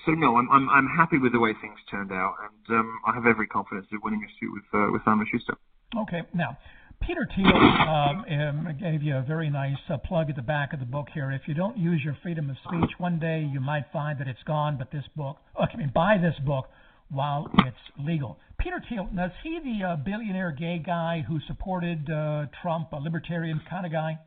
so 0.06 0.12
no, 0.12 0.36
I'm 0.36 0.50
I'm, 0.50 0.70
I'm 0.70 0.88
happy 0.96 1.18
with 1.18 1.32
the 1.32 1.38
way 1.38 1.52
things 1.60 1.78
turned 1.90 2.10
out, 2.10 2.34
and 2.42 2.78
um, 2.78 2.98
I 3.06 3.14
have 3.14 3.26
every 3.26 3.46
confidence 3.46 3.86
of 3.92 4.00
winning 4.02 4.24
a 4.24 4.30
suit 4.40 4.50
with 4.54 4.64
uh, 4.72 4.90
with 4.90 5.04
Simon 5.04 5.26
and 5.26 5.40
Schuster. 5.40 5.58
Okay, 5.96 6.22
now. 6.34 6.56
Peter 7.00 7.28
Thiel 7.34 7.48
um, 7.48 8.24
um, 8.30 8.78
gave 8.78 9.02
you 9.02 9.16
a 9.16 9.22
very 9.22 9.50
nice 9.50 9.76
uh, 9.90 9.98
plug 9.98 10.30
at 10.30 10.36
the 10.36 10.42
back 10.42 10.72
of 10.72 10.78
the 10.78 10.86
book 10.86 11.08
here. 11.12 11.32
If 11.32 11.48
you 11.48 11.54
don't 11.54 11.76
use 11.76 12.00
your 12.04 12.16
freedom 12.22 12.48
of 12.48 12.56
speech, 12.64 12.90
one 12.98 13.18
day 13.18 13.40
you 13.52 13.58
might 13.58 13.86
find 13.92 14.20
that 14.20 14.28
it's 14.28 14.42
gone. 14.44 14.76
But 14.78 14.92
this 14.92 15.02
book, 15.16 15.38
oh, 15.58 15.64
I 15.64 15.76
mean, 15.76 15.90
buy 15.92 16.16
this 16.18 16.36
book 16.46 16.66
while 17.12 17.48
it's 17.66 17.76
legal. 17.98 18.38
Peter 18.58 18.82
Thiel, 18.88 19.08
now, 19.12 19.26
is 19.26 19.32
he 19.42 19.58
the 19.62 19.86
uh, 19.86 19.96
billionaire 19.96 20.52
gay 20.52 20.78
guy 20.84 21.24
who 21.26 21.38
supported 21.46 22.08
uh, 22.10 22.46
Trump, 22.62 22.92
a 22.92 22.96
libertarian 22.96 23.60
kind 23.68 23.84
of 23.84 23.92
guy? 23.92 24.18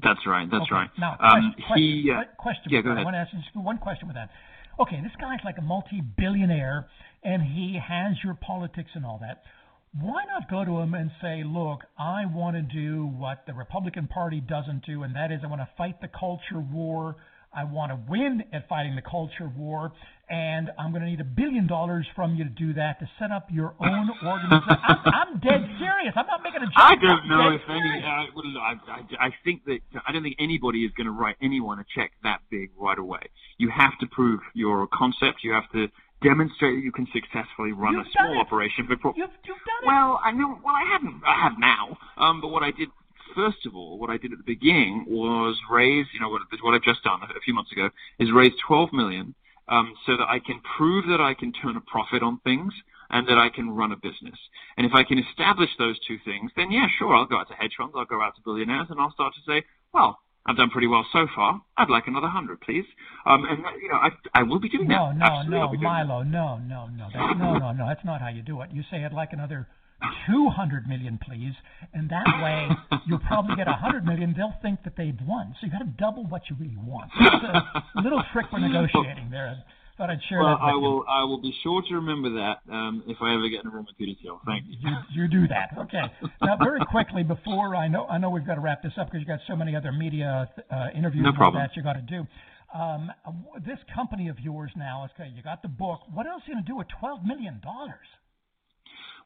That's 0.00 0.20
right. 0.26 0.48
That's 0.50 0.62
Okay. 0.62 0.74
right. 0.74 0.90
Now, 0.98 1.16
um, 1.20 1.54
question, 1.66 2.02
he. 2.04 2.10
Uh, 2.10 2.22
question, 2.38 2.64
yeah, 2.70 2.80
go 2.82 2.90
ahead. 2.90 3.00
I 3.00 3.04
want 3.04 3.14
to 3.14 3.18
ask 3.18 3.32
you 3.32 3.40
just 3.40 3.54
one 3.56 3.78
question 3.78 4.06
with 4.08 4.14
that. 4.16 4.30
Okay, 4.80 5.00
this 5.02 5.12
guy's 5.20 5.40
like 5.44 5.58
a 5.58 5.62
multi-billionaire, 5.62 6.88
and 7.24 7.42
he 7.42 7.78
has 7.84 8.14
your 8.22 8.34
politics 8.34 8.90
and 8.94 9.04
all 9.04 9.18
that. 9.20 9.42
Why 10.00 10.24
not 10.26 10.48
go 10.48 10.64
to 10.64 10.78
him 10.78 10.94
and 10.94 11.10
say, 11.20 11.42
look, 11.44 11.80
I 11.98 12.26
want 12.26 12.54
to 12.56 12.62
do 12.62 13.06
what 13.06 13.44
the 13.46 13.54
Republican 13.54 14.06
Party 14.06 14.40
doesn't 14.40 14.84
do, 14.86 15.02
and 15.02 15.16
that 15.16 15.32
is 15.32 15.40
I 15.42 15.48
want 15.48 15.62
to 15.62 15.68
fight 15.76 16.00
the 16.00 16.08
culture 16.08 16.60
war. 16.60 17.16
I 17.52 17.64
want 17.64 17.90
to 17.90 17.98
win 18.08 18.44
at 18.52 18.68
fighting 18.68 18.94
the 18.94 19.02
culture 19.02 19.50
war, 19.56 19.92
and 20.30 20.70
I'm 20.78 20.90
going 20.92 21.02
to 21.02 21.08
need 21.08 21.20
a 21.20 21.24
billion 21.24 21.66
dollars 21.66 22.06
from 22.14 22.34
you 22.36 22.44
to 22.44 22.50
do 22.50 22.74
that 22.74 23.00
to 23.00 23.08
set 23.18 23.30
up 23.30 23.48
your 23.50 23.74
own 23.80 24.10
organization. 24.24 24.76
I'm, 24.84 24.98
I'm 25.06 25.40
dead 25.40 25.64
serious. 25.78 26.12
I'm 26.16 26.26
not 26.26 26.42
making 26.42 26.62
a 26.62 26.66
joke. 26.66 26.76
I 26.76 26.94
don't 26.96 27.20
I'm 27.20 27.28
know 27.28 27.48
if 27.54 27.62
any. 27.68 27.80
serious. 27.80 28.04
Uh, 28.04 28.24
well, 28.34 28.44
I, 28.60 28.74
I, 28.90 29.26
I 29.26 29.34
think 29.44 29.64
that 29.64 29.80
I 30.06 30.12
don't 30.12 30.22
think 30.22 30.36
anybody 30.38 30.84
is 30.84 30.92
going 30.96 31.06
to 31.06 31.12
write 31.12 31.36
anyone 31.40 31.78
a 31.78 31.84
check 31.94 32.12
that 32.24 32.40
big 32.50 32.70
right 32.78 32.98
away. 32.98 33.20
You 33.56 33.70
have 33.70 33.98
to 34.00 34.06
prove 34.06 34.40
your 34.54 34.86
concept. 34.92 35.40
You 35.42 35.52
have 35.52 35.70
to 35.72 35.88
demonstrate 36.22 36.76
that 36.76 36.84
you 36.84 36.92
can 36.92 37.06
successfully 37.12 37.72
run 37.72 37.94
You've 37.94 38.06
a 38.06 38.10
small 38.10 38.38
operation 38.40 38.86
before. 38.86 39.14
You've, 39.16 39.30
you've 39.44 39.56
done 39.64 39.82
it. 39.82 39.86
Well, 39.86 40.20
I 40.22 40.32
know. 40.32 40.58
Well, 40.62 40.74
I 40.74 40.84
haven't. 40.92 41.22
I 41.26 41.40
have 41.42 41.52
now. 41.58 41.96
Um, 42.18 42.40
but 42.40 42.48
what 42.48 42.62
I 42.62 42.70
did 42.70 42.88
first 43.34 43.66
of 43.66 43.74
all, 43.74 43.98
what 43.98 44.10
I 44.10 44.16
did 44.16 44.32
at 44.32 44.38
the 44.38 44.44
beginning 44.44 45.06
was 45.08 45.56
raise. 45.70 46.06
You 46.12 46.20
know 46.20 46.28
what, 46.28 46.42
what 46.62 46.74
I've 46.74 46.82
just 46.82 47.02
done 47.04 47.20
a 47.22 47.40
few 47.40 47.54
months 47.54 47.72
ago 47.72 47.88
is 48.18 48.28
raise 48.32 48.52
12 48.66 48.92
million 48.92 49.34
um, 49.68 49.94
so 50.06 50.16
that 50.16 50.28
I 50.28 50.38
can 50.38 50.60
prove 50.76 51.06
that 51.08 51.20
I 51.20 51.34
can 51.34 51.52
turn 51.52 51.76
a 51.76 51.80
profit 51.80 52.22
on 52.22 52.40
things 52.44 52.72
and 53.10 53.26
that 53.28 53.38
I 53.38 53.48
can 53.48 53.70
run 53.70 53.92
a 53.92 53.96
business. 53.96 54.38
And 54.76 54.86
if 54.86 54.92
I 54.94 55.02
can 55.04 55.18
establish 55.18 55.70
those 55.78 55.98
two 56.06 56.18
things, 56.24 56.50
then 56.56 56.70
yeah, 56.70 56.86
sure, 56.98 57.14
I'll 57.14 57.26
go 57.26 57.38
out 57.38 57.48
to 57.48 57.54
hedge 57.54 57.74
funds, 57.78 57.94
I'll 57.96 58.04
go 58.04 58.22
out 58.22 58.36
to 58.36 58.42
billionaires, 58.44 58.88
and 58.90 59.00
I'll 59.00 59.12
start 59.12 59.34
to 59.34 59.40
say, 59.50 59.64
well, 59.92 60.18
I've 60.46 60.56
done 60.56 60.70
pretty 60.70 60.86
well 60.86 61.04
so 61.12 61.26
far. 61.34 61.60
I'd 61.76 61.90
like 61.90 62.06
another 62.06 62.28
hundred, 62.28 62.60
please. 62.62 62.84
Um, 63.26 63.44
and 63.44 63.58
you 63.82 63.88
know, 63.90 63.98
I, 63.98 64.10
I 64.34 64.42
will 64.44 64.58
be 64.58 64.68
doing 64.68 64.88
no, 64.88 65.12
that. 65.12 65.18
No, 65.18 65.26
Absolutely, 65.26 65.78
no, 65.78 65.82
Milo, 65.82 66.22
no, 66.22 66.58
no, 66.58 66.86
no, 66.86 67.08
that, 67.12 67.36
no, 67.36 67.58
no, 67.58 67.72
no. 67.72 67.86
That's 67.86 68.04
not 68.04 68.20
how 68.20 68.28
you 68.28 68.40
do 68.40 68.62
it. 68.62 68.70
You 68.72 68.82
say 68.90 69.04
I'd 69.04 69.12
like 69.12 69.32
another 69.32 69.68
200 70.26 70.86
million, 70.88 71.18
please, 71.22 71.54
and 71.92 72.08
that 72.10 72.24
way 72.42 72.68
you'll 73.06 73.18
probably 73.20 73.56
get 73.56 73.66
100 73.66 74.04
million. 74.04 74.34
They'll 74.36 74.54
think 74.62 74.82
that 74.84 74.94
they've 74.96 75.18
won. 75.26 75.54
So 75.60 75.66
you 75.66 75.72
got 75.72 75.78
to 75.78 75.92
double 75.98 76.24
what 76.26 76.42
you 76.50 76.56
really 76.58 76.76
want. 76.76 77.10
That's 77.18 77.76
a 77.96 78.00
little 78.02 78.22
trick 78.32 78.46
for 78.50 78.58
negotiating 78.60 79.28
there. 79.30 79.62
Thought 79.96 80.10
I'd 80.10 80.20
share 80.28 80.38
well, 80.38 80.50
that 80.56 80.64
with 80.64 80.74
I 80.74 80.76
will. 80.76 80.96
you. 81.02 81.04
I 81.08 81.24
will 81.24 81.42
be 81.42 81.52
sure 81.64 81.82
to 81.82 81.94
remember 81.96 82.30
that 82.38 82.58
um, 82.72 83.02
if 83.08 83.16
I 83.20 83.34
ever 83.34 83.48
get 83.48 83.64
in 83.64 83.66
a 83.66 83.70
room 83.74 83.84
with 83.84 83.98
Peter 83.98 84.12
Thiel. 84.22 84.40
Thank 84.46 84.66
you. 84.68 84.76
You, 84.80 85.22
you 85.22 85.28
do 85.28 85.48
that, 85.48 85.70
okay? 85.76 86.02
Now, 86.40 86.56
very 86.62 86.78
quickly 86.86 87.24
before 87.24 87.74
I 87.74 87.88
know, 87.88 88.06
I 88.06 88.16
know 88.18 88.30
we've 88.30 88.46
got 88.46 88.54
to 88.54 88.60
wrap 88.60 88.80
this 88.84 88.92
up 88.96 89.08
because 89.08 89.20
you 89.20 89.26
got 89.26 89.40
so 89.48 89.56
many 89.56 89.74
other 89.74 89.90
media 89.90 90.48
uh, 90.70 90.86
interviews 90.94 91.24
No 91.24 91.32
problem. 91.32 91.60
that 91.60 91.76
you 91.76 91.82
got 91.82 91.94
to 91.94 92.02
do. 92.02 92.24
Um, 92.72 93.10
this 93.66 93.78
company 93.92 94.28
of 94.28 94.38
yours 94.38 94.70
now, 94.76 95.08
okay, 95.18 95.32
you 95.34 95.42
got 95.42 95.62
the 95.62 95.68
book. 95.68 96.02
What 96.14 96.26
else 96.28 96.42
are 96.46 96.50
you 96.50 96.54
going 96.54 96.64
to 96.64 96.68
do 96.70 96.76
with 96.76 96.86
12 97.00 97.24
million 97.24 97.60
dollars? 97.64 98.06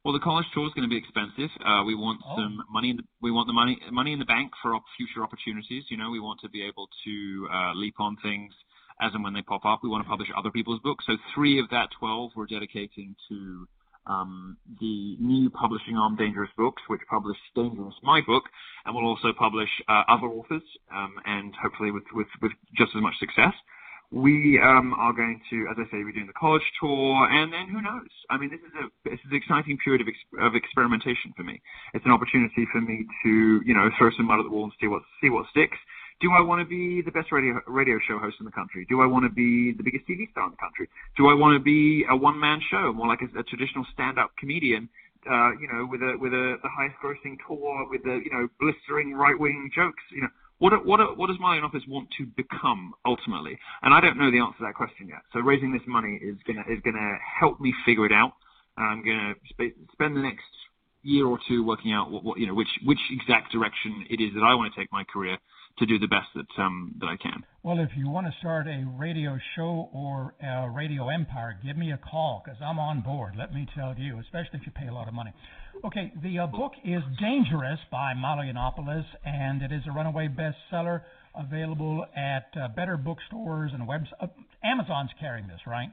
Well, 0.05 0.13
the 0.13 0.19
college 0.21 0.47
tour 0.53 0.67
is 0.67 0.73
going 0.75 0.89
to 0.89 0.91
be 0.91 0.97
expensive. 0.99 1.51
Uh, 1.65 1.85
we 1.87 1.95
want 1.95 2.21
Oh. 2.27 2.37
some 2.37 2.65
money. 2.69 2.91
In 2.91 2.97
the, 2.97 3.05
we 3.21 3.31
want 3.31 3.47
the 3.47 3.53
money 3.53 3.79
money 3.93 4.13
in 4.13 4.19
the 4.19 4.25
bank 4.25 4.51
for 4.61 4.75
op- 4.75 4.85
future 4.97 5.23
opportunities. 5.23 5.85
You 5.91 5.97
know, 5.97 6.11
we 6.11 6.19
want 6.19 6.41
to 6.41 6.49
be 6.49 6.63
able 6.63 6.89
to 7.05 7.49
uh, 7.53 7.73
leap 7.75 8.01
on 8.01 8.17
things 8.17 8.53
as 9.01 9.15
and 9.15 9.23
when 9.23 9.33
they 9.33 9.43
pop 9.43 9.65
up. 9.65 9.81
We 9.83 9.89
want 9.89 10.03
to 10.05 10.09
publish 10.09 10.29
other 10.37 10.51
people's 10.51 10.81
books. 10.81 11.05
So 11.07 11.17
three 11.35 11.61
of 11.61 11.69
that 11.71 11.91
twelve 11.99 12.33
we're 12.35 12.47
dedicating 12.47 13.15
to 13.29 13.69
um, 14.07 14.57
the 14.81 15.17
new 15.21 15.49
publishing 15.51 15.97
arm, 15.97 16.17
Dangerous 16.17 16.51
Books, 16.57 16.83
which 16.89 17.01
published 17.09 17.41
Dangerous, 17.55 17.95
my 18.03 18.21
book, 18.27 18.43
and 18.85 18.97
we'll 18.97 19.07
also 19.07 19.33
publish 19.33 19.71
uh, 19.89 20.03
other 20.09 20.27
authors, 20.27 20.63
um, 20.93 21.15
and 21.25 21.55
hopefully 21.63 21.93
with, 21.93 22.03
with, 22.13 22.27
with 22.43 22.51
just 22.77 22.91
as 22.97 23.01
much 23.03 23.15
success. 23.21 23.55
We 24.13 24.61
um, 24.61 24.93
are 25.01 25.15
going 25.17 25.41
to, 25.49 25.67
as 25.73 25.81
I 25.81 25.89
say, 25.89 26.05
we're 26.05 26.13
doing 26.13 26.29
the 26.29 26.37
college 26.37 26.63
tour, 26.79 27.27
and 27.33 27.49
then 27.49 27.73
who 27.73 27.81
knows? 27.81 28.13
I 28.29 28.37
mean, 28.37 28.51
this 28.53 28.61
is 28.61 28.75
a 28.77 28.85
this 29.09 29.19
is 29.25 29.33
an 29.33 29.37
exciting 29.41 29.79
period 29.81 30.03
of, 30.05 30.09
ex- 30.09 30.37
of 30.37 30.55
experimentation 30.55 31.33
for 31.35 31.43
me. 31.43 31.57
It's 31.95 32.05
an 32.05 32.13
opportunity 32.13 32.69
for 32.71 32.83
me 32.83 33.09
to, 33.25 33.63
you 33.65 33.73
know, 33.73 33.89
throw 33.97 34.11
some 34.13 34.29
mud 34.29 34.41
at 34.41 34.45
the 34.45 34.53
wall 34.53 34.65
and 34.65 34.73
see 34.79 34.87
what 34.87 35.01
see 35.25 35.31
what 35.31 35.49
sticks. 35.49 35.79
Do 36.21 36.29
I 36.37 36.45
want 36.45 36.61
to 36.61 36.69
be 36.69 37.01
the 37.01 37.11
best 37.11 37.33
radio 37.33 37.57
radio 37.67 37.97
show 38.07 38.19
host 38.19 38.37
in 38.39 38.45
the 38.45 38.53
country? 38.53 38.85
Do 38.85 39.01
I 39.01 39.07
want 39.07 39.25
to 39.25 39.33
be 39.33 39.73
the 39.73 39.83
biggest 39.83 40.05
TV 40.05 40.29
star 40.31 40.45
in 40.45 40.53
the 40.53 40.61
country? 40.61 40.93
Do 41.17 41.33
I 41.33 41.35
want 41.35 41.57
to 41.57 41.63
be 41.65 42.05
a 42.05 42.15
one 42.15 42.39
man 42.39 42.61
show, 42.71 42.93
more 42.93 43.09
like 43.09 43.25
a, 43.25 43.33
a 43.41 43.43
traditional 43.43 43.87
stand 43.97 44.19
up 44.19 44.37
comedian? 44.37 44.91
Uh, 45.25 45.57
you 45.57 45.73
know, 45.73 45.89
with 45.89 46.03
a 46.03 46.21
with 46.21 46.35
a 46.37 46.61
the 46.61 46.69
highest 46.69 47.01
grossing 47.01 47.41
tour, 47.49 47.89
with 47.89 48.05
the 48.05 48.21
you 48.21 48.29
know 48.29 48.45
blistering 48.61 49.15
right 49.15 49.39
wing 49.41 49.71
jokes. 49.75 50.05
You 50.13 50.29
know, 50.29 50.33
what 50.63 50.87
what 50.87 51.19
what 51.19 51.27
does 51.27 51.39
Milo 51.41 51.61
Yiannopoulos 51.61 51.89
want 51.89 52.09
to 52.19 52.27
become 52.37 52.95
ultimately? 53.05 53.59
And 53.83 53.93
I 53.93 54.01
don't 54.01 54.17
know 54.17 54.31
the 54.31 54.39
answer 54.39 54.59
to 54.59 54.65
that 54.67 54.75
question 54.75 55.09
yet. 55.09 55.23
So 55.33 55.41
raising 55.41 55.73
this 55.73 55.83
money 55.89 56.21
is 56.23 56.37
gonna 56.47 56.63
is 56.71 56.79
gonna 56.85 57.19
help 57.41 57.61
me 57.61 57.75
figure 57.85 58.07
it 58.07 58.13
out. 58.13 58.35
I'm 58.79 59.05
gonna 59.05 59.35
sp- 59.51 59.75
spend 59.91 60.17
the 60.17 60.21
next 60.21 60.47
year 61.03 61.27
or 61.27 61.41
two 61.49 61.65
working 61.65 61.93
out 61.93 62.13
what, 62.13 62.23
what 62.23 62.39
you 62.39 62.47
know 62.47 62.55
which 62.55 62.69
which 62.85 63.01
exact 63.11 63.51
direction 63.51 64.07
it 64.09 64.23
is 64.23 64.35
that 64.35 64.45
I 64.45 64.55
want 64.55 64.73
to 64.73 64.81
take 64.81 64.93
my 64.93 65.03
career 65.03 65.37
to 65.79 65.87
do 65.87 65.99
the 65.99 66.07
best 66.07 66.29
that 66.37 66.63
um 66.63 66.95
that 67.01 67.07
I 67.07 67.17
can. 67.17 67.43
Well, 67.65 67.81
if 67.81 67.91
you 67.97 68.09
want 68.09 68.29
to 68.29 68.33
start 68.39 68.69
a 68.69 68.85
radio 68.97 69.39
show 69.57 69.91
or 69.93 70.35
a 70.41 70.71
radio 70.71 71.09
empire, 71.09 71.59
give 71.65 71.77
me 71.77 71.91
a 71.91 71.99
call 71.99 72.41
because 72.45 72.61
I'm 72.63 72.79
on 72.79 73.01
board. 73.01 73.35
Let 73.37 73.53
me 73.53 73.67
tell 73.75 73.95
you, 73.99 74.21
especially 74.21 74.61
if 74.61 74.67
you 74.67 74.73
pay 74.73 74.87
a 74.87 74.95
lot 74.95 75.09
of 75.09 75.15
money. 75.15 75.33
Okay, 75.85 76.13
the 76.23 76.39
uh, 76.39 76.47
book 76.47 76.75
is 76.85 77.03
Dangerous 77.19 77.81
by 77.91 78.15
Milo 78.15 78.43
Yiannopoulos, 78.43 79.05
and 79.27 79.63
it 79.63 79.73
is 79.73 79.83
a 79.89 79.91
runaway 79.91 80.29
bestseller 80.29 81.03
available 81.35 82.07
at 82.15 82.47
uh, 82.55 82.69
better 82.69 82.97
bookstores 82.97 83.73
and 83.75 83.85
webs. 83.89 84.07
Uh, 84.21 84.29
Amazon's 84.63 85.11
carrying 85.19 85.49
this, 85.49 85.59
right? 85.67 85.91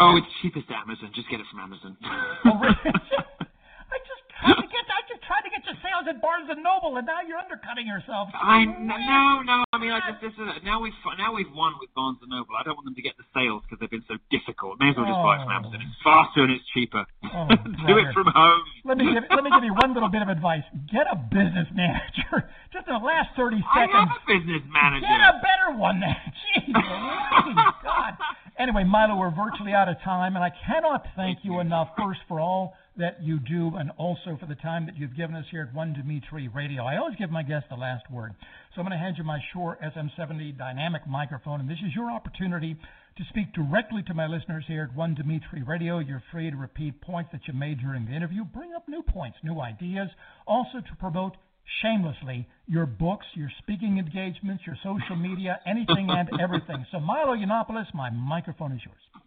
Oh, 0.00 0.16
it's 0.16 0.26
cheapest 0.42 0.66
at 0.70 0.82
Amazon. 0.82 1.12
Just 1.14 1.30
get 1.30 1.38
it 1.38 1.46
from 1.52 1.60
Amazon. 1.60 1.96
Oh, 2.02 2.58
really? 2.58 2.74
I 2.84 3.98
just 4.02 4.22
tried 4.42 4.58
to 4.58 4.66
get 4.66 4.84
Tried 5.32 5.48
to 5.48 5.52
get 5.56 5.64
your 5.64 5.80
sales 5.80 6.04
at 6.12 6.20
Barnes 6.20 6.52
and 6.52 6.60
Noble, 6.60 6.92
and 7.00 7.08
now 7.08 7.24
you're 7.24 7.40
undercutting 7.40 7.88
yourself. 7.88 8.28
I 8.36 8.68
oh, 8.68 8.84
no 8.84 9.40
no. 9.48 9.64
I 9.72 9.80
mean, 9.80 9.88
I 9.88 10.04
just 10.04 10.20
this 10.20 10.36
is 10.36 10.44
now 10.60 10.76
we've 10.76 10.92
now 11.16 11.32
we've 11.32 11.48
won 11.56 11.72
with 11.80 11.88
Barnes 11.96 12.20
and 12.20 12.28
Noble. 12.28 12.52
I 12.52 12.60
don't 12.68 12.76
want 12.76 12.84
them 12.84 12.92
to 13.00 13.00
get 13.00 13.16
the 13.16 13.24
sales 13.32 13.64
because 13.64 13.80
they've 13.80 13.88
been 13.88 14.04
so 14.04 14.20
difficult. 14.28 14.76
May 14.76 14.92
as 14.92 14.96
well 15.00 15.08
just 15.08 15.24
buy 15.24 15.40
it 15.40 15.48
from 15.48 15.56
Oh. 15.56 15.56
Amazon. 15.56 15.80
It's 15.80 15.96
faster 16.04 16.44
and 16.44 16.52
it's 16.52 16.68
cheaper. 16.76 17.08
Oh, 17.32 17.48
do 17.88 17.96
it 17.96 18.12
from 18.12 18.28
home. 18.28 18.60
Let 18.84 19.00
me 19.00 19.08
give 19.08 19.24
let 19.32 19.40
me 19.40 19.48
give 19.56 19.64
you 19.64 19.72
one 19.72 19.96
little 19.96 20.12
bit 20.12 20.20
of 20.20 20.28
advice. 20.28 20.68
Get 20.92 21.08
a 21.08 21.16
business 21.16 21.72
manager. 21.72 22.52
Just 22.76 22.84
in 22.84 22.92
the 22.92 23.00
last 23.00 23.32
thirty 23.32 23.64
seconds. 23.72 23.72
I 23.72 23.88
seconds. 23.88 24.12
have 24.12 24.20
a 24.20 24.28
business 24.36 24.62
manager. 24.68 25.08
Get 25.08 25.24
a 25.24 25.40
better 25.40 25.68
one 25.80 25.96
then. 26.04 26.20
Jeez, 26.76 27.56
God. 27.80 28.20
Anyway, 28.60 28.84
Milo, 28.84 29.16
we're 29.16 29.32
virtually 29.32 29.72
out 29.72 29.88
of 29.88 29.96
time, 30.04 30.36
and 30.36 30.44
I 30.44 30.52
cannot 30.68 31.08
thank 31.16 31.40
you 31.40 31.60
enough 31.64 31.88
first 31.96 32.20
for 32.28 32.36
all 32.36 32.76
that 32.96 33.22
you 33.22 33.38
do, 33.38 33.72
and 33.76 33.90
also 33.96 34.36
for 34.38 34.46
the 34.46 34.54
time 34.56 34.86
that 34.86 34.96
you've 34.96 35.16
given 35.16 35.34
us 35.34 35.46
here 35.50 35.66
at 35.68 35.74
One 35.74 35.94
Dimitri 35.94 36.48
Radio. 36.48 36.84
I 36.84 36.98
always 36.98 37.16
give 37.16 37.30
my 37.30 37.42
guests 37.42 37.68
the 37.70 37.76
last 37.76 38.04
word, 38.10 38.34
so 38.74 38.80
I'm 38.80 38.86
going 38.86 38.98
to 38.98 39.02
hand 39.02 39.16
you 39.16 39.24
my 39.24 39.38
Shure 39.52 39.78
SM7B 39.82 40.58
dynamic 40.58 41.06
microphone, 41.06 41.60
and 41.60 41.68
this 41.68 41.78
is 41.78 41.94
your 41.94 42.10
opportunity 42.10 42.76
to 43.16 43.24
speak 43.30 43.52
directly 43.54 44.02
to 44.04 44.14
my 44.14 44.26
listeners 44.26 44.64
here 44.66 44.88
at 44.90 44.96
One 44.96 45.14
Dimitri 45.14 45.62
Radio. 45.62 46.00
You're 46.00 46.22
free 46.30 46.50
to 46.50 46.56
repeat 46.56 47.00
points 47.00 47.30
that 47.32 47.42
you 47.46 47.54
made 47.54 47.80
during 47.80 48.04
the 48.04 48.12
interview, 48.12 48.44
bring 48.44 48.74
up 48.74 48.86
new 48.88 49.02
points, 49.02 49.38
new 49.42 49.60
ideas, 49.60 50.08
also 50.46 50.80
to 50.80 50.96
promote 50.98 51.32
shamelessly 51.80 52.46
your 52.66 52.86
books, 52.86 53.26
your 53.34 53.50
speaking 53.58 53.98
engagements, 53.98 54.64
your 54.66 54.76
social 54.82 55.16
media, 55.16 55.60
anything 55.66 56.08
and 56.10 56.28
everything. 56.40 56.84
So, 56.90 57.00
Milo 57.00 57.36
Yiannopoulos, 57.36 57.94
my 57.94 58.10
microphone 58.10 58.72
is 58.72 58.80
yours. 58.84 59.24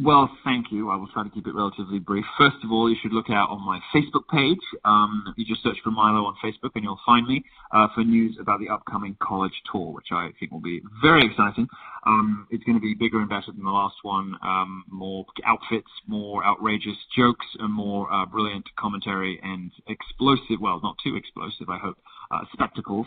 Well, 0.00 0.30
thank 0.42 0.72
you. 0.72 0.90
I 0.90 0.96
will 0.96 1.08
try 1.08 1.22
to 1.22 1.28
keep 1.28 1.46
it 1.46 1.54
relatively 1.54 1.98
brief. 1.98 2.24
First 2.38 2.56
of 2.64 2.72
all, 2.72 2.88
you 2.88 2.96
should 3.02 3.12
look 3.12 3.28
out 3.28 3.50
on 3.50 3.64
my 3.64 3.78
Facebook 3.94 4.26
page. 4.30 4.58
Um, 4.86 5.34
you 5.36 5.44
just 5.44 5.62
search 5.62 5.76
for 5.84 5.90
Milo 5.90 6.24
on 6.24 6.34
Facebook 6.42 6.70
and 6.74 6.82
you'll 6.82 6.98
find 7.04 7.26
me 7.26 7.44
uh, 7.72 7.88
for 7.94 8.02
news 8.02 8.36
about 8.40 8.58
the 8.58 8.70
upcoming 8.70 9.16
college 9.22 9.52
tour, 9.70 9.92
which 9.92 10.06
I 10.10 10.30
think 10.40 10.50
will 10.50 10.60
be 10.60 10.80
very 11.02 11.26
exciting. 11.26 11.68
Um, 12.06 12.48
it's 12.50 12.64
going 12.64 12.76
to 12.76 12.80
be 12.80 12.94
bigger 12.94 13.20
and 13.20 13.28
better 13.28 13.52
than 13.54 13.62
the 13.62 13.70
last 13.70 13.96
one. 14.02 14.34
Um, 14.42 14.84
more 14.88 15.26
outfits, 15.44 15.90
more 16.06 16.44
outrageous 16.44 16.96
jokes, 17.14 17.46
and 17.58 17.72
more 17.72 18.10
uh, 18.12 18.24
brilliant 18.24 18.64
commentary 18.76 19.38
and 19.42 19.70
explosive, 19.88 20.58
well, 20.58 20.80
not 20.82 20.96
too 21.04 21.16
explosive, 21.16 21.68
I 21.68 21.78
hope, 21.78 21.98
uh, 22.32 22.40
spectacles. 22.52 23.06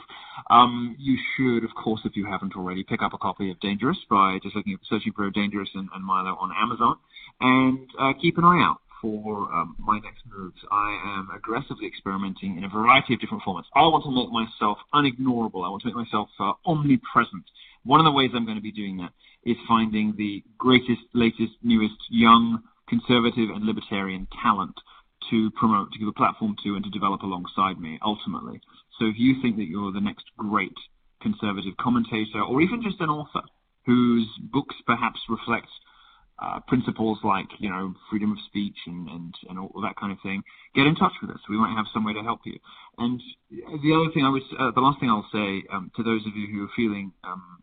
Um, 0.49 0.95
you 0.99 1.17
should, 1.35 1.63
of 1.63 1.75
course, 1.75 2.01
if 2.05 2.15
you 2.15 2.25
haven't 2.25 2.55
already, 2.55 2.83
pick 2.83 3.01
up 3.01 3.13
a 3.13 3.17
copy 3.17 3.51
of 3.51 3.59
Dangerous 3.59 3.97
by 4.09 4.39
just 4.43 4.55
looking 4.55 4.73
at 4.73 4.79
searching 4.89 5.13
for 5.13 5.29
Dangerous 5.31 5.69
and, 5.73 5.89
and 5.93 6.05
Milo 6.05 6.37
on 6.39 6.51
Amazon, 6.55 6.97
and 7.41 7.89
uh, 7.99 8.13
keep 8.21 8.37
an 8.37 8.43
eye 8.43 8.61
out 8.63 8.77
for 9.01 9.53
um, 9.53 9.75
my 9.79 9.99
next 9.99 10.21
moves. 10.25 10.57
I 10.71 11.17
am 11.17 11.29
aggressively 11.35 11.87
experimenting 11.87 12.57
in 12.57 12.63
a 12.63 12.69
variety 12.69 13.13
of 13.13 13.19
different 13.19 13.43
formats. 13.43 13.65
I 13.75 13.81
want 13.81 14.03
to 14.05 14.11
make 14.11 14.31
myself 14.31 14.77
unignorable. 14.93 15.65
I 15.65 15.69
want 15.69 15.81
to 15.83 15.87
make 15.87 15.95
myself 15.95 16.29
uh, 16.39 16.53
omnipresent. 16.65 17.43
One 17.83 17.99
of 17.99 18.05
the 18.05 18.11
ways 18.11 18.31
I'm 18.33 18.45
going 18.45 18.57
to 18.57 18.63
be 18.63 18.71
doing 18.71 18.97
that 18.97 19.11
is 19.43 19.57
finding 19.67 20.15
the 20.17 20.43
greatest, 20.57 21.01
latest, 21.13 21.53
newest, 21.61 21.97
young, 22.09 22.63
conservative, 22.87 23.49
and 23.53 23.63
libertarian 23.63 24.27
talent 24.41 24.75
to 25.29 25.51
promote, 25.51 25.91
to 25.91 25.99
give 25.99 26.07
a 26.07 26.13
platform 26.13 26.55
to, 26.63 26.75
and 26.75 26.83
to 26.83 26.89
develop 26.89 27.21
alongside 27.21 27.79
me, 27.79 27.99
ultimately. 28.03 28.59
So 28.99 29.05
if 29.07 29.15
you 29.17 29.41
think 29.41 29.57
that 29.57 29.67
you're 29.67 29.91
the 29.91 30.01
next 30.01 30.25
great 30.37 30.75
conservative 31.21 31.75
commentator, 31.77 32.41
or 32.41 32.61
even 32.61 32.81
just 32.81 33.01
an 33.01 33.09
author 33.09 33.41
whose 33.85 34.27
books 34.51 34.75
perhaps 34.85 35.19
reflect 35.29 35.67
uh, 36.39 36.59
principles 36.67 37.17
like, 37.23 37.47
you 37.59 37.69
know, 37.69 37.93
freedom 38.09 38.31
of 38.31 38.37
speech 38.47 38.75
and, 38.87 39.07
and, 39.07 39.33
and 39.49 39.57
all 39.57 39.81
that 39.81 39.95
kind 39.95 40.11
of 40.11 40.17
thing, 40.21 40.43
get 40.75 40.85
in 40.85 40.95
touch 40.95 41.13
with 41.21 41.31
us. 41.31 41.39
We 41.49 41.57
might 41.57 41.75
have 41.75 41.85
some 41.93 42.03
way 42.03 42.13
to 42.13 42.23
help 42.23 42.41
you. 42.45 42.57
And 42.97 43.21
the 43.49 43.93
other 43.95 44.11
thing 44.13 44.25
I 44.25 44.29
would, 44.29 44.43
uh, 44.59 44.71
the 44.71 44.81
last 44.81 44.99
thing 44.99 45.09
I'll 45.09 45.29
say 45.31 45.63
um, 45.71 45.91
to 45.95 46.03
those 46.03 46.25
of 46.27 46.35
you 46.35 46.47
who 46.51 46.65
are 46.65 46.73
feeling 46.75 47.13
um, 47.23 47.59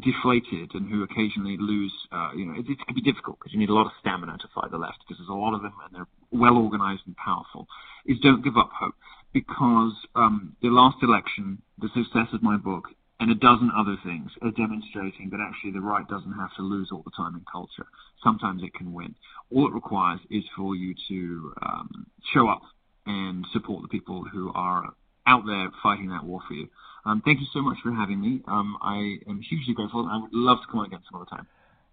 deflated 0.00 0.72
and 0.74 0.88
who 0.88 1.02
occasionally 1.02 1.56
lose, 1.60 1.92
uh, 2.12 2.30
you 2.34 2.46
know, 2.46 2.54
it, 2.54 2.64
it 2.68 2.78
can 2.86 2.94
be 2.94 3.02
difficult 3.02 3.38
because 3.38 3.52
you 3.52 3.58
need 3.58 3.68
a 3.70 3.74
lot 3.74 3.86
of 3.86 3.92
stamina 4.00 4.38
to 4.38 4.48
fight 4.54 4.70
the 4.70 4.78
left 4.78 4.98
because 5.04 5.18
there's 5.20 5.28
a 5.28 5.34
lot 5.36 5.54
of 5.54 5.62
them 5.62 5.72
and 5.84 5.94
they're 5.94 6.08
well 6.32 6.56
organized 6.56 7.02
and 7.06 7.16
powerful, 7.16 7.66
is 8.06 8.18
don't 8.20 8.42
give 8.42 8.56
up 8.56 8.70
hope 8.72 8.94
because 9.36 9.92
um, 10.14 10.56
the 10.62 10.68
last 10.68 10.96
election, 11.02 11.60
the 11.78 11.90
success 11.94 12.28
of 12.32 12.42
my 12.42 12.56
book, 12.56 12.84
and 13.20 13.30
a 13.30 13.34
dozen 13.34 13.70
other 13.76 13.96
things 14.02 14.30
are 14.40 14.50
demonstrating 14.52 15.28
that 15.28 15.40
actually 15.46 15.72
the 15.72 15.80
right 15.80 16.08
doesn't 16.08 16.32
have 16.32 16.48
to 16.56 16.62
lose 16.62 16.88
all 16.90 17.02
the 17.04 17.10
time 17.14 17.34
in 17.34 17.44
culture. 17.52 17.84
Sometimes 18.24 18.62
it 18.62 18.72
can 18.72 18.94
win. 18.94 19.14
All 19.52 19.68
it 19.68 19.74
requires 19.74 20.20
is 20.30 20.42
for 20.56 20.74
you 20.74 20.94
to 21.08 21.52
um, 21.62 22.06
show 22.32 22.48
up 22.48 22.62
and 23.04 23.44
support 23.52 23.82
the 23.82 23.88
people 23.88 24.24
who 24.24 24.52
are 24.54 24.94
out 25.26 25.44
there 25.44 25.68
fighting 25.82 26.08
that 26.08 26.24
war 26.24 26.40
for 26.48 26.54
you. 26.54 26.68
Um, 27.04 27.20
thank 27.22 27.38
you 27.40 27.46
so 27.52 27.60
much 27.60 27.76
for 27.82 27.92
having 27.92 28.18
me. 28.18 28.40
Um, 28.48 28.78
I 28.80 29.18
am 29.28 29.42
hugely 29.42 29.74
grateful, 29.74 30.00
and 30.00 30.10
I 30.10 30.16
would 30.16 30.32
love 30.32 30.58
to 30.62 30.66
come 30.70 30.80
on 30.80 30.86
again 30.86 31.00
some 31.10 31.20
other 31.20 31.28
time. 31.28 31.46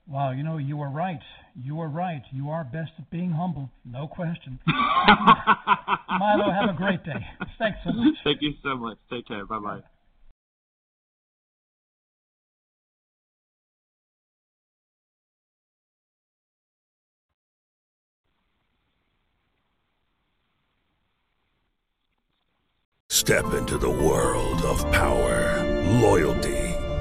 Well, 0.08 0.34
you 0.34 0.44
know, 0.44 0.58
you 0.58 0.78
were 0.78 0.90
right. 0.90 1.20
You 1.56 1.76
were 1.76 1.88
right. 1.88 2.24
You 2.32 2.50
are 2.50 2.64
best 2.64 2.92
at 2.98 3.10
being 3.10 3.32
humble, 3.32 3.70
no 3.86 4.08
question. 4.08 4.60
Milo, 4.68 6.52
have 6.52 6.70
a 6.70 6.78
great 6.78 7.04
day. 7.04 7.26
Thanks 7.58 7.80
so 7.84 7.92
much. 7.94 8.16
Thank 8.24 8.42
you 8.42 8.54
so 8.64 8.76
much. 8.76 8.98
Take 9.10 9.28
care. 9.28 9.46
Bye 9.46 9.60
bye. 9.60 9.80
Step 23.10 23.54
into 23.54 23.78
the 23.78 23.90
world 23.90 24.66
of 24.66 24.80
power, 24.92 25.64
loyalty, 26.02 26.63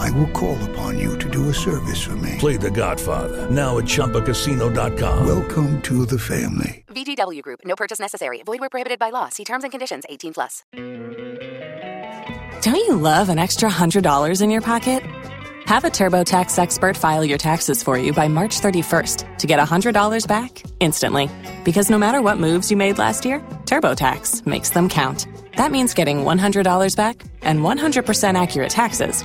I 0.00 0.10
will 0.12 0.28
call 0.28 0.56
upon 0.70 0.98
you 0.98 1.18
to 1.18 1.28
do 1.28 1.50
a 1.50 1.54
service 1.54 2.02
for 2.02 2.16
me. 2.16 2.36
Play 2.38 2.56
The 2.56 2.70
Godfather 2.70 3.50
now 3.50 3.76
at 3.78 3.84
ChumbaCasino.com. 3.84 5.26
Welcome 5.26 5.82
to 5.82 6.06
the 6.06 6.18
family. 6.18 6.84
VGW 6.88 7.42
Group. 7.42 7.60
No 7.66 7.76
purchase 7.76 8.00
necessary. 8.00 8.42
Void 8.42 8.60
where 8.60 8.70
prohibited 8.70 8.98
by 8.98 9.10
law. 9.10 9.28
See 9.28 9.44
terms 9.44 9.62
and 9.62 9.70
conditions. 9.70 10.04
18 10.08 10.34
plus. 10.34 10.64
Don't 12.62 12.76
you 12.76 12.96
love 12.96 13.28
an 13.28 13.38
extra 13.38 13.68
$100 13.68 14.42
in 14.42 14.50
your 14.50 14.62
pocket? 14.62 15.02
Have 15.66 15.84
a 15.84 15.90
TurboTax 15.90 16.58
expert 16.58 16.96
file 16.96 17.24
your 17.24 17.38
taxes 17.38 17.82
for 17.82 17.96
you 17.98 18.12
by 18.12 18.26
March 18.26 18.60
31st 18.60 19.38
to 19.38 19.46
get 19.46 19.60
$100 19.60 20.26
back 20.26 20.62
instantly. 20.80 21.28
Because 21.64 21.90
no 21.90 21.98
matter 21.98 22.22
what 22.22 22.38
moves 22.38 22.70
you 22.70 22.76
made 22.76 22.98
last 22.98 23.24
year, 23.24 23.40
TurboTax 23.66 24.46
makes 24.46 24.70
them 24.70 24.88
count. 24.88 25.26
That 25.56 25.70
means 25.70 25.94
getting 25.94 26.24
$100 26.24 26.96
back 26.96 27.22
and 27.42 27.60
100% 27.60 28.42
accurate 28.42 28.70
taxes 28.70 29.24